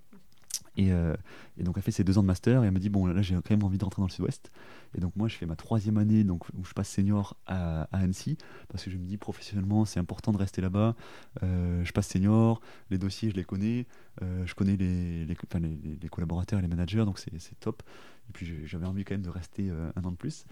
[0.79, 1.15] euh,
[1.57, 3.21] et, donc, elle fait ses deux ans de master et elle me dit Bon, là,
[3.21, 4.51] j'ai quand même envie de rentrer dans le sud-ouest.
[4.95, 8.37] Et donc, moi, je fais ma troisième année donc, où je passe senior à, Annecy
[8.69, 10.95] parce que je me dis professionnellement, c'est important de rester là-bas.
[11.43, 13.85] Euh, je passe senior, les dossiers, je les connais.
[14.21, 17.83] Euh, je connais les, les, collaborateurs et les managers, donc c'est top.
[18.29, 20.45] Et puis, j'avais envie quand même de rester un an de plus.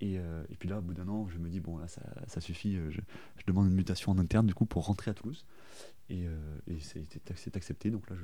[0.00, 2.40] Et, et, puis là, au bout d'un an, je me dis Bon, là, ça, ça
[2.40, 2.76] suffit.
[2.76, 5.44] Je, je, demande une mutation en interne du coup pour rentrer à Toulouse.
[6.10, 6.76] Et, euh,
[7.36, 7.90] c'est accepté.
[7.90, 8.16] Donc là,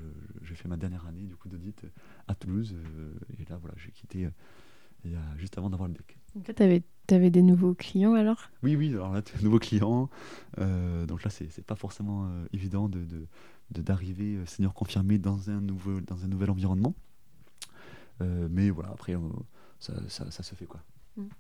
[0.43, 1.89] j'ai fait ma dernière année du coup d'audit euh,
[2.27, 2.75] à Toulouse.
[2.75, 4.29] Euh, et là, voilà, j'ai quitté
[5.37, 6.19] juste avant d'avoir le deck.
[6.35, 6.83] Donc là, tu avais,
[7.13, 8.51] avais, des nouveaux clients alors?
[8.65, 10.11] Oui, oui, alors là, tu as nouveaux clients.
[10.59, 12.91] donc là, c'est pas forcément évident
[13.71, 16.97] d'arriver de, de, senior confirmé dans un, nouveau, dans un nouvel environnement.
[18.21, 19.15] mais voilà, après,
[19.79, 20.81] ça, ça, ça, se fait quoi.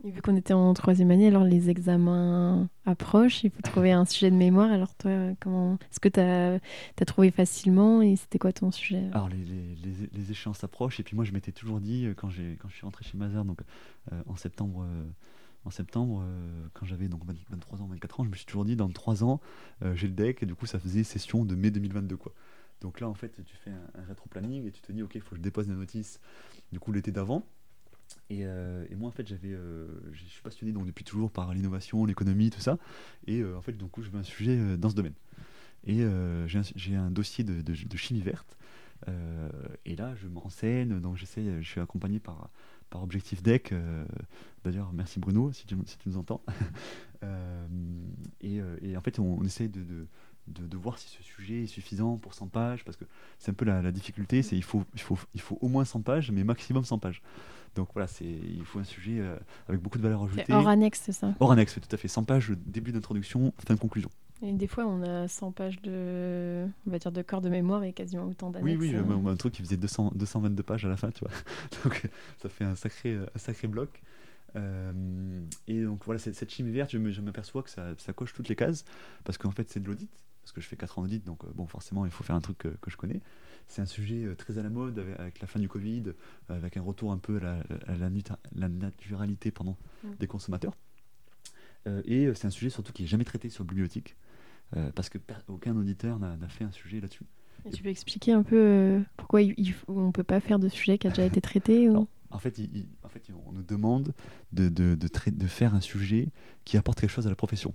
[0.04, 4.06] Et vu qu'on était en troisième année, alors les examens approchent, il faut trouver un
[4.06, 4.70] sujet de mémoire.
[4.70, 9.10] Alors toi, comment est-ce que tu as, trouvé facilement et c'était quoi ton sujet?
[9.12, 12.68] Alors les, les, les, échéances approchent et puis moi je m'étais toujours dit, quand, quand
[12.68, 13.60] je suis rentré chez Mazar donc,
[14.26, 14.86] en septembre
[15.66, 18.76] en septembre, euh, quand j'avais donc 23 ans, 24 ans, je me suis toujours dit
[18.76, 19.40] dans 3 ans,
[19.82, 22.32] euh, j'ai le deck et du coup ça faisait session de mai 2022 quoi.
[22.80, 25.30] Donc là en fait tu fais un, rétro-planning et tu te dis ok il faut
[25.30, 26.20] que je dépose la notice
[26.72, 27.44] du coup l'été d'avant.
[28.28, 29.56] Et, euh, moi en fait j'avais,
[30.12, 32.78] je suis passionné donc depuis toujours par l'innovation, l'économie, tout ça.
[33.26, 35.14] Et en fait coup je veux un sujet dans ce domaine.
[35.86, 36.04] Et
[36.46, 38.56] j'ai un, dossier de, chimie verte.
[39.84, 42.50] et là je me renseigne, donc j'essaie, je suis accompagné par
[42.90, 43.72] par Objectif Deck.
[43.72, 44.04] Euh,
[44.64, 45.76] d'ailleurs, merci Bruno si tu,
[46.06, 46.42] nous entends.
[47.24, 47.66] Euh,
[48.44, 50.06] euh, et, en fait, on, essaye de, de,
[50.74, 53.04] voir si ce sujet est suffisant pour 100 pages, parce que
[53.38, 56.02] c'est un peu la, difficulté, c'est il faut, il, faut, il faut au moins 100
[56.02, 57.22] pages, mais maximum 100 pages.
[57.74, 59.22] Donc voilà, c'est il faut un sujet
[59.68, 60.50] avec beaucoup de valeur ajoutée.
[60.50, 61.34] Hors annexe, c'est ça?
[61.40, 62.08] Hors annexe, tout à fait.
[62.08, 64.10] 100 pages, début d'introduction, fin de conclusion.
[64.42, 67.84] Et des fois, on a 100 pages de, on va dire, de corps de mémoire
[67.84, 68.78] et quasiment autant d'annexes.
[68.78, 69.26] Oui, oui, hein.
[69.26, 71.32] un truc qui faisait 200, 222 pages à la fin, tu vois.
[71.84, 72.02] Donc,
[72.42, 74.02] ça fait un sacré, un sacré bloc.
[74.56, 78.48] Euh, et donc, voilà, cette, cette chimie verte, je m'aperçois que ça, ça, coche toutes
[78.48, 78.84] les cases,
[79.24, 80.08] parce qu'en fait, c'est de l'audit,
[80.46, 82.40] parce que je fais 4 ans d'audit, donc euh, bon, forcément, il faut faire un
[82.40, 83.20] truc que, que je connais.
[83.68, 86.04] C'est un sujet euh, très à la mode, avec, la fin du Covid,
[86.48, 87.52] avec un retour un peu à la,
[87.88, 88.10] à la,
[88.54, 90.08] la naturalité pardon, mm.
[90.18, 90.72] des consommateurs.
[92.04, 94.16] et c'est un sujet surtout qui n'est jamais traité sur bibliothèque.
[94.76, 95.18] Euh, parce que
[95.48, 97.24] aucun auditeur n'a fait un sujet là-dessus.
[97.72, 99.40] tu peux expliquer un peu euh, pourquoi
[99.86, 102.60] on ne peut pas faire de sujet qui a déjà été traité en, fait,
[103.04, 104.12] en fait, on nous demande
[104.52, 106.28] de, de, de, faire un sujet
[106.64, 107.74] qui apporte quelque chose à la profession.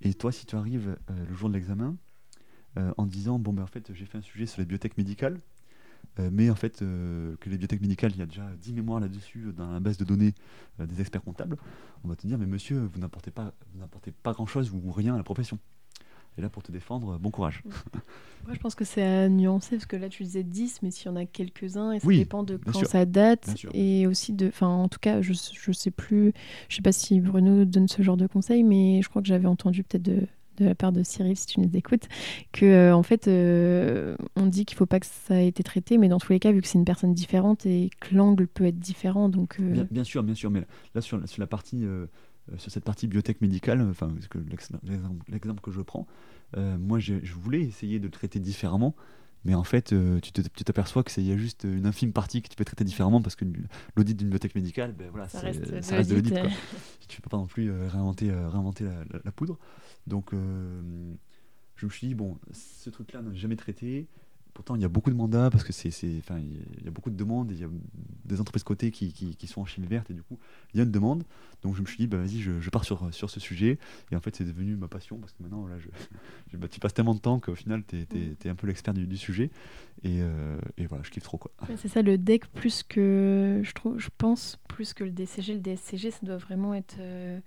[0.00, 1.96] Et toi, si tu arrives euh, le jour de l'examen
[2.96, 5.40] en disant Bon, ben en fait, j'ai fait un sujet sur les biotech médicales,
[6.18, 9.70] mais en fait, que les biotech médicales, il y a déjà 10 mémoires là-dessus dans
[9.70, 10.34] la base de données
[10.80, 11.56] des experts comptables,
[12.02, 13.54] on va te dire Mais monsieur, vous n'apportez pas,
[14.24, 15.60] pas grand-chose ou rien à la profession
[16.36, 17.62] et là pour te défendre, bon courage.
[18.46, 21.06] Moi, je pense que c'est à nuancer, parce que là, tu disais 10, mais s'il
[21.06, 24.48] y en a quelques-uns, et ça dépend de quand ça date, et aussi de...
[24.48, 26.34] Enfin, en tout cas, je, je sais plus,
[26.68, 29.46] je sais pas si Bruno donne ce genre de conseils, mais je crois que j'avais
[29.46, 30.26] entendu peut-être de,
[30.58, 32.08] de la part de Cyril, si tu nous écoutes,
[32.52, 35.98] que euh, en fait, euh, on dit qu'il faut pas que ça ait été traité,
[35.98, 38.66] mais dans tous les cas, vu que c'est une personne différente et que l'angle peut
[38.66, 39.56] être différent, donc.
[39.60, 42.06] Euh, bien, sûr, bien sûr, mais là sur, sur la partie euh,
[42.58, 44.08] sur cette partie biotech médicale, enfin,
[45.28, 46.06] l'exemple que je prends,
[46.56, 48.94] euh, moi je, voulais essayer de le traiter différemment,
[49.44, 52.56] mais en fait, euh, tu t'aperçois qu'il y a juste une infime partie que tu
[52.56, 53.44] peux traiter différemment parce que
[53.96, 56.34] l'audit d'une bibliothèque médicale, ben voilà, ça reste, de l'audit.
[57.08, 58.84] tu ne peux pas non plus réinventer, réinventer
[59.24, 59.58] la, poudre.
[60.06, 64.08] Donc, je me suis dit, bon, ce truc-là, n'a jamais traité.
[64.54, 67.10] Pourtant, il y a beaucoup de mandats parce que c'est, enfin, il y a beaucoup
[67.10, 67.50] de demandes.
[67.50, 67.68] Il y a
[68.24, 70.38] des entreprises cotées qui, qui, sont en chimie verte et du coup,
[70.72, 71.24] il y a une demande.
[71.62, 73.78] Donc, je me suis dit, bah, vas-y, je, pars sur, sur ce sujet.
[74.12, 76.94] Et en fait, c'est devenu ma passion parce que maintenant, là, je, bah, tu passes
[76.94, 79.50] tellement de temps qu'au final, tu es, un peu l'expert du, sujet.
[80.04, 81.36] Et, euh, et, voilà, je kiffe trop.
[81.36, 81.50] Quoi.
[81.76, 85.54] c'est ça, le deck, plus que, je, trouve, je pense, plus que le DCG.
[85.54, 86.96] Le DSCG, ça doit vraiment être.
[87.00, 87.40] Euh,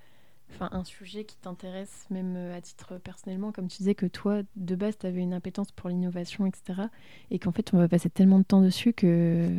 [0.54, 4.42] enfin un sujet qui t'intéresse même euh, à titre personnellement comme tu disais que toi
[4.56, 6.84] de base tu avais une impétence pour l'innovation etc
[7.32, 9.50] et qu'en fait on va passer tellement de temps dessus que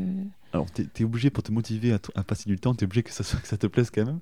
[0.55, 3.13] alors tu es, obligé pour te motiver à, passer du temps tu es obligé que
[3.13, 4.21] ça, que ça te plaise quand même.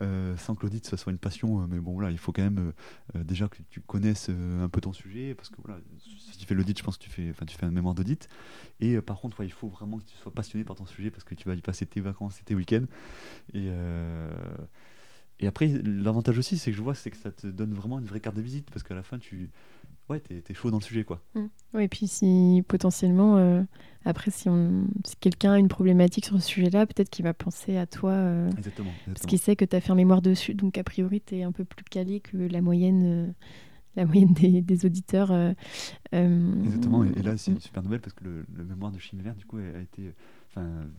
[0.00, 2.72] Euh, sans que l'audit soit une passion euh, mais bon là il faut quand même
[3.14, 5.80] déjà que tu connaisses un peu ton sujet parce que voilà
[6.30, 8.28] si tu fais l'audit je pense que tu fais, tu fais un mémoire d'audit.
[8.80, 11.34] Et par contre il faut vraiment que tu sois passionné par ton sujet parce que
[11.34, 12.84] tu vas y passer tes vacances et tes week-ends.
[13.54, 13.70] Et
[15.42, 18.04] et après, l'avantage aussi, c'est que je vois, c'est que ça te donne vraiment une
[18.04, 19.50] vraie carte de visite, parce qu'à la fin, tu
[20.08, 21.20] ouais, t'es, es chaud dans le sujet, quoi.
[21.34, 21.80] Mmh.
[21.80, 23.62] et puis si potentiellement, euh,
[24.04, 27.76] après, si, on, si quelqu'un a une problématique sur ce sujet-là, peut-être qu'il va penser
[27.76, 30.78] à toi, euh, exactement, parce qu'il sait que tu as fait un mémoire dessus, donc
[30.78, 33.02] a priori, tu es un peu plus calé que la moyenne.
[33.04, 33.32] Euh,
[33.94, 35.30] la moyenne des, auditeurs.
[36.12, 37.60] Exactement, et, là c'est une mmh.
[37.60, 40.14] super nouvelle parce que le, mémoire de chimie verte du coup a été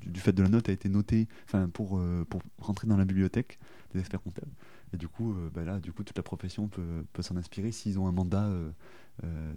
[0.01, 1.27] du, fait de la note, a été noté
[1.73, 3.59] pour, euh, pour rentrer dans la bibliothèque
[3.93, 4.51] des experts comptables.
[4.93, 7.71] Et du coup, euh, bah là, du coup, toute la profession peut, peut s'en inspirer
[7.71, 8.71] s'ils ont un mandat euh,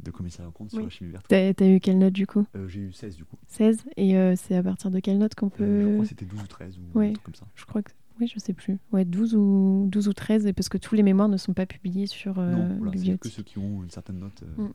[0.03, 1.27] de commissaire en compte sur la chimie verte.
[1.29, 2.47] T'as as eu quelle note du coup?
[2.69, 3.37] J'ai eu 16 du coup.
[3.49, 5.83] 16 Et c'est à partir de quelle note qu'on peut.
[5.83, 7.47] je crois que c'était 12 ou 13 ou un truc comme ça.
[7.55, 7.93] Je crois que.
[8.21, 8.79] Oui, je sais plus.
[8.93, 12.07] Ouais, 12 ou, 12 ou 13, parce que tous les mémoires ne sont pas publiés
[12.07, 14.43] sur euh, Non, voilà, c'est que ceux qui ont une certaine note.
[14.57, 14.69] Mm.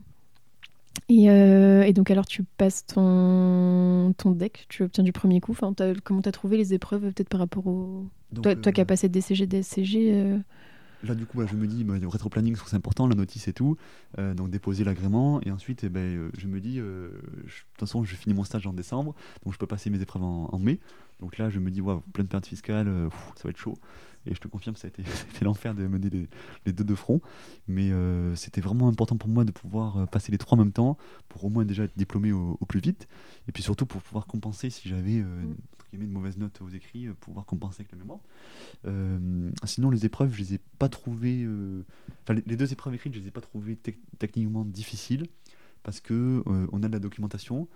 [1.10, 5.52] Euh, et, donc alors tu passes ton, ton deck, tu obtiens du premier coup.
[5.52, 5.74] Enfin,
[6.04, 8.06] comment tu as trouvé les épreuves peut-être par rapport au...
[8.42, 10.38] toi, toi qui as euh, passé DCG, DSCG euh...
[11.02, 13.76] là, du coup, je me dis, bah, le rétro-planning, c'est important, la notice et tout.
[14.18, 15.40] Euh, donc, déposer l'agrément.
[15.42, 17.10] Et ensuite, eh ben, euh, je me dis, de
[17.48, 19.14] toute façon, je finis mon stage en décembre.
[19.44, 20.78] Donc, je peux passer mes épreuves en, mai.
[21.20, 22.88] Donc là, je me dis, waouh, pleine période fiscale,
[23.36, 23.76] ça va être chaud.
[24.26, 25.02] Et je te confirme, ça a été,
[25.44, 26.08] l'enfer de mener
[26.66, 27.20] les, deux de front.
[27.66, 30.72] Mais euh, c'était vraiment important pour moi de pouvoir euh, passer les trois en même
[30.72, 30.96] temps,
[31.28, 33.08] pour au moins déjà être diplômé au, plus vite.
[33.48, 35.42] Et puis surtout pour pouvoir compenser si j'avais euh,
[35.98, 36.02] mm.
[36.02, 38.20] une mauvaise note aux écrits, pouvoir compenser avec le mémoire.
[39.64, 41.46] sinon, les épreuves, je les ai pas trouvées.
[42.22, 43.78] Enfin, les, deux épreuves écrites, je les ai pas trouvées
[44.18, 45.26] techniquement difficiles
[45.82, 47.68] parce que on a de la documentation.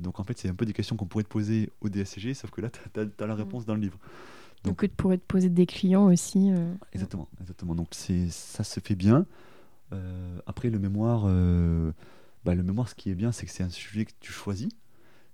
[0.00, 2.50] donc en fait, c'est un peu des questions qu'on pourrait te poser au DSCG, sauf
[2.50, 3.38] que là, tu as, la mm.
[3.38, 3.98] réponse dans le livre.
[4.64, 6.50] Donc, tu pourrais te poser des clients aussi.
[6.50, 6.72] Euh.
[6.92, 7.74] Exactement, exactement.
[7.74, 9.26] Donc ça se fait bien.
[9.92, 11.92] Euh, après le mémoire, euh,
[12.44, 14.68] bah, le mémoire, ce qui est bien, c'est que c'est un sujet que tu choisis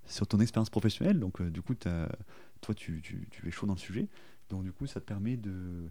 [0.08, 1.20] sur ton expérience professionnelle.
[1.20, 4.08] Donc du coup, toi, tu, tu, es chaud dans le sujet.
[4.50, 5.90] Donc du coup, ça te permet de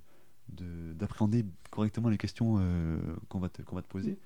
[0.49, 2.57] d'appréhender correctement les questions
[3.27, 4.17] qu'on va, te, qu'on va te poser.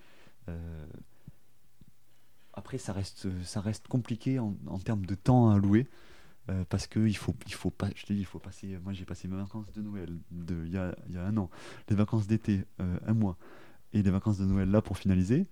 [2.54, 4.54] après, ça reste, ça reste compliqué en,
[4.84, 5.88] termes de temps à allouer.
[6.50, 8.78] Euh, parce que il faut, il faut pas, je te dis, il faut passer.
[8.84, 11.50] Moi, j'ai passé mes vacances de Noël il y a, y a, un an,
[11.88, 13.38] les vacances d'été euh, un mois
[13.94, 15.46] et les vacances de Noël là pour finaliser.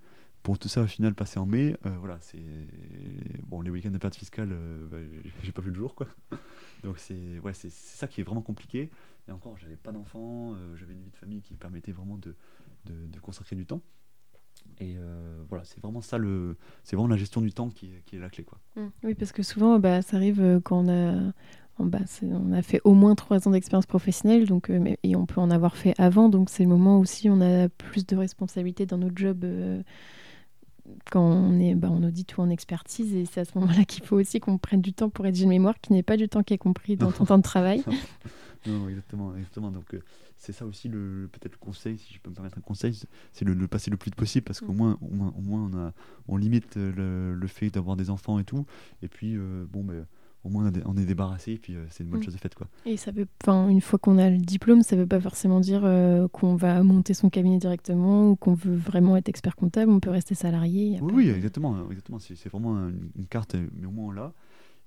[0.44, 2.40] Pour tout ça, au final, passer en mai, euh, voilà, c'est
[3.44, 3.62] bon.
[3.62, 4.56] Les week-ends de perte fiscale,
[4.90, 4.98] bah,
[5.44, 6.08] j'ai pas vu le jour, quoi.
[6.84, 8.90] Donc c'est ouais, c'est ça qui est vraiment compliqué.
[9.28, 12.36] Et encore, j'avais pas d'enfants, j'avais une vie de famille qui permettait vraiment de,
[12.86, 13.82] de, consacrer du temps.
[14.80, 18.16] Et euh, voilà, c'est vraiment ça, le, c'est vraiment la gestion du temps qui, qui
[18.16, 18.44] est la clé.
[18.44, 18.60] Quoi.
[18.76, 18.88] Mmh.
[19.04, 21.34] Oui, parce que souvent, bah, ça arrive euh, quand on a,
[21.80, 25.42] bah, on a fait au moins trois ans d'expérience professionnelle, donc, euh, et on peut
[25.42, 28.98] en avoir fait avant, donc c'est le moment aussi on a plus de responsabilités dans
[28.98, 29.46] notre job.
[31.12, 34.04] Quand on est bah, en audit ou en expertise, et c'est à ce moment-là qu'il
[34.04, 36.44] faut aussi qu'on prenne du temps pour rédiger une mémoire, qui n'est pas du temps
[36.44, 37.84] qui est compris dans ton temps de travail.
[38.68, 39.72] non, exactement, exactement.
[39.72, 39.96] Donc,
[40.40, 42.98] c'est ça aussi le peut-être le conseil, si je peux me permettre un conseil,
[43.34, 44.78] c'est le, le, passer le plus vite possible parce qu'au mm.
[44.78, 45.94] moins, au moins, au moins on, a,
[46.28, 48.66] on limite le, le fait d'avoir des enfants et tout.
[49.02, 50.06] Et puis, euh, bon, ben,
[50.44, 52.24] au moins on est débarrassé et puis euh, c'est une bonne mm.
[52.24, 52.56] chose de faite.
[52.56, 52.68] Quoi.
[52.86, 55.82] Et ça veut, une fois qu'on a le diplôme, ça ne veut pas forcément dire
[55.84, 59.92] euh, qu'on va monter son cabinet directement ou qu'on veut vraiment être expert comptable.
[59.92, 61.00] On peut rester salarié.
[61.02, 61.90] Oui, oui, exactement.
[61.90, 62.20] exactement.
[62.20, 64.34] C'est vraiment une, une, carte, mais au moins on l'a.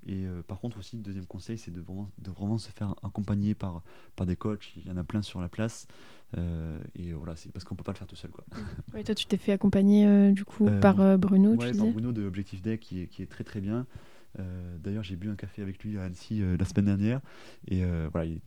[0.06, 2.94] Et euh, par contre aussi, le deuxième conseil, c'est de vraiment, de vraiment se faire
[3.02, 3.82] accompagner par,
[4.16, 4.72] par des coachs.
[4.76, 5.86] Il y en a plein sur la place.
[6.36, 8.30] Euh, et voilà, c'est parce qu'on peut pas le faire tout seul.
[8.30, 8.44] Quoi.
[9.04, 11.50] Toi, tu t'es fait accompagner euh, du coup par Bruno.
[11.52, 13.86] Oui, par Bruno de Objectif Day qui est, qui est très très bien.
[14.78, 17.20] D'ailleurs, j'ai bu un café avec lui à Annecy la semaine dernière.
[17.68, 18.40] Et voilà, il,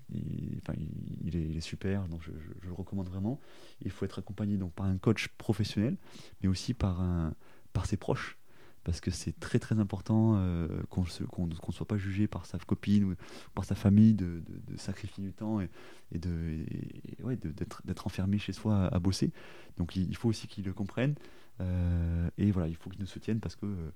[1.24, 2.32] il, est, super, donc je,
[2.68, 3.40] le recommande vraiment.
[3.82, 5.95] Il faut être accompagné donc, par un coach professionnel,
[6.41, 7.34] mais aussi par, un,
[7.74, 8.38] par ses proches
[8.86, 11.02] parce que c'est très très important euh, qu'on
[11.48, 13.16] ne soit pas jugé par sa copine ou
[13.56, 14.44] par sa famille de,
[14.78, 15.70] sacrifier du temps et,
[16.12, 16.64] de
[17.84, 19.32] d'être enfermé chez soi à, bosser.
[19.78, 21.16] Donc il, faut aussi qu'ils le comprennent
[21.62, 23.91] euh, et voilà, il faut qu'ils nous soutiennent parce que euh,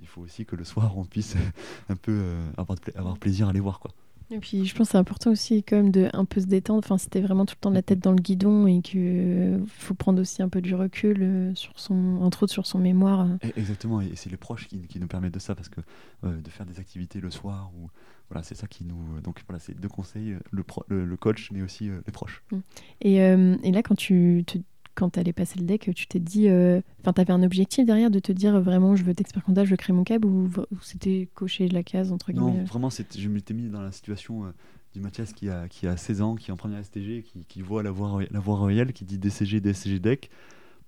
[0.00, 1.36] il faut aussi que le soir on puisse
[1.88, 2.22] un peu
[2.56, 3.92] avoir, avoir plaisir à les voir quoi.
[4.30, 6.82] Et puis je pense que c'est important aussi quand même de un peu se détendre.
[6.84, 9.94] Enfin, t'es vraiment tout le temps la tête dans le guidon et qu'il euh, faut
[9.94, 13.20] prendre aussi un peu du recul euh, sur son, entre autres sur son mémoire.
[13.20, 13.50] Euh.
[13.56, 15.80] Exactement, et c'est les proches qui, qui, nous permettent de ça parce que
[16.24, 17.88] de faire des activités le soir ou
[18.28, 19.20] voilà, c'est ça qui nous.
[19.22, 22.42] Donc voilà, c'est deux conseils le, le, coach mais aussi les proches.
[22.50, 22.58] Mmh.
[23.02, 24.58] Et, et, là, quand tu te
[24.96, 27.84] quand tu allais passer le deck, tu t'es dit, euh, enfin, tu avais un objectif
[27.86, 30.24] derrière de te dire euh, vraiment, je veux être comptable, je veux créer mon cab
[30.24, 30.50] ou,
[30.80, 34.48] c'était cocher la case entre guillemets Non, vraiment, je m'étais mis dans la situation euh,
[34.94, 37.62] du Mathias qui a, qui a 16 ans, qui est en première STG, qui, qui
[37.62, 40.30] voit la voie, la voie royale, qui dit DCG, DSCG deck.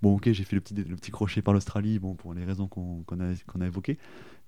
[0.01, 2.67] Bon, ok, j'ai fait le petit, le petit crochet par l'Australie, bon, pour les raisons
[2.67, 3.97] qu'on a, qu'on a évoquées.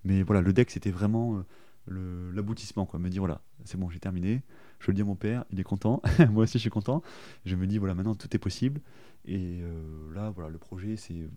[0.04, 1.44] Mais voilà, le deck, c'était vraiment
[1.88, 3.00] l'aboutissement, quoi.
[3.00, 4.42] Me dire, voilà, c'est bon, j'ai terminé.
[4.80, 6.02] Je le dis à mon père, il est content.
[6.32, 7.02] Moi aussi, je suis content.
[7.46, 8.82] Je me dis, voilà, maintenant, tout est possible.
[9.26, 11.30] Et euh, là, voilà, le projet, c'est.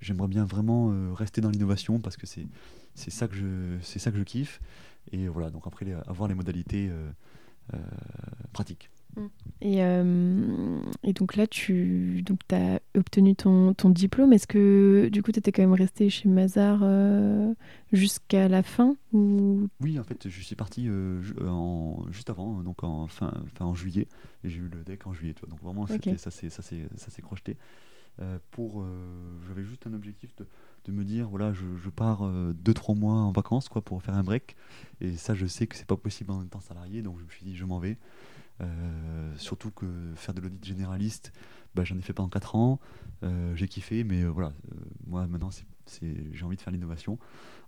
[0.00, 2.46] J'aimerais bien vraiment euh, rester dans l'innovation parce que c'est
[2.94, 4.60] ça, que je, ça que je kiffe.
[5.12, 7.78] Et voilà, donc après, avoir les modalités euh,
[8.52, 8.90] pratiques.
[9.16, 9.26] Mm.
[9.60, 9.78] Et,
[11.04, 14.32] et, donc là, tu donc as obtenu ton, ton diplôme.
[14.32, 16.80] Est-ce que du coup, tu étais quand même resté chez Mazar
[17.92, 19.68] jusqu'à la fin ou...
[19.80, 20.88] Oui, en fait, je suis parti
[21.40, 24.08] en, juste avant, donc en, fin, fin en juillet.
[24.42, 25.34] Et j'ai eu le deck en juillet.
[25.34, 25.48] Toi.
[25.48, 27.56] Donc vraiment, ça s'est crocheté.
[28.50, 28.84] pour,
[29.46, 30.46] j'avais juste un objectif de,
[30.86, 34.24] de, me dire voilà, je, je pars 2-3 mois en vacances quoi, pour faire un
[34.24, 34.56] break.
[35.00, 37.02] Et ça, je sais que c'est pas possible en temps salarié.
[37.02, 37.96] Donc je me suis dit, je m'en vais.
[38.62, 41.32] Euh, surtout que faire de l'audit généraliste,
[41.74, 42.80] bah, j'en ai fait pendant 4 ans,
[43.22, 44.52] euh, j'ai kiffé, mais euh, voilà,
[45.06, 45.50] moi maintenant
[46.00, 47.18] j'ai envie de faire l'innovation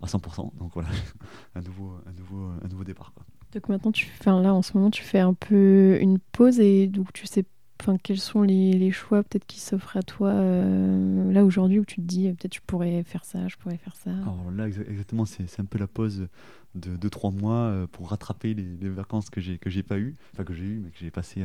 [0.01, 0.89] à 100%, donc voilà,
[1.55, 3.13] un nouveau, un nouveau, un nouveau départ.
[3.51, 7.13] Donc maintenant, tu, là en ce moment, tu fais un peu une pause et donc
[7.13, 7.45] tu sais
[7.79, 11.85] enfin, quels sont les, les choix peut-être qui s'offrent à toi euh, là aujourd'hui où
[11.85, 14.11] tu te dis peut-être je pourrais faire ça, je pourrais faire ça?
[14.11, 16.27] Alors là exactement, c'est un peu la pause
[16.75, 20.43] de 2-3 mois euh, pour rattraper les, les vacances que j'ai que pas eu, enfin
[20.43, 21.43] que j'ai eu mais que j'ai passé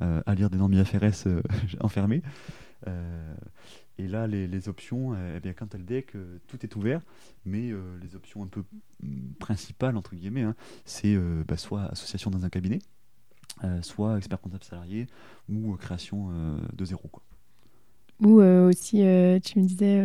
[0.00, 1.42] à, lire des normes IFRS euh,
[1.80, 2.22] enfermés.
[4.00, 6.12] Et là, les, options, eh bien, quand elle deck,
[6.46, 7.00] tout est ouvert,
[7.44, 8.62] mais les options un peu
[9.02, 10.54] mm, principales, entre guillemets, hein,
[10.84, 11.18] c'est
[11.48, 12.97] bah, soit association dans un cabinet, euh,
[13.82, 15.06] soit expert comptable salarié
[15.48, 17.08] ou création euh, de zéro.
[17.10, 17.22] Quoi.
[18.20, 18.96] Ou euh, aussi,
[19.44, 20.02] tu me disais,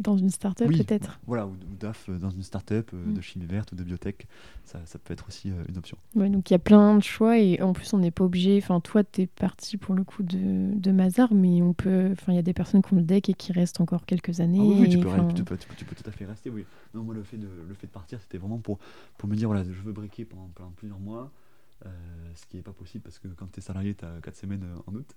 [0.00, 1.20] dans une start-up peut-être?
[1.26, 3.12] Voilà, ou, DAF dans une start-up mm.
[3.12, 4.26] de chimie verte ou de biotech,
[4.64, 5.98] ça, ça peut être aussi une option.
[6.14, 8.58] Ouais, donc il y a plein de choix et en plus on n'est pas obligé,
[8.62, 12.32] enfin toi tu es parti pour le coup de, de Mazar, mais on peut, enfin
[12.32, 14.58] il y a des personnes qui ont le deck et qui restent encore quelques années.
[14.58, 16.64] Ah oui, tu, peux, tu, peux, tu, peux, tout à fait rester, oui.
[16.94, 18.78] Non, moi le fait de, le fait de partir, c'était vraiment pour,
[19.18, 21.30] pour me dire, voilà, je veux briquer pendant, pendant plusieurs mois.
[21.86, 21.90] Euh,
[22.34, 24.64] ce qui n'est pas possible parce que quand tu es salarié, tu as 4 semaines
[24.64, 25.16] euh, en août.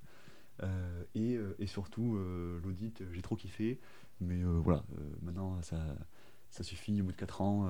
[0.62, 2.18] Euh, et, et, surtout,
[2.64, 3.80] l'audit, j'ai trop kiffé.
[4.22, 4.84] Mais voilà,
[5.22, 5.78] maintenant, ça,
[6.50, 7.02] ça suffit.
[7.02, 7.68] Au bout de 4 ans,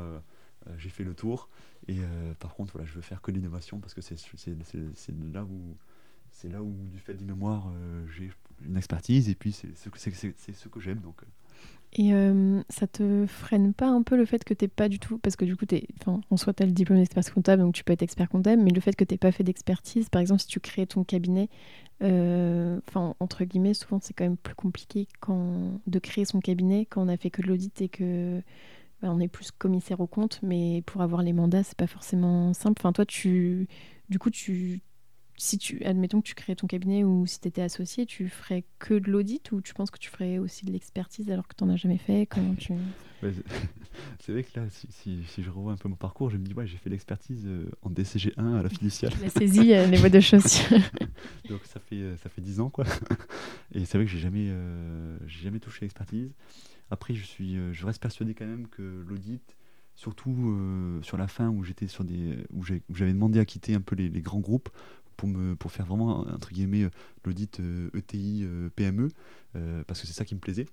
[0.77, 1.49] j'ai fait le tour.
[1.87, 1.99] Et
[2.39, 4.17] par contre, voilà, je veux faire que l'innovation parce que c'est
[5.33, 5.77] là où
[6.31, 7.71] c'est là où, du fait du mémoire,
[8.09, 8.31] j'ai
[8.65, 9.99] une expertise et puis c'est ce que,
[10.53, 10.99] ce que j'aime.
[10.99, 11.21] Donc,
[11.95, 15.19] et euh, ça te freine pas un peu le fait que t'es pas du tout,
[15.19, 17.83] parce que du coup, es, en soi, tu as le diplôme d'expert comptable, donc tu
[17.83, 20.47] peux être expert comptable, mais le fait que tu pas fait d'expertise, par exemple, si
[20.47, 21.49] tu crées ton cabinet,
[22.01, 26.85] euh, enfin, entre guillemets, souvent c'est quand même plus compliqué quand, de créer son cabinet
[26.85, 28.41] quand on a fait que de l'audit et que
[29.01, 32.53] bah, on est plus commissaire au compte, mais pour avoir les mandats, c'est pas forcément
[32.53, 32.81] simple.
[32.81, 33.67] Enfin, toi, tu,
[34.09, 34.81] du coup, tu
[35.37, 38.63] si tu, admettons que tu crées ton cabinet ou si tu étais associé, tu ferais
[38.79, 41.63] que de l'audit ou tu penses que tu ferais aussi de l'expertise alors que tu
[41.63, 42.27] n'en as jamais fait?
[42.27, 42.73] Comment tu...
[44.19, 46.53] c'est vrai que là, si, si, je revois un peu mon parcours, je me dis,
[46.53, 49.13] ouais, j'ai fait l'expertise euh, en DCG1 à la fiduciale.
[49.21, 50.77] La saisie, euh, les voies de chaussures.
[51.49, 52.85] Donc ça fait, euh, ça fait 10 ans, quoi.
[53.73, 54.51] Et c'est vrai que j'ai jamais,
[55.25, 56.31] j'ai jamais touché l'expertise.
[56.91, 59.55] Après, je, suis, je reste persuadé quand même que l'audit,
[59.95, 60.55] surtout
[61.01, 64.09] sur la fin où j'étais sur des où j'avais demandé à quitter un peu les,
[64.09, 64.69] les grands groupes
[65.17, 66.89] pour, me, pour faire vraiment, entre guillemets,
[67.25, 67.59] l'audit
[67.93, 69.09] ETI, euh, e PME,
[69.55, 70.65] euh, parce que c'est ça qui me plaisait.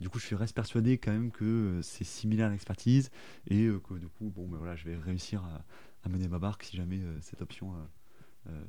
[0.00, 3.10] Du coup, je reste persuadé quand même que euh, c'est similaire à l'expertise
[3.48, 5.64] et que du coup, bon, ben voilà, je vais réussir à,
[6.04, 7.74] à mener ma barque si jamais cette option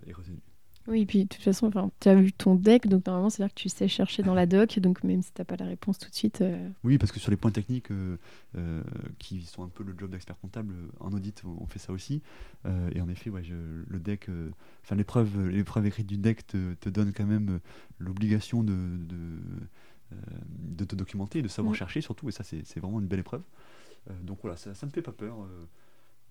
[0.06, 0.42] est retenue.
[0.88, 1.70] Oui, et puis de toute façon,
[2.00, 4.80] tu as vu ton deck, donc normalement, c'est-à-dire que tu sais chercher dans la doc,
[4.80, 6.40] donc même si tu n'as pas la réponse tout de suite.
[6.40, 8.18] Euh, oui, parce que sur les points techniques euh,
[8.56, 8.82] euh,
[9.20, 12.22] qui sont un peu le job d'expert comptable, en audit, on fait ça aussi.
[12.94, 13.44] et en effet, ouais,
[13.88, 14.30] le deck,
[14.84, 17.60] enfin l'épreuve, l'épreuve écrite du deck te, te, donne quand même
[18.00, 19.16] l'obligation de, de,
[20.60, 23.44] de, te documenter, de savoir chercher surtout, et ça, c'est vraiment une belle épreuve.
[24.24, 25.36] donc voilà, ça ne me fait pas peur.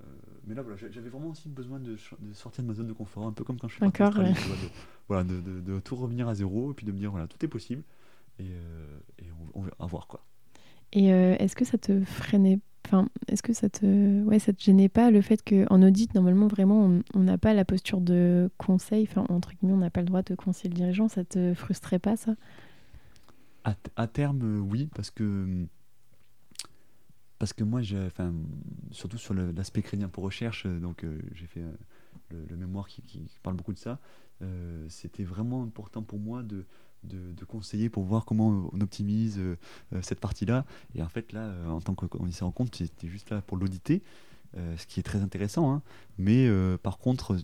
[0.02, 0.04] Euh,
[0.46, 1.96] mais là, voilà, j'avais vraiment aussi besoin de,
[2.32, 4.34] sortir de ma zone de confort, un peu comme quand je suis parti en de,
[5.08, 7.48] voilà, de, de, tout revenir à zéro et puis de me dire voilà, tout est
[7.48, 7.82] possible
[8.38, 10.24] et, euh, et on, va voir quoi.
[10.92, 14.62] Et euh, est-ce que ça te freinait Enfin, est-ce que ça te, ouais, ça te
[14.62, 19.08] gênait pas le fait qu'en audit, normalement, vraiment, on n'a pas la posture de conseil,
[19.10, 21.98] enfin, entre guillemets, on n'a pas le droit de conseiller le dirigeant, ça te frustrait
[21.98, 22.36] pas, ça?
[23.64, 25.66] À, à, terme, oui, parce que
[27.38, 27.80] parce que moi,
[28.90, 33.02] surtout sur l'aspect crédit pour recherche, euh, donc euh, j'ai fait euh, le, mémoire qui,
[33.42, 33.98] parle beaucoup de ça.
[34.88, 36.66] C'était vraiment important pour moi de,
[37.04, 39.40] de, conseiller pour voir comment on optimise
[40.02, 40.66] cette partie-là.
[40.94, 44.02] Et en fait, là, en tant qu'on s'y rend compte, c'était juste là pour l'auditer,
[44.54, 45.72] ce qui est très intéressant.
[45.72, 45.82] Hein.
[46.18, 46.50] mais
[46.82, 47.38] par contre,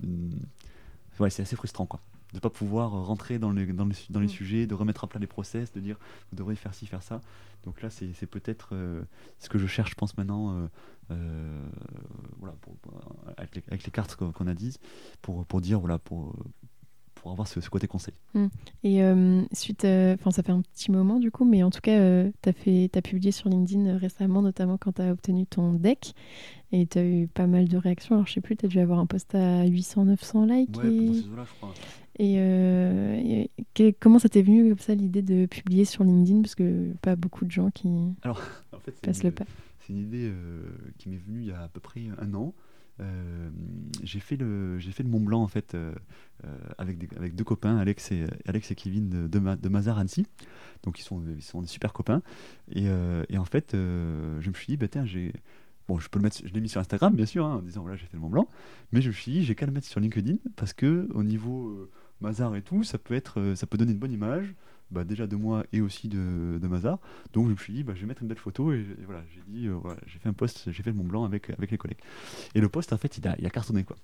[1.19, 2.03] ouais, c'est assez frustrant, quoi
[2.33, 4.31] de ne pas pouvoir rentrer dans les, dans, les, dans les mm.
[4.31, 5.99] sujets, de remettre à plat les process, de dire
[6.31, 7.21] vous devrez faire ci, faire ça.
[7.65, 9.03] Donc là, c'est peut-être euh,
[9.39, 10.67] ce que je cherche, je pense, maintenant, euh,
[11.13, 11.63] euh,
[12.39, 12.55] voilà,
[13.37, 14.81] avec, les, cartes qu'on a dites,
[15.21, 16.35] pour, pour dire, voilà, pour,
[17.15, 18.15] pour avoir ce, côté conseil.
[18.35, 18.47] Mm.
[18.83, 19.01] Et
[19.53, 22.99] suite, enfin ça fait un petit moment du coup, mais en tout cas, tu as,
[22.99, 26.15] as publié sur LinkedIn récemment, notamment quand tu as obtenu ton deck,
[26.73, 28.17] et tu as eu pas mal de réactions.
[28.17, 30.77] Alors je sais plus, tu as dû avoir un post à 800-900 likes.
[30.79, 31.13] Ouais, et...
[31.13, 31.29] je
[32.15, 32.27] crois.
[32.27, 33.47] Euh,
[33.79, 36.43] et, comment ça t'est venu comme ça l'idée de publier sur LinkedIn?
[36.43, 37.89] Parce que pas beaucoup de gens qui
[38.23, 38.41] Alors,
[38.73, 39.45] en fait, passent le pas.
[39.81, 40.63] C'est une idée euh,
[40.99, 42.55] qui m'est venue il y a à peu près un an.
[43.01, 43.51] Euh,
[44.03, 45.75] j'ai fait le j'ai fait le Mont Blanc en fait
[46.77, 50.27] avec, avec deux copains Alex et Alex et Kevin de, de, Mazar Annecy
[50.83, 52.21] donc ils sont ils sont des super copains
[52.71, 52.85] et,
[53.31, 55.33] et en fait je me suis dit bah tiens j'ai
[55.89, 57.81] Bon, je peux le mettre, je l'ai mis sur Instagram, bien sûr, hein, en disant
[57.81, 58.49] voilà, j'ai fait le Mont Blanc,
[58.93, 61.91] mais je me suis dit, j'ai qu'à le mettre sur LinkedIn parce que au niveau
[62.23, 64.55] Mazar et tout, ça peut, être, euh, ça peut donner une bonne image
[64.93, 66.99] bah, déjà de moi et aussi de, de Mazar.
[67.33, 69.43] Donc je me suis dit, bah, je vais mettre une belle photo et, voilà, j'ai
[69.49, 71.79] dit, euh, voilà, j'ai fait un post, j'ai fait le Mont Blanc avec, avec les
[71.79, 71.99] collègues.
[72.55, 73.97] Et le post, en fait, il a, il a cartonné quoi.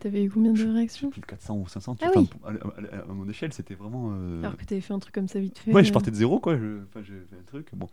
[0.00, 1.96] T'avais eu combien de réactions Plus de 400 ou 500.
[2.02, 2.28] Ah oui.
[2.44, 4.10] à, à- à mon échelle, c'était vraiment.
[4.12, 5.72] euh, Alors que t'avais fait un truc comme ça vite fait.
[5.72, 6.56] Ouais, je euh, partais de zéro, quoi.
[6.56, 7.68] Je, j'ai fait un truc.
[7.74, 7.88] Bon.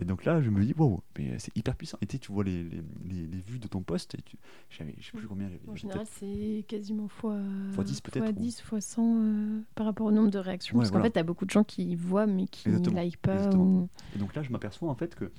[0.00, 1.98] Et donc là, je me dis, wow, mais c'est hyper puissant.
[2.00, 4.14] Et tu vois les, les, les, les vues de ton post.
[4.14, 4.36] Et tu...
[4.70, 5.48] j'avais, je sais plus combien.
[5.48, 7.38] j'avais- En général, c'est quasiment fois,
[7.72, 10.76] Fois 10 peut-être, fois ou- 10, fois 100 euh, par rapport au nombre de réactions.
[10.76, 13.50] Ouais, parce qu'en fait, t'as beaucoup de gens qui voient mais qui ne like pas.
[13.56, 15.30] ou- Et donc là, je m'aperçois en fait que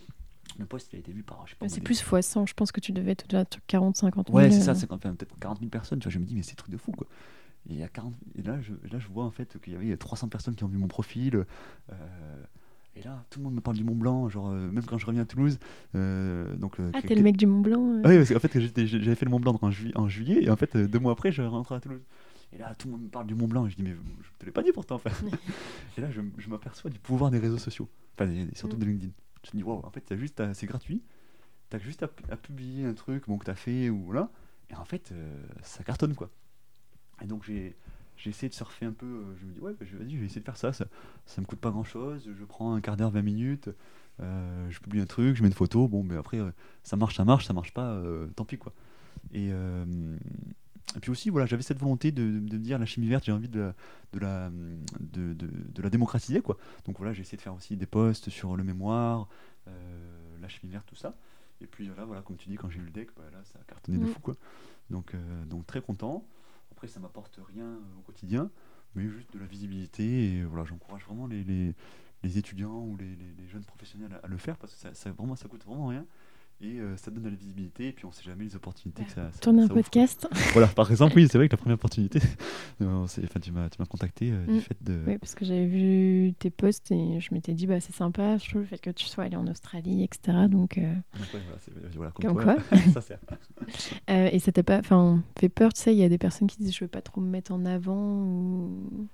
[0.57, 1.43] le post il a été vu par.
[1.45, 2.45] Je sais pas, Mais moi, c'est plus fois 100.
[2.45, 4.37] Je pense que tu devais être déjà à 40, 50 000.
[4.37, 5.99] Ouais, c'est ça, euh, enfin, peut-être 40 000 personnes.
[5.99, 7.07] Tu vois, je me dis, mais c'est truc de fou, quoi.
[7.69, 8.13] Et, il y a 40...
[8.37, 10.67] et là, je, là, je vois en fait qu'il y avait 300 personnes qui ont
[10.67, 11.45] vu mon profil.
[11.91, 12.43] euh,
[12.95, 15.05] et là, tout le monde me parle du Mont Blanc, genre, euh, même quand je
[15.05, 15.59] reviens à Toulouse.
[15.95, 18.01] euh, donc, euh, Ah, t'es le mec du Mont Blanc.
[18.03, 20.49] Ah oui, parce qu'en fait, j'avais fait le Mont Blanc en, juillet, en juillet, et
[20.49, 22.01] en fait, deux mois après, je rentre à Toulouse.
[22.53, 24.29] Et là, tout le monde me parle du Mont Blanc, et je dis, mais je
[24.39, 25.11] te l'ai pas dit pourtant, enfin.
[25.97, 28.79] et là, je, je m'aperçois du pouvoir des réseaux sociaux, enfin, des- surtout Mm.
[28.79, 29.11] de LinkedIn.
[29.43, 31.03] Je me dis, waouh, en fait, juste à- c'est gratuit,
[31.69, 34.31] t'as juste à, pu- à publier un truc bon, que t'as fait, ou voilà,
[34.69, 36.29] et en fait, euh, ça cartonne, quoi.
[37.21, 37.75] Et donc, j'ai.
[38.21, 40.25] J'ai essayé de surfer un peu, euh, je me dis ouais, je- vas-y, je vais
[40.25, 40.87] essayer de faire ça, ça,
[41.25, 43.69] ça me coûte pas grand chose, je prends un quart d'heure, 20 minutes,
[44.19, 46.51] euh, je publie un truc, je mets une photo, bon, mais après, euh,
[46.83, 48.73] ça marche, ça marche, ça marche pas, euh, tant pis quoi.
[49.31, 49.85] Et, euh,
[50.95, 53.31] et puis aussi, voilà, j'avais cette volonté de, de, de dire la chimie verte, j'ai
[53.31, 53.75] envie de la,
[54.13, 54.49] de, la,
[54.99, 56.57] de, de, de la démocratiser quoi.
[56.85, 59.27] Donc voilà, j'ai essayé de faire aussi des posts sur le mémoire,
[59.67, 61.15] euh, la chimie verte, tout ça.
[61.61, 63.59] Et puis voilà, voilà comme tu dis, quand j'ai eu le deck, bah, là, ça
[63.59, 64.07] a cartonné de Mm.
[64.07, 64.33] fou quoi.
[64.89, 66.25] Donc, euh, donc très content.
[66.71, 68.49] Après, ça m'apporte rien euh, au quotidien,
[68.95, 70.37] mais juste de la visibilité.
[70.37, 71.75] Et voilà, j'encourage vraiment les, les,
[72.23, 74.93] les étudiants ou les, les- les jeunes professionnels à, à le faire parce que ça,
[74.93, 76.05] ça, vraiment, ça coûte vraiment rien.
[76.61, 77.87] Et euh, ça donne de la visibilité.
[77.87, 79.31] Et puis, on sait jamais les opportunités que ça.
[79.31, 80.27] ça- Tourner un ça podcast.
[80.51, 82.19] Voilà, par exemple, oui, c'est vrai que la première opportunité,
[82.81, 84.59] enfin, tu m'as tu m'as contacté euh, du Mm.
[84.59, 84.99] fait de.
[85.07, 88.49] Oui, parce que j'avais vu tes posts et je m'étais dit, bah, c'est sympa, je
[88.49, 90.37] trouve le fait que tu sois allé en Australie, etc.
[90.49, 90.81] Donc, euh,
[91.13, 92.77] Donc, ouais, voilà, c'est- voilà, comme, Comme quoi, quoi.
[92.93, 93.19] ça sert.
[94.09, 96.47] euh, et ça t'a pas enfin, fait peur, tu sais, il y a des personnes
[96.49, 99.07] qui disent, je veux pas trop me mettre en avant ou.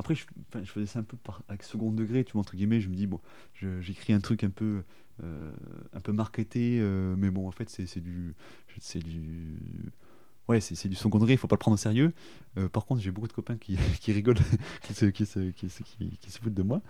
[0.00, 2.56] Après, je, enfin, je faisais ça un peu par, avec second degré, tu vois, entre
[2.56, 2.80] guillemets.
[2.80, 3.20] Je me dis, bon,
[3.52, 4.82] j'écris un truc un peu,
[5.22, 5.52] euh,
[5.92, 8.34] un peu marketé, euh, mais bon, en fait, c'est du.
[8.78, 9.58] C'est du.
[10.48, 12.14] Ouais, c'est du second degré, il faut pas le prendre au sérieux.
[12.56, 14.38] Euh, par contre, j'ai beaucoup de copains qui, qui rigolent,
[14.82, 16.80] qui, se, qui, se, qui, se, qui, qui se foutent de moi.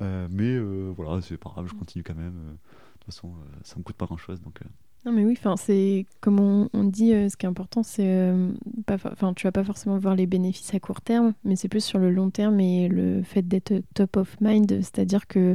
[0.00, 0.58] Mais
[0.90, 2.34] voilà, c'est pas grave, je continue quand même.
[2.34, 3.32] De toute façon,
[3.62, 4.40] ça me coûte pas grand chose.
[4.40, 4.58] Donc,
[5.06, 8.50] Non, mais oui, c'est comme on, dit, euh, ce qui est important, c'est euh,
[8.86, 8.98] pas,
[9.36, 12.10] tu vas pas forcément voir les bénéfices à court terme, mais c'est plus sur le
[12.10, 15.54] long terme et le fait d'être top of mind, c'est-à-dire que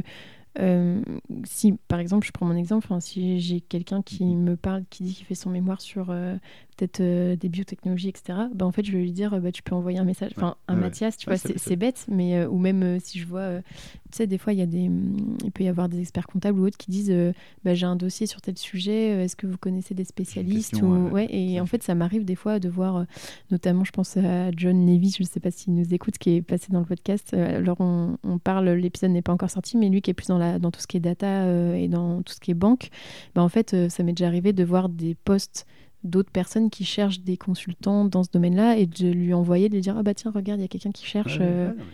[0.58, 1.02] euh,
[1.44, 5.14] si, par exemple, je prends mon exemple, si j'ai quelqu'un qui me parle, qui dit
[5.14, 6.36] qu'il fait son mémoire sur euh,
[6.76, 9.62] peut-être euh, des biotechnologies, etc., bah, en fait, je vais lui dire, euh, bah, tu
[9.62, 10.80] peux envoyer un message, enfin, un Ouais.
[10.80, 13.62] Mathias, tu Ouais, vois, c'est- bête, mais euh, ou même euh, si je vois, tu
[14.12, 14.90] sais, des fois, il y a des,
[15.44, 17.14] il peut y avoir des experts comptables ou autres qui disent,
[17.64, 21.10] bah, j'ai un dossier sur tel sujet, est-ce que vous connaissez des spécialistes question, ou...
[21.10, 21.82] ouais, Et en fait.
[21.82, 23.04] ça m'arrive des fois de voir,
[23.50, 26.42] notamment, je pense à John Levy, je ne sais pas s'il nous écoute, qui est
[26.42, 27.32] passé dans le podcast.
[27.34, 30.38] Alors, on, on parle, l'épisode n'est pas encore sorti, mais lui qui est plus dans,
[30.38, 31.46] la, dans tout ce qui est data
[31.76, 32.88] et dans tout ce qui est banque,
[33.34, 35.66] bah, en fait, ça m'est déjà arrivé de voir des posts
[36.04, 39.80] d'autres personnes qui cherchent des consultants dans ce domaine-là et de lui envoyer, de lui
[39.82, 41.38] dire, ah bah tiens, regarde, il y a quelqu'un qui cherche.
[41.38, 41.84] Ouais, ouais, euh, ouais,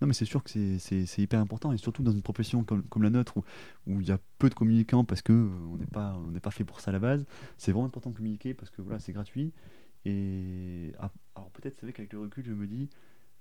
[0.00, 3.02] non, mais- c'est sûr que c'est- hyper important, et surtout dans une profession comme, comme
[3.04, 3.42] la nôtre, où
[3.86, 6.50] où il y a peu de communicants parce que euh, on n'est pas, on pas
[6.50, 7.24] fait pour ça à la base.
[7.56, 9.52] C'est vraiment important de communiquer parce que voilà, c'est gratuit.
[10.04, 12.88] Et ah, alors peut-être, c'est vrai qu'avec le recul, je me dis,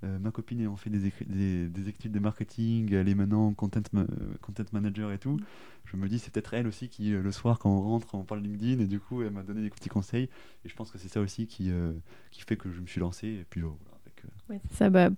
[0.04, 3.82] euh, ma copine ayant fait des, des, des études de marketing, elle est maintenant content,
[3.94, 4.06] ma-
[4.42, 5.40] content manager et tout,
[5.86, 8.24] je me dis, c'est peut-être elle aussi qui, euh, le soir, quand on rentre, on
[8.24, 10.30] parle LinkedIn, et du coup, elle m'a donné des petits conseils.
[10.66, 11.92] Et je pense que c'est ça aussi qui, euh,
[12.32, 13.28] qui fait que je me suis lancé.
[13.28, 13.76] Et puis, voilà,
[14.06, 15.10] avec, euh, ouais, ça, bah,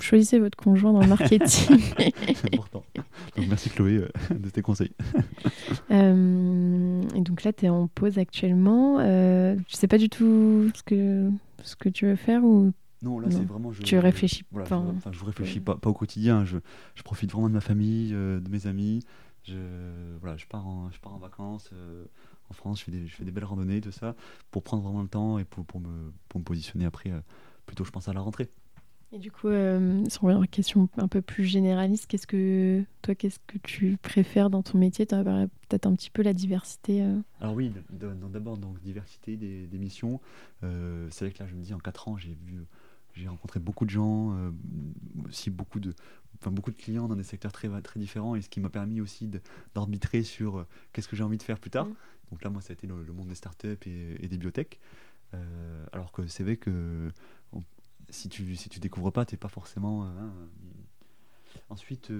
[0.00, 1.78] choisissez votre conjoint dans le marketing.
[2.34, 2.82] c'est important.
[3.36, 4.92] Donc merci Chloé de tes conseils.
[5.90, 8.98] Et donc là, tu es en pause actuellement.
[9.00, 11.30] Euh, tu sais pas du tout ce que,
[11.62, 13.72] ce que tu veux faire ou Non, là c'est vraiment.
[13.72, 16.44] Je, tu réfléchis Voilà, pas je, enfin, je réfléchis pas, pas au quotidien.
[16.44, 16.58] Je,
[16.94, 19.00] je profite vraiment de ma famille, euh, de mes amis.
[19.44, 19.56] Je,
[20.20, 22.04] voilà, je pars en, je pars en vacances euh,
[22.50, 22.80] en France.
[22.80, 24.14] Je fais, des, je fais des belles randonnées, tout ça,
[24.50, 27.10] pour prendre vraiment le temps et pour, pour, me, pour me positionner après.
[27.10, 27.20] euh,
[27.64, 28.50] plutôt, je pense à la rentrée.
[29.12, 32.84] Et du coup, si on revient à une question un peu plus généraliste, qu'est-ce que
[33.02, 35.04] toi, qu'est-ce que tu préfères dans ton métier?
[35.04, 37.04] Tu as peut-être un petit peu la diversité.
[37.40, 40.20] Alors oui, d'abord donc diversité des, des missions.
[40.62, 42.60] C'est vrai que là, je me dis en 4 ans, j'ai vu,
[43.14, 44.50] j'ai rencontré beaucoup de gens, euh,
[45.28, 45.94] aussi beaucoup de,
[46.38, 49.00] enfin beaucoup de clients dans des secteurs très très différents, et ce qui m'a permis
[49.00, 49.30] aussi
[49.74, 51.86] d'arbitrer sur euh, qu'est-ce que j'ai envie de faire plus tard.
[51.86, 51.94] Mm.
[52.30, 54.78] Donc là, moi, ça a été le, le monde des startups et, et des biotech.
[55.34, 57.10] Euh, alors que c'est vrai que
[57.52, 57.62] on-
[58.08, 60.32] si tu si tu découvres pas, t'es pas forcément hein,
[61.68, 62.12] Ensuite,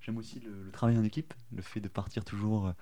[0.00, 2.72] j'aime aussi le, travail en équipe, le fait de partir toujours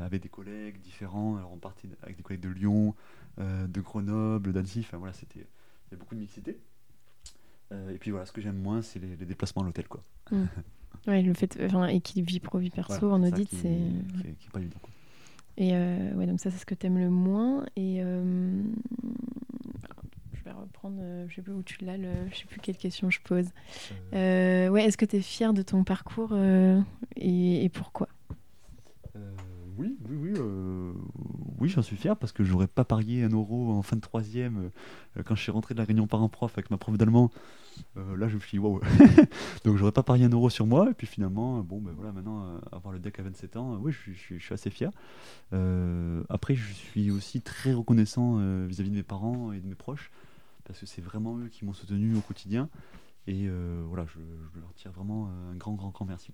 [0.00, 1.36] avec des collègues différents.
[1.36, 2.94] Alors, on partait avec des collègues de Lyon,
[3.38, 4.80] de Grenoble, d'Annecy.
[4.80, 5.46] Enfin, voilà, c'était,
[5.92, 6.58] il y a beaucoup de mixité.
[7.70, 10.02] et puis voilà, ce que j'aime moins, c'est les, déplacements à l'hôtel, quoi.
[10.30, 10.44] Mm.
[11.06, 13.78] ouais, le fait, enfin, équilibre vie pro vie perso en audit, c'est.
[14.38, 14.78] Qui, pas évident.
[14.80, 14.90] Quoi.
[15.58, 17.66] Et euh, ouais, donc ça, c'est ce que tu aimes le moins.
[17.76, 18.62] Et euh,
[20.32, 22.08] je vais reprendre, euh, je sais plus où tu l'as, le...
[22.30, 23.48] je sais plus quelle question je pose.
[24.12, 26.34] ouais, est-ce que tu es fier de ton parcours
[27.16, 28.08] et, et, pourquoi?
[29.76, 30.32] Oui, oui, oui.
[31.62, 34.70] Oui, j'en suis fier parce que j'aurais pas parié un euro en fin de troisième
[35.24, 37.30] quand je suis rentré de la réunion parent-prof avec ma prof d'allemand.
[37.96, 38.80] Euh, là je me suis dit waouh
[39.64, 42.44] donc j'aurais pas parié un euro sur moi et puis finalement bon ben voilà maintenant
[42.44, 44.90] euh, avoir le deck à 27 ans oui je, suis assez fier
[45.52, 48.36] euh, après je suis aussi très reconnaissant
[48.66, 50.10] vis-à-vis de mes parents et de mes proches
[50.64, 52.68] parce que c'est vraiment eux qui m'ont soutenu au quotidien
[53.26, 53.48] et
[53.88, 54.18] voilà je,
[54.60, 56.30] leur tire vraiment un grand grand grand merci.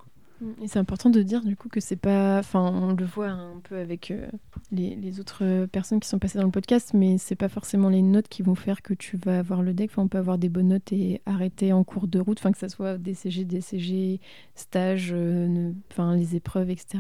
[0.66, 2.38] C'est important de dire du coup que c'est pas.
[2.38, 4.28] Enfin, on le voit un peu avec euh,
[4.70, 8.28] les, autres personnes qui sont passées dans le podcast, mais c'est pas forcément les notes
[8.28, 9.90] qui vont faire que tu vas avoir le deck.
[9.90, 12.58] Enfin, on peut avoir des bonnes notes et arrêter en cours de route, enfin, que
[12.58, 14.20] ça soit DCG, DCG,
[14.54, 16.98] stage, euh, enfin, les épreuves, etc.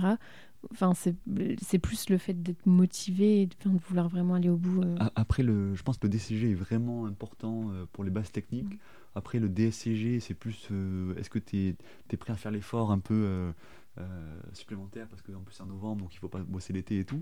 [0.72, 3.54] Enfin, c'est plus le fait d'être motivé et de,
[3.88, 4.82] vouloir vraiment aller au bout.
[4.82, 4.96] Euh.
[5.14, 8.78] Après, le, je pense que le DCG est vraiment important pour les bases techniques.
[9.14, 11.76] Après, le DSCG, c'est plus euh, est-ce que tu
[12.10, 13.52] es, prêt à faire l'effort un peu euh,
[13.98, 17.04] euh, supplémentaire Parce qu'en plus, c'est en novembre, donc il faut pas bosser l'été et
[17.04, 17.20] tout.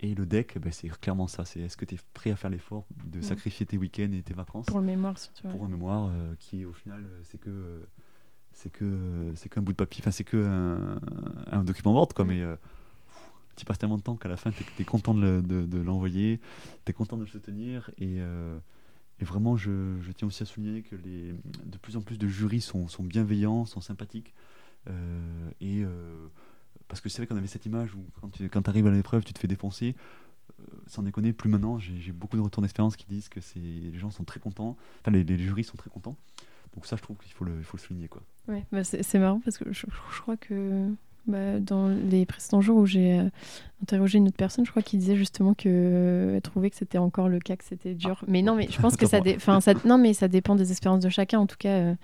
[0.00, 1.44] Et le deck, ben, c'est clairement ça.
[1.44, 4.34] C'est est-ce que tu es prêt à faire l'effort de sacrifier tes week-ends et tes
[4.34, 5.48] vacances Pour le mémoire, surtout.
[5.48, 7.80] Pour un mémoire qui, au final, c'est que
[8.52, 10.02] c'est que c'est qu'un bout de papier.
[10.02, 10.36] Enfin, c'est que
[11.50, 12.24] un, document Word, quoi.
[12.24, 12.42] Mais
[13.56, 16.40] tu passes tellement de temps qu'à la fin, tu es, content de, de l'envoyer,
[16.84, 18.20] tu es content de le soutenir et
[19.20, 19.70] et vraiment, je,
[20.16, 21.32] tiens aussi à souligner que les,
[21.64, 24.34] de plus en plus de jurys sont, bienveillants, sont sympathiques.
[24.88, 26.28] Euh, et euh,
[26.88, 29.24] parce que c'est vrai qu'on avait cette image où quand tu quand arrives à l'épreuve,
[29.24, 29.94] tu te fais défoncer.
[30.60, 34.10] Euh, sans déconner, plus maintenant, j'ai beaucoup de retours d'expérience qui disent que les gens
[34.10, 36.16] sont très contents, enfin les, jurys sont très contents.
[36.74, 38.08] Donc ça, je trouve qu'il faut le, faut le souligner.
[38.08, 38.22] Quoi.
[38.48, 39.86] Ouais, bah c'est marrant parce que je
[40.20, 40.92] crois que
[41.26, 43.28] bah, dans les précédents jours où j'ai euh,
[43.82, 47.28] interrogé une autre personne, je crois qu'il disait justement qu'elle euh, trouvait que c'était encore
[47.28, 48.18] le cas, que c'était dur.
[48.20, 48.26] Ah.
[48.28, 49.20] Mais non, mais je pense que ça,
[49.60, 51.38] ça, non, mais ça dépend des expériences de chacun.
[51.38, 51.94] En tout cas, euh,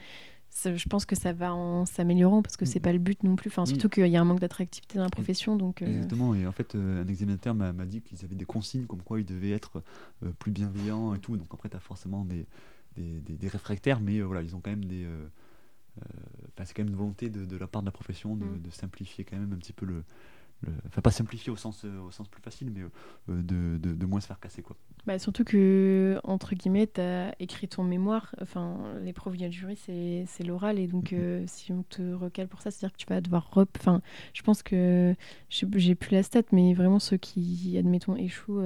[0.64, 2.82] je pense que ça va en s'améliorant parce que c'est mm.
[2.82, 3.48] pas le but non plus.
[3.48, 5.54] Enfin, surtout qu'il y a un manque d'attractivité dans la profession.
[5.54, 6.34] Donc, Exactement.
[6.34, 9.52] Et en fait, un examinateur m'a dit qu'ils avaient des consignes comme quoi ils devaient
[9.52, 9.82] être
[10.38, 11.36] plus bienveillants et tout.
[11.36, 12.46] Donc après, tu as forcément des,
[12.96, 15.06] des, des, réfractaires, mais voilà, ils ont quand même des
[15.98, 18.60] euh, c'est quand même une volonté de, la part de la profession mm.
[18.62, 20.04] de, simplifier quand même un petit peu le,
[20.86, 24.20] enfin pas simplifier au sens euh, au sens plus facile mais euh, de, de, moins
[24.20, 24.76] se faire casser quoi
[25.06, 30.24] bah, surtout que entre guillemets tu as écrit ton mémoire enfin l'épreuve du jury c'est,
[30.26, 31.46] c'est l'oral et donc mm-hmm.
[31.46, 34.02] si on te recale pour ça c'est à dire que tu vas devoir rep enfin
[34.34, 35.14] je pense que
[35.48, 38.62] j'ai plus la stat mais vraiment ceux qui admettons échouent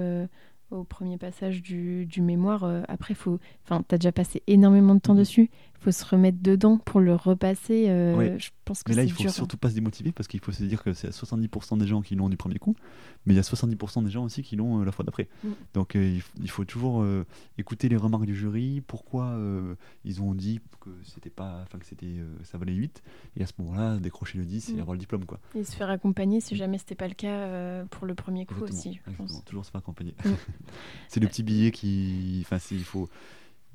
[0.70, 5.00] au premier passage du, du mémoire après faut enfin tu as déjà passé énormément de
[5.00, 5.18] temps mm-hmm.
[5.18, 5.50] dessus
[5.84, 7.90] faut se remettre dedans pour le repasser.
[7.90, 10.52] Euh, je pense que mais là, il faut surtout pas se démotiver parce qu'il faut
[10.52, 12.74] se dire que c'est 70% des gens qui l'ont du premier coup,
[13.26, 15.28] mais il y a 70% des gens aussi qui l'ont euh, la fois d'après.
[15.42, 15.48] Mm.
[15.74, 17.04] Donc euh, il, faut toujours
[17.58, 19.36] écouter les remarques du jury, pourquoi
[20.04, 23.02] ils ont dit que c'était pas, enfin que c'était, ça valait 8,
[23.36, 24.80] et à ce moment-là décrocher le 10 et mm.
[24.80, 25.40] avoir le diplôme quoi.
[25.54, 26.56] Et se faire accompagner si mm.
[26.56, 29.00] jamais c'était pas le cas pour le premier coup aussi.
[29.06, 29.44] Je pense.
[29.44, 30.14] Toujours se faire accompagner.
[31.08, 33.10] c'est le petit billet qui, enfin il faut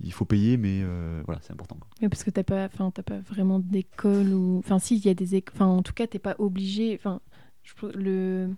[0.02, 1.78] il faut payer, mais euh, voilà, c'est important.
[2.02, 4.60] parce que tu n'as pas, pas vraiment d'école ou.
[4.60, 5.54] Enfin, si, il y a des écoles.
[5.56, 6.96] Enfin, en tout cas, tu n'es pas obligé.
[6.96, 7.22] Enfin,
[7.96, 8.50] le...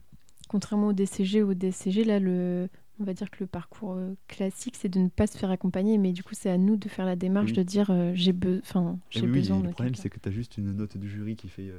[0.48, 2.70] contrairement au DCG ou au DCG, là, le...
[3.00, 5.98] on va dire que le parcours euh, classique, c'est de ne pas se faire accompagner,
[5.98, 9.00] mais du coup, c'est à nous de faire la démarche de dire euh, j'ai enfin,
[9.14, 11.72] eh besoin Le problème, c'est que tu as juste une note du jury qui fait.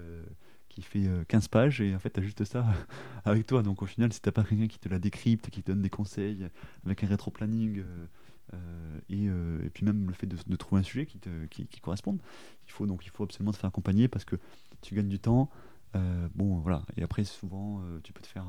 [0.68, 2.64] qui fait 15 pages et en fait tu as juste ça
[3.26, 5.70] avec toi donc au final si t'as pas quelqu'un qui te la décrypte qui te
[5.70, 6.48] donne des conseils
[6.86, 8.06] avec un rétro-planning euh,
[8.54, 12.18] euh, et, puis même le fait de, trouver un sujet qui, te, qui, corresponde.
[12.66, 14.36] Il faut donc il faut absolument te faire accompagner parce que
[14.80, 15.50] tu gagnes du temps.
[15.94, 18.46] Euh, bon voilà et après souvent tu peux te faire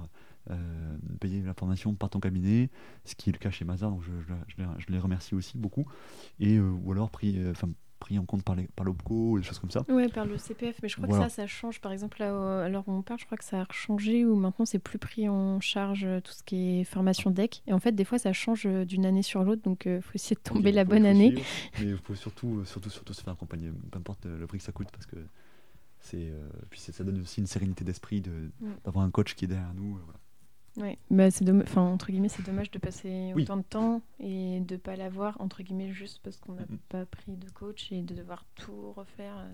[1.20, 2.70] payer la formation par ton cabinet,
[3.06, 4.12] ce qui est le cas chez Mazar, donc je,
[4.58, 5.86] je, je les remercie aussi beaucoup.
[6.40, 7.38] Et ou alors pris,
[8.04, 9.86] pris en compte par, les, par l'OPCO des choses comme ça.
[9.88, 11.80] Oui, par le CPF, mais je crois que ça, ça change.
[11.80, 14.80] Par exemple, là, alors on parle, je crois que ça a changé ou maintenant c'est
[14.80, 17.64] plus pris en charge euh, tout ce qui est formation DEC.
[17.66, 20.02] Et en fait, des fois, ça change euh, d'une année sur l'autre, donc il euh,
[20.02, 21.34] faut essayer de tomber la bonne année.
[21.80, 24.74] mais il faut surtout, surtout, surtout se faire accompagner, peu importe le prix que ça
[24.74, 25.18] coûte, parce que
[26.00, 26.34] c'est,
[26.70, 28.74] puis ça donne aussi une sérénité d'esprit de, mm.
[28.84, 29.94] d'avoir un coach qui est derrière nous.
[30.04, 30.20] Voilà.
[30.78, 34.60] Ouais, bah c'est dommage, enfin entre guillemets, c'est dommage de passer autant de temps et
[34.62, 38.16] de pas l'avoir entre guillemets juste parce qu'on n'a pas pris de coach et de
[38.16, 39.46] devoir tout refaire.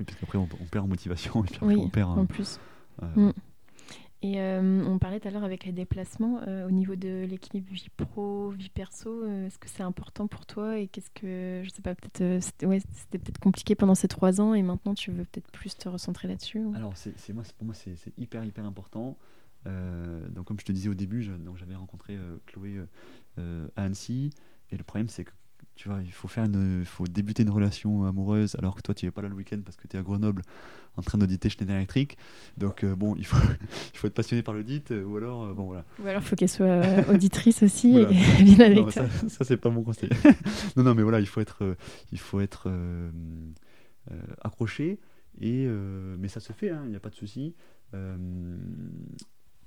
[0.00, 2.58] Et puis après on, perd en motivation et puis oui, on perd en plus.
[3.16, 3.30] Mm.
[4.24, 7.70] Et euh, on parlait tout à l'heure avec les déplacements euh, au niveau de l'équilibre
[7.70, 9.10] vie pro, vie perso.
[9.10, 12.64] Euh, est-ce que c'est important pour toi et qu'est-ce que je sais pas peut-être c'était
[12.64, 12.80] ouais,
[13.10, 16.62] peut-être compliqué pendant ces trois ans et maintenant tu veux peut-être plus te recentrer là-dessus.
[16.74, 19.18] Alors c'est moi pour moi c'est hyper hyper important.
[19.64, 22.80] Donc comme je te disais au début, j'avais rencontré Chloé
[23.38, 24.30] à Annecy
[24.70, 25.32] et le problème c'est que
[25.76, 29.06] tu vois, il faut faire une, faut débuter une relation amoureuse alors que toi tu
[29.06, 30.42] es pas là le week-end parce que tu es à Grenoble
[30.96, 32.16] en train d'auditer Schneider Electric.
[32.56, 33.36] Donc euh, bon, il faut,
[33.92, 35.84] il faut être passionné par l'audit euh, ou alors euh, bon voilà.
[36.02, 39.56] Ou alors il faut qu'elle soit auditrice aussi et bien avec non, Ça, ça c'est
[39.56, 40.10] pas mon conseil.
[40.76, 41.76] non non mais voilà, il faut être,
[42.12, 42.70] il faut être
[44.42, 45.00] accroché
[45.40, 47.54] et mais ça se fait, hein, il n'y a pas de souci.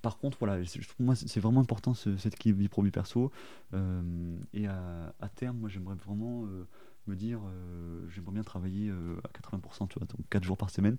[0.08, 0.64] Par contre, voilà,
[1.00, 3.30] moi, c'est vraiment important cette équilibre vie pro vie perso.
[4.54, 6.48] et à, terme, moi, j'aimerais vraiment
[7.08, 10.70] me dire euh, j'aimerais bien travailler euh, à 80%, tu vois, donc 4 jours par
[10.70, 10.96] semaine,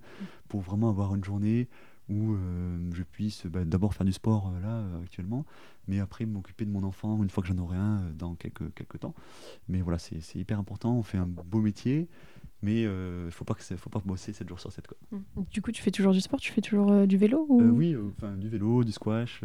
[0.47, 1.67] pour vraiment avoir une journée
[2.07, 5.43] où euh, je puisse bah, d'abord faire du sport là actuellement,
[5.87, 8.99] mais après m'occuper de mon enfant une fois que j'en aurai un dans quelques, quelques
[8.99, 9.15] temps.
[9.67, 12.07] Mais voilà, c'est hyper important, on fait un beau métier,
[12.61, 14.87] mais il ne faut, pas que faut pas bosser 7 jours sur 7.
[14.87, 14.97] Quoi.
[15.11, 15.43] Mmh.
[15.51, 17.61] Du coup, tu fais toujours du sport, tu fais toujours du vélo ou...
[17.61, 19.41] Oui, enfin du vélo, du squash,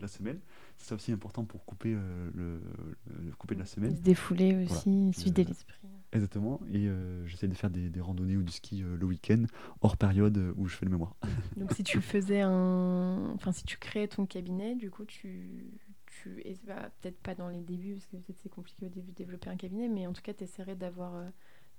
[0.00, 0.38] la semaine
[0.76, 3.96] c'est aussi important pour couper, euh, le, couper de la semaine.
[3.96, 5.88] Se défouler aussi, vider l'esprit.
[6.12, 6.60] Exactement.
[6.70, 9.44] Et euh, j'essaie de faire des, des, randonnées ou du ski euh, le week-end,
[9.80, 11.16] hors période où je fais le mémoire.
[11.56, 13.32] Donc si tu faisais un...
[13.34, 15.66] Enfin, si tu créais ton cabinet, du coup, tu...
[16.06, 16.42] tu...
[16.66, 19.50] Bah, peut-être pas dans les débuts, parce que peut-être c'est compliqué au début de développer
[19.50, 21.14] un cabinet, mais en tout cas, tu essaierais d'avoir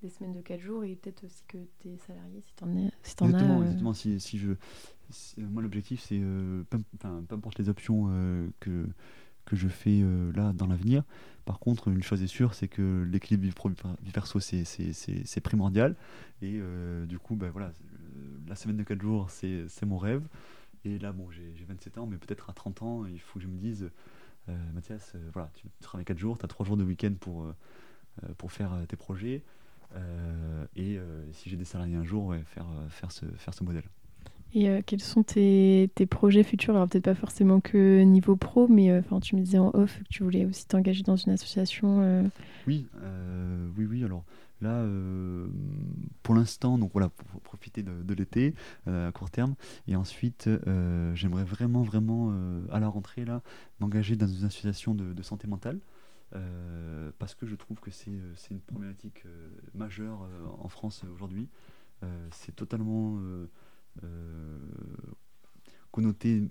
[0.06, 2.74] des semaines de 4 jours et peut-être aussi que tes salariés, si tu en,
[3.04, 3.64] si exactement, as.
[3.64, 4.54] Exactement, si, si je,
[5.38, 6.80] moi, l'objectif, c'est, euh, peu,
[7.32, 8.88] importe les options euh, que,
[9.46, 11.04] que je fais euh, là dans l'avenir.
[11.46, 15.96] Par contre, une chose est sûre, c'est que l'équilibre vie pro vie perso, c'est primordial.
[16.42, 16.60] Et
[17.08, 17.72] du coup, ben, voilà,
[18.48, 20.28] la semaine de 4 jours, c'est mon rêve.
[20.86, 23.48] Et là, bon, j'ai 27 ans, mais peut-être à 30 ans, il faut que je
[23.48, 23.92] me dise,
[24.74, 27.46] Mathias, voilà, tu travailles 4 jours, tu as 3 jours de week-end pour,
[28.40, 29.44] pour faire tes projets.
[30.76, 31.00] Et
[31.32, 33.84] si j'ai des salariés un jour, ouais, faire, faire, ce, faire ce modèle.
[34.56, 36.76] Et euh, quels sont tes, tes, projets futurs?
[36.76, 40.00] Alors peut-être pas forcément que niveau pro, mais euh, enfin tu me disais en off
[40.00, 42.00] que tu voulais aussi t'engager dans une association.
[42.02, 42.24] Euh.
[42.66, 42.88] Oui,
[43.78, 44.04] oui, oui.
[44.06, 44.24] Alors
[44.62, 44.86] là,
[46.24, 48.56] pour l'instant, donc voilà, pour, profiter de, de l'été
[48.88, 49.56] à court terme,
[49.90, 50.50] et ensuite
[51.14, 52.34] j'aimerais vraiment, vraiment
[52.72, 53.42] à la rentrée là,
[53.82, 55.80] m'engager dans une association de, de santé mentale.
[57.18, 58.12] Parce que je trouve que c'est
[58.52, 59.26] une problématique
[59.74, 60.28] majeure
[60.60, 61.50] en France aujourd'hui.
[62.32, 63.20] c'est totalement
[64.04, 64.60] euh,
[65.92, 66.44] connoté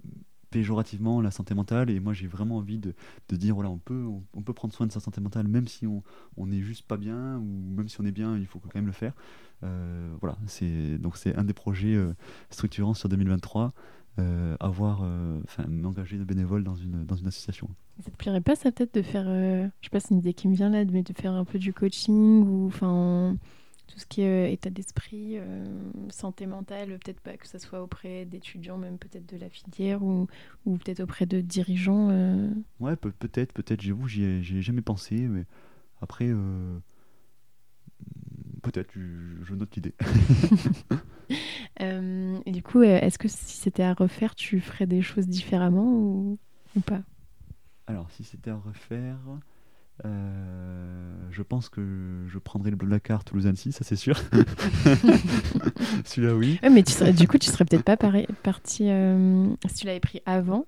[0.51, 1.90] péjorativement la santé mentale.
[1.90, 2.94] Et moi j'ai vraiment envie de,
[3.28, 5.86] de, dire voilà on peut on, peut prendre soin de sa santé mentale même si
[5.86, 6.02] on
[6.38, 7.44] on n'est juste pas bien ou
[7.76, 9.12] même si on est bien il faut quand même le faire.
[9.62, 12.14] Euh, voilà c'est donc c'est un des projets euh,
[12.48, 13.74] structurants sur 2023
[14.61, 15.03] avoir
[15.45, 17.69] enfin m'engager de bénévole dans une dans une association
[18.03, 20.49] ça te plairait pas ça peut-être de faire je sais pas c'est une idée qui
[20.49, 23.36] me vient là mais de faire un peu du coaching ou enfin
[23.86, 25.65] tout ce qui est euh, état d'esprit, euh,
[26.11, 30.27] santé mentale, peut-être pas que ce soit auprès d'étudiants, même peut-être de la filière ou,
[30.65, 32.09] ou peut-être auprès de dirigeants.
[32.11, 32.51] Euh.
[32.81, 35.45] Ouais, peut-être, peut-être, j'avoue, j'y ai, jamais pensé, mais
[36.01, 36.31] après,
[38.62, 39.95] peut-être, je, note l'idée.
[41.80, 46.38] et du coup, est-ce que si c'était à refaire, tu ferais des choses différemment ou,
[46.76, 47.02] ou pas?
[47.86, 49.18] Alors, si c'était à refaire.
[50.05, 54.20] Euh, je pense que je prendrai le Blablacar Toulouse-Annecy, ça c'est sûr.
[56.05, 56.59] Celui-là, oui.
[56.62, 57.96] mais tu serais, du coup, tu serais peut-être pas
[58.42, 60.66] parti euh, si tu l'avais pris avant,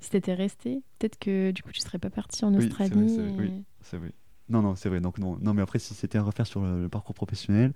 [0.00, 0.82] si tu étais resté.
[0.98, 2.92] Peut-être que du coup, tu serais pas parti en Australie.
[3.38, 4.12] Oui, c'est vrai.
[4.48, 5.00] Non, non, c'est vrai.
[5.00, 5.38] Donc, non.
[5.40, 7.72] non, mais après, si c'était à refaire sur le, parcours professionnel,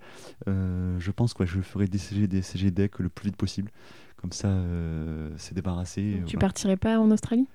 [0.49, 3.71] euh, je pense que je ferais DCG, DCG, DEC le plus vite possible.
[4.17, 4.55] Comme ça,
[5.37, 6.23] c'est débarrassé.
[6.27, 7.49] tu partirais pas en Australie?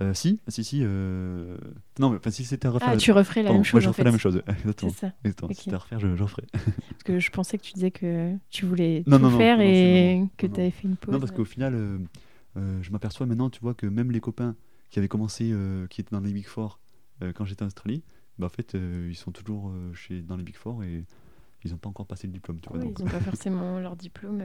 [0.00, 0.80] Euh, si, si, si.
[0.82, 1.56] Euh...
[1.98, 2.90] Non, mais si c'était à refaire.
[2.92, 3.74] Ah, tu referais la même chose.
[3.74, 4.42] Moi, je referais la même chose.
[4.46, 4.92] Exactement.
[4.92, 5.12] C'est ça.
[5.24, 5.52] Exactement.
[5.52, 6.46] Si c'était à refaire, je, je referais.
[6.52, 10.60] parce que je pensais que tu disais que tu voulais tout faire et que tu
[10.60, 11.12] avais fait une pause.
[11.12, 11.98] Non, parce qu'au final, euh,
[12.56, 14.56] euh, je m'aperçois maintenant, tu vois, que même les copains
[14.90, 15.54] qui avaient commencé,
[15.88, 16.80] qui étaient dans les Big Four
[17.34, 18.02] quand j'étais en Australie,
[18.38, 21.04] bah, en fait, ils sont toujours chez, dans les Big Four et
[21.64, 22.60] ils n'ont pas encore passé le diplôme.
[22.60, 24.42] Tu vois, oui, ils n'ont pas forcément leur diplôme.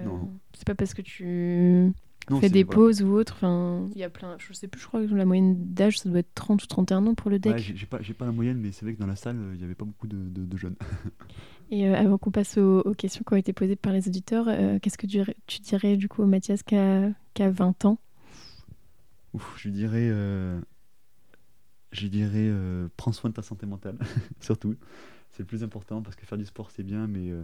[0.53, 1.93] C'est pas parce que tu
[2.29, 3.33] non, fait des pauses ou autre.
[3.35, 4.35] Enfin, il y a plein.
[4.39, 7.05] Je sais plus, je crois que la moyenne d'âge, ça doit être 30 ou 31
[7.07, 7.53] ans pour le deck.
[7.53, 9.63] Ouais, j'ai pas, pas la moyenne, mais c'est vrai que dans la salle, il n'y
[9.63, 10.75] avait pas beaucoup de, de, jeunes.
[11.71, 14.79] Et euh, avant qu'on passe aux, questions qui ont été posées par les auditeurs, euh,
[14.79, 17.99] qu'est-ce que tu, tu, dirais du coup au Mathias qui a, qui a 20 ans?
[19.33, 20.59] Ouf, je dirais, euh,
[21.91, 23.97] je dirais, euh, prends soin de ta santé mentale,
[24.39, 24.75] surtout.
[25.31, 27.43] C'est le plus important parce que faire du sport c'est bien, mais, euh,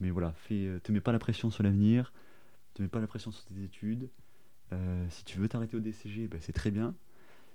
[0.00, 2.12] mais voilà, fais, te mets pas la pression sur l'avenir,
[2.74, 4.08] te mets pas la pression sur tes études.
[5.08, 6.94] si tu veux t'arrêter au DCG, ben, c'est très bien.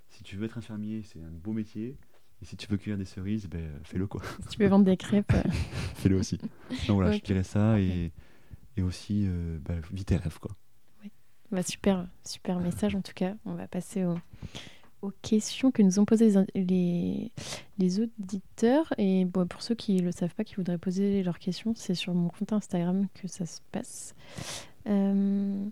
[0.08, 1.96] Si tu veux être infirmier, c'est un beau métier.
[2.42, 4.22] Et si tu veux cueillir des cerises, ben, fais-le quoi.
[4.42, 5.32] Si tu veux vendre des crêpes.
[5.94, 6.38] fais-le aussi.
[6.86, 8.12] Donc voilà, je dirais ça et,
[8.76, 9.26] et aussi,
[9.62, 10.52] ben, vis tes rêves quoi.
[11.50, 13.34] Bah, super, super message en tout cas.
[13.44, 14.04] On va passer
[15.22, 18.92] questions que nous ont posées les, auditeurs.
[18.98, 22.14] Et pour ceux qui ne le savent pas, qui voudraient poser leurs questions, c'est sur
[22.14, 24.14] mon compte Instagram que ça se passe.
[24.88, 25.64] Euh,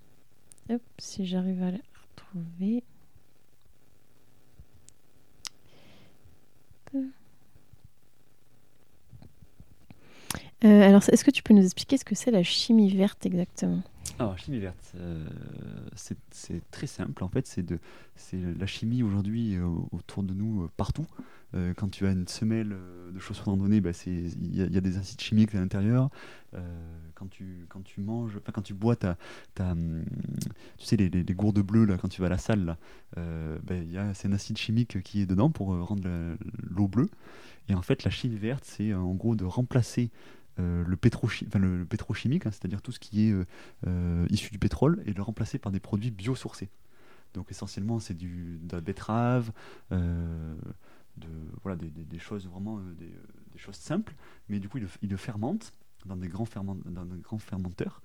[0.99, 2.83] si j'arrive à la retrouver.
[10.65, 13.83] Euh, alors, est-ce que tu peux nous expliquer ce que c'est la chimie verte exactement?
[14.19, 15.27] Alors, chimie verte, euh,
[16.31, 17.25] c'est très simple.
[17.25, 21.07] En fait, c'est la chimie aujourd'hui euh, autour de nous euh, partout.
[21.77, 22.77] quand tu as une semelle
[23.13, 26.11] de chaussures randonnée, bah, il y, a des acides chimiques à l'intérieur.
[27.15, 29.17] quand, tu, quand tu manges, quand tu bois, ta,
[29.61, 30.05] hum,
[30.79, 32.77] tu sais, les, les, gourdes bleues, là, quand tu vas à la salle,
[33.17, 33.75] bah,
[34.15, 36.09] c'est un acide chimique qui est dedans pour rendre
[36.63, 37.09] l'eau bleue.
[37.69, 40.11] Et en fait, la chimie verte, c'est en gros de remplacer
[40.61, 40.97] euh, le,
[41.59, 43.45] le, pétrochimique, hein, c'est-à-dire tout ce qui est euh,
[43.89, 46.71] euh, issu du pétrole, et le remplacer par des produits biosourcés.
[47.33, 49.51] Donc essentiellement, c'est de la betterave,
[49.91, 49.97] de,
[51.63, 54.15] voilà, des, choses vraiment des, choses simples,
[54.49, 55.73] mais du coup, il, le fermente
[56.07, 56.47] dans des grands,
[56.85, 58.01] dans des grands fermenteurs.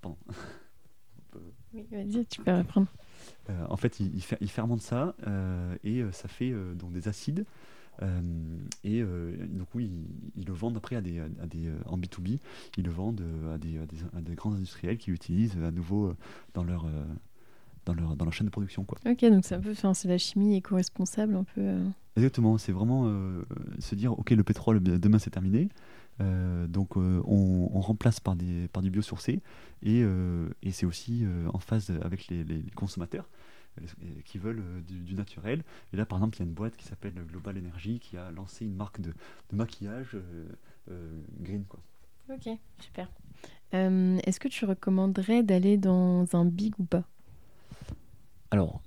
[0.00, 0.18] pardon.
[1.72, 2.88] Oui, vas-y, tu peux reprendre.
[3.48, 5.16] en fait, il, il, fermente ça
[5.82, 7.46] et ça fait donc des acides
[8.00, 9.90] et euh, donc oui,
[10.36, 12.38] ils, le vendent après à des, à des, euh, en B2B,
[12.76, 13.22] ils le vendent
[13.54, 16.14] à des, à des, grands industriels qui l'utilisent à nouveau
[16.54, 16.86] dans leur,
[17.84, 18.84] dans leur, dans leur chaîne de production.
[18.84, 18.98] Quoi.
[19.06, 21.78] Ok, donc c'est un peu, c'est la chimie éco-responsable un peu.
[22.16, 23.04] Exactement, c'est vraiment
[23.78, 25.68] se dire, ok, le pétrole, demain c'est terminé,
[26.18, 27.22] donc on,
[27.72, 29.40] on, remplace par, des, par du biosourcé
[29.82, 30.02] et,
[30.62, 33.28] et c'est aussi en phase avec les, les consommateurs
[34.24, 35.62] qui veulent euh, du, naturel.
[35.92, 38.30] Et là, par exemple, il y a une boîte qui s'appelle Global Energy qui a
[38.30, 39.12] lancé une marque de,
[39.52, 40.46] maquillage euh,
[40.90, 41.64] euh, green.
[41.64, 41.80] Quoi.
[42.30, 43.10] Ok, super.
[43.72, 47.04] Est-ce que tu recommanderais d'aller dans un big ou pas?
[48.50, 48.82] Alors,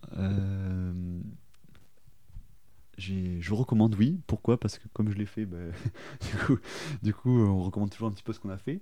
[2.99, 4.20] je recommande oui.
[4.28, 4.60] Pourquoi?
[4.60, 5.57] Parce que comme je l'ai fait, bah,
[6.22, 6.57] du, coup,
[7.02, 8.80] du coup, on recommande toujours un petit peu ce qu'on a fait.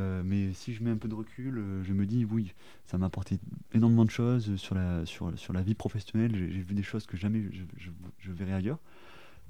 [0.00, 2.54] Euh, mais si je mets un peu de recul, euh, je me dis oui,
[2.86, 3.38] ça m'a apporté
[3.72, 6.34] énormément de choses sur la, sur, sur la vie professionnelle.
[6.34, 8.78] J'ai vu des choses que jamais je, je, verrai ailleurs.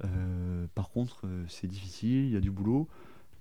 [0.03, 2.87] Euh, par contre, c'est difficile, il y a du boulot,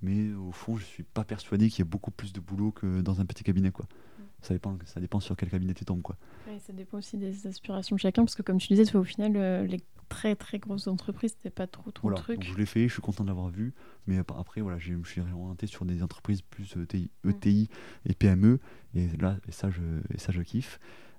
[0.03, 3.01] mais au fond, je suis pas persuadé qu'il y ait beaucoup plus de boulot que
[3.01, 3.71] dans un petit cabinet.
[3.71, 3.87] Quoi.
[3.87, 4.23] Mm.
[4.43, 6.03] Ça, dépend, ça dépend sur quel cabinet tu tombes.
[6.03, 6.17] Quoi.
[6.61, 9.81] ça dépend aussi des aspirations de chacun, parce que comme tu disais, au final, les
[10.11, 12.43] très très grosses entreprises, c'était pas trop trop voilà, truc.
[12.43, 13.73] je l'ai fait, je suis content de l'avoir vu,
[14.07, 18.11] mais après voilà, je me suis réorienté sur des entreprises plus ETI, euh, ETI mm.
[18.11, 18.61] et PME,
[18.95, 19.81] et là et ça je
[20.13, 20.79] et ça je kiffe.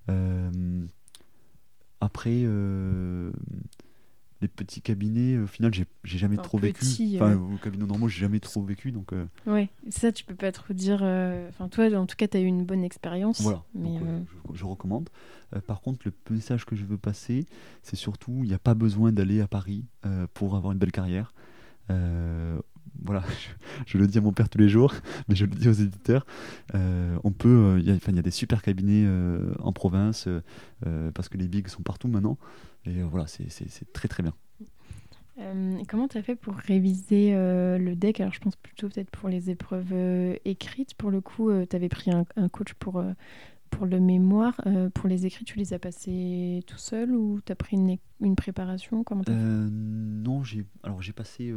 [0.10, 0.86] Euh,
[2.02, 3.32] après euh,
[4.42, 6.86] les petits cabinets, au final, j'ai jamais trop vécu.
[7.16, 8.92] Enfin, au cabinet normaux, j'ai jamais trop vécu.
[8.92, 9.26] Donc, euh...
[9.46, 11.00] Ouais, ça, tu peux pas trop dire.
[11.04, 13.42] Euh, enfin, toi, en tout cas, tu as eu une bonne expérience.
[13.42, 14.20] Voilà, mais euh,
[14.54, 15.10] je, recommande.
[15.56, 17.46] Euh, par contre, le message que je veux passer,
[17.84, 19.86] c'est surtout il n'y a pas besoin d'aller à Paris
[20.34, 21.34] pour avoir une belle carrière.
[23.04, 23.24] Voilà,
[23.86, 24.94] je, le dis à mon père tous les jours,
[25.28, 26.26] mais je le dis aux éditeurs.
[26.74, 29.08] on peut, il y, y, a des super cabinets
[29.60, 30.28] en province
[31.14, 32.38] parce que les bigs sont partout maintenant.
[32.86, 34.34] Et euh, voilà, c'est très très bien.
[35.40, 38.20] Euh, comment tu as fait pour réviser euh, le deck?
[38.20, 39.94] Alors, je pense plutôt peut-être pour les épreuves
[40.46, 40.94] écrites.
[40.96, 43.04] Pour le coup, tu avais pris un, coach pour,
[43.70, 44.60] pour le mémoire.
[44.94, 48.36] pour les écrits, tu les as passés tout seul ou tu as pris une, une
[48.36, 49.04] préparation?
[49.04, 50.44] Comment Non,
[50.84, 51.54] alors j'ai passé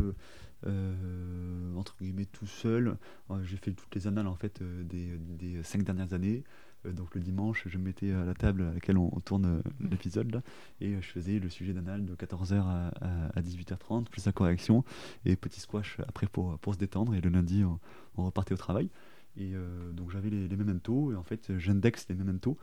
[1.77, 2.97] entre guillemets tout seul.
[3.43, 6.45] j'ai fait toutes les annales en fait des, des cinq dernières années.
[6.87, 9.63] Euh, donc le dimanche, je me mettais à la table à laquelle on, tourne euh,
[9.81, 9.89] mm.
[9.91, 10.43] l'épisode
[10.81, 14.85] et euh, je faisais le sujet d'anal de 14h à, 18h30, plus la correction
[15.25, 17.15] et petit squash après pour, pour se détendre.
[17.15, 18.91] Et le lundi, on, repartait au travail.
[19.37, 19.53] Et
[19.93, 22.57] donc j'avais les, les mementos et en fait j'indexe les mementos,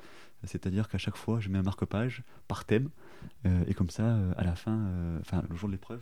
[0.43, 2.89] c'est-à-dire qu'à chaque fois je mets un marque-page par thème
[3.67, 4.89] et comme ça à la fin,
[5.19, 6.01] enfin le jour de l'épreuve,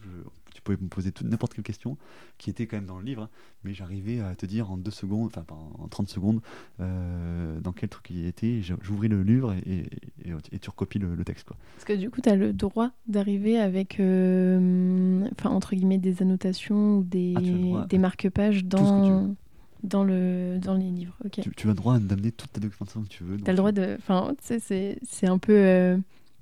[0.53, 1.97] tu pouvais me poser n'importe quelle question
[2.37, 3.29] qui était quand même dans le livre, hein,
[3.63, 5.45] mais j'arrivais à te dire en deux secondes, enfin
[5.79, 6.41] en 30 secondes,
[6.79, 8.61] euh, dans quel truc il était.
[8.61, 9.85] J'ouvrais le livre et,
[10.25, 11.47] et, tu recopies le, texte.
[11.47, 11.57] Quoi.
[11.75, 16.21] Parce que du coup, tu as le droit d'arriver avec, euh, enfin, entre guillemets, des
[16.21, 19.35] annotations ou des, ah, des marque-pages dans
[19.83, 21.17] dans, le, dans les livres.
[21.31, 23.37] Tu, as le droit d'amener toute ta documentation que tu veux.
[23.37, 23.95] Tu as le droit de.
[23.99, 25.53] Enfin, c'est un peu.
[25.55, 25.97] Euh,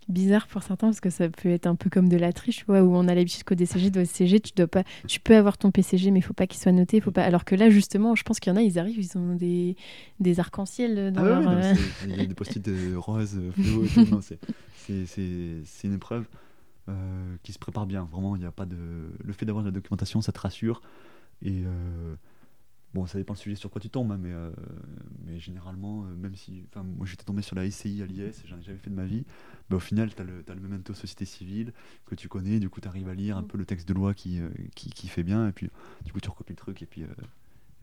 [0.10, 2.66] bizarre pour certains parce que ça peut être un peu comme de la triche, tu
[2.66, 5.58] vois, où on a l'habitude qu'au DCG, au CG, tu dois pas, tu peux avoir
[5.58, 7.24] ton PCG, mais il faut pas qu'il soit noté, faut pas.
[7.24, 9.76] Alors que là, justement, je pense qu'il y en a, ils arrivent, ils ont des,
[10.20, 11.40] des arcs-en-ciel dans Ah ouais, leur.
[11.40, 11.74] ouais, non, euh,
[12.06, 14.22] il y a des post-it roses, euh, fluo et tout.
[14.22, 16.26] C'est- une épreuve
[16.88, 18.08] euh, qui se prépare bien.
[18.10, 18.78] Vraiment, il n'y a pas de.
[19.24, 20.82] Le fait d'avoir de la documentation, ça te rassure.
[21.42, 22.16] Et euh,
[22.98, 24.52] bon, ça dépend le sujet sur quoi tu tombes, hein, mais, euh,
[25.26, 26.64] mais généralement, euh, même si.
[26.70, 29.06] Enfin, moi j'étais tombé sur la SCI à l'IS, j'en ai jamais fait de ma
[29.06, 29.26] vie.
[29.70, 31.74] Mais au final, tu as le, t'as le memento société civile
[32.06, 33.48] que tu connais, du coup, tu arrives à lire un Mm.
[33.48, 35.70] peu le texte de loi qui, euh, qui, qui fait bien, et puis
[36.06, 37.08] du coup, tu recopies le truc, et puis, et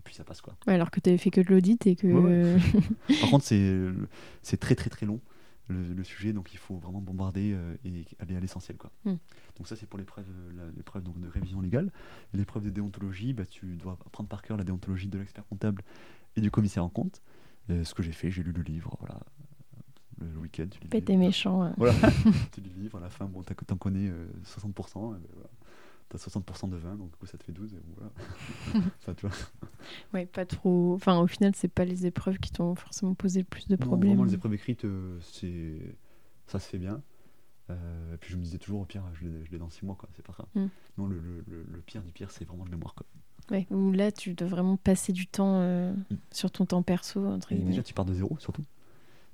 [0.04, 0.54] puis ça passe quoi.
[0.66, 2.06] ouais, alors que tu avais fait que de l'audit et que.
[2.06, 2.56] Ouais,
[3.20, 3.88] Par contre, c'est
[4.42, 5.20] c'est très très très long
[5.68, 8.76] le, le sujet, donc il faut vraiment bombarder euh, et aller à l'essentiel.
[8.76, 8.90] quoi.
[9.04, 9.14] Mm.
[9.56, 10.26] Donc ça, c'est pour l'épreuve
[11.02, 11.90] donc de révision légale.
[12.32, 15.82] L'épreuve de déontologie, bah, tu dois apprendre par cœur la déontologie de l'expert comptable
[16.36, 17.22] et du commissaire en compte.
[17.70, 19.20] Euh, ce que j'ai fait, j'ai lu le livre, voilà,
[20.20, 20.66] le, le week-end.
[20.70, 21.62] Tu lis Pété méchant.
[21.62, 21.74] hein.
[21.78, 21.94] Voilà,
[22.52, 25.48] tu lis le livre, à la fin, bon, t'en connais euh, 60%, et ben voilà.
[26.16, 28.12] T'as 60% de 20, donc du coup ça te fait 12, et voilà.
[29.00, 29.34] enfin, tu vois.
[30.12, 30.94] Ouais, pas trop.
[30.94, 33.84] Enfin, au final, c'est pas les épreuves qui t'ont forcément posé le plus de Non,
[33.84, 34.10] problèmes.
[34.12, 35.96] vraiment, les épreuves écrites, euh, c'est
[36.46, 37.02] ça se fait bien.
[37.70, 40.08] Euh, et puis je me disais toujours, au pire, je l'ai dans 6 mois, quoi.
[40.14, 40.46] C'est pas grave.
[40.54, 40.66] Mm.
[40.98, 43.06] Non, le, le- le- le pire du pire, c'est vraiment le mémoire, quoi.
[43.50, 46.14] Ouais, où là, tu dois vraiment passer du temps euh, Mm.
[46.30, 48.62] sur ton temps perso, entre Et déjà, tu pars de zéro, surtout.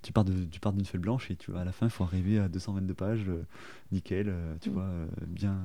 [0.03, 2.05] Tu pars de- tu pars d'une feuille blanche et tu, à la fin, il faut
[2.05, 3.45] arriver à 222 pages, euh,
[3.93, 4.73] nickel, euh, tu Mm.
[4.73, 5.59] vois, euh, bien,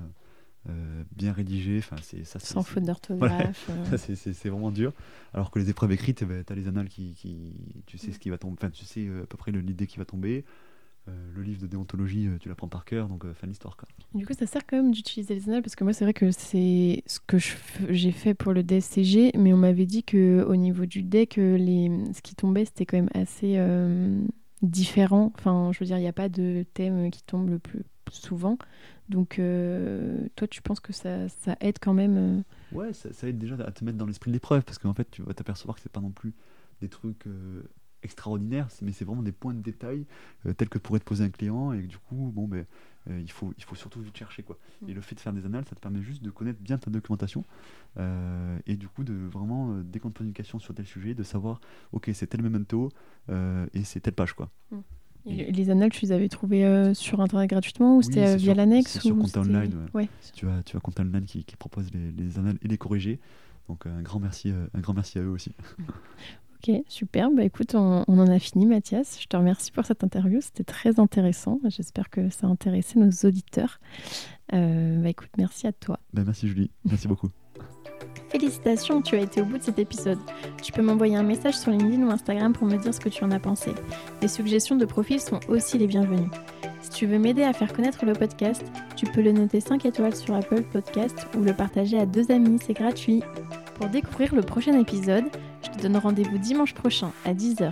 [0.69, 1.77] euh, bien rédigé.
[1.79, 2.39] Enfin, c'est ça.
[2.39, 3.69] Sans faute d'orthographe.
[3.93, 3.97] euh.
[3.97, 4.93] C'est- vraiment dur.
[5.33, 7.53] Alors que les épreuves écrites, tu as les annales qui, qui-
[7.85, 8.55] Tu sais ce qui va tomber.
[8.59, 10.45] Enfin, tu sais euh, à peu près l'idée qui va tomber.
[11.07, 13.77] Euh, le livre de déontologie, tu l'apprends par cœur, donc fin de l'histoire.
[14.15, 16.31] Du coup, ça sert quand même d'utiliser les annales parce que moi, c'est vrai que
[16.31, 17.37] c'est ce que
[17.89, 21.57] j'ai fait pour le DSCG, mais on m'avait dit que au niveau du deck, euh,
[21.57, 21.91] les...
[22.11, 23.59] ce qui tombait, c'était quand même assez
[24.63, 25.31] différent.
[25.37, 27.83] Enfin, je veux dire, il n'y a pas de thème qui tombe le plus
[28.13, 28.57] souvent.
[29.09, 32.41] Donc, euh, toi, tu penses que ça, ça aide quand même euh,
[32.71, 35.09] Ouais, ça, ça aide déjà à te mettre dans l'esprit de l'épreuve, parce qu'en fait,
[35.11, 36.33] tu vas t'apercevoir que c'est pas non plus
[36.81, 37.63] des trucs euh,
[38.01, 40.05] extraordinaires, mais c'est vraiment des points de détail
[40.57, 42.65] tels que pourrait te poser un client, et que du coup, bon, ben,
[43.07, 44.41] il, faut, il faut surtout vite chercher.
[44.43, 44.57] Quoi.
[44.81, 44.89] Mm.
[44.89, 46.89] Et le fait de faire des annales, ça te permet juste de connaître bien ta
[46.89, 47.43] documentation,
[48.65, 51.23] et du coup, de vraiment, dès qu'on te pose une question sur tel sujet, de
[51.23, 51.61] savoir,
[51.91, 52.91] ok, c'est tel memento,
[53.29, 54.33] et c'est telle page.
[54.33, 54.49] quoi.
[55.27, 58.53] Et Les annales, tu les avais trouvées euh, sur Internet gratuitement ou c'était euh, via
[58.53, 60.07] l'annexe sur c'était- Online, ouais.
[60.33, 63.19] Tu as, tu as Compte Online qui, qui propose les, les annales et les corrigés.
[63.67, 65.51] Donc un grand merci, euh, un grand merci à eux aussi.
[66.67, 67.29] Ok, super.
[67.29, 69.19] Bah écoute, on, on en a fini, Mathias.
[69.21, 70.39] Je te remercie pour cette interview.
[70.41, 71.59] C'était très intéressant.
[71.67, 73.79] J'espère que ça a intéressé nos auditeurs.
[74.53, 75.99] Euh, bah écoute, merci à toi.
[76.13, 77.29] Ben, merci Julie, merci beaucoup.
[78.35, 80.19] Félicitations, tu as été au bout de cet épisode.
[80.61, 83.23] Tu peux m'envoyer un message sur LinkedIn ou Instagram pour me dire ce que tu
[83.23, 83.71] en as pensé.
[84.21, 86.29] Les suggestions de profil sont aussi les bienvenues.
[86.81, 88.61] Si tu veux m'aider à faire connaître le podcast,
[88.97, 92.59] tu peux le noter 5 étoiles sur Apple Podcast ou le partager à deux amis,
[92.61, 93.23] c'est gratuit.
[93.75, 95.23] Pour découvrir le prochain épisode,
[95.63, 97.71] je te donne rendez-vous dimanche prochain à 10h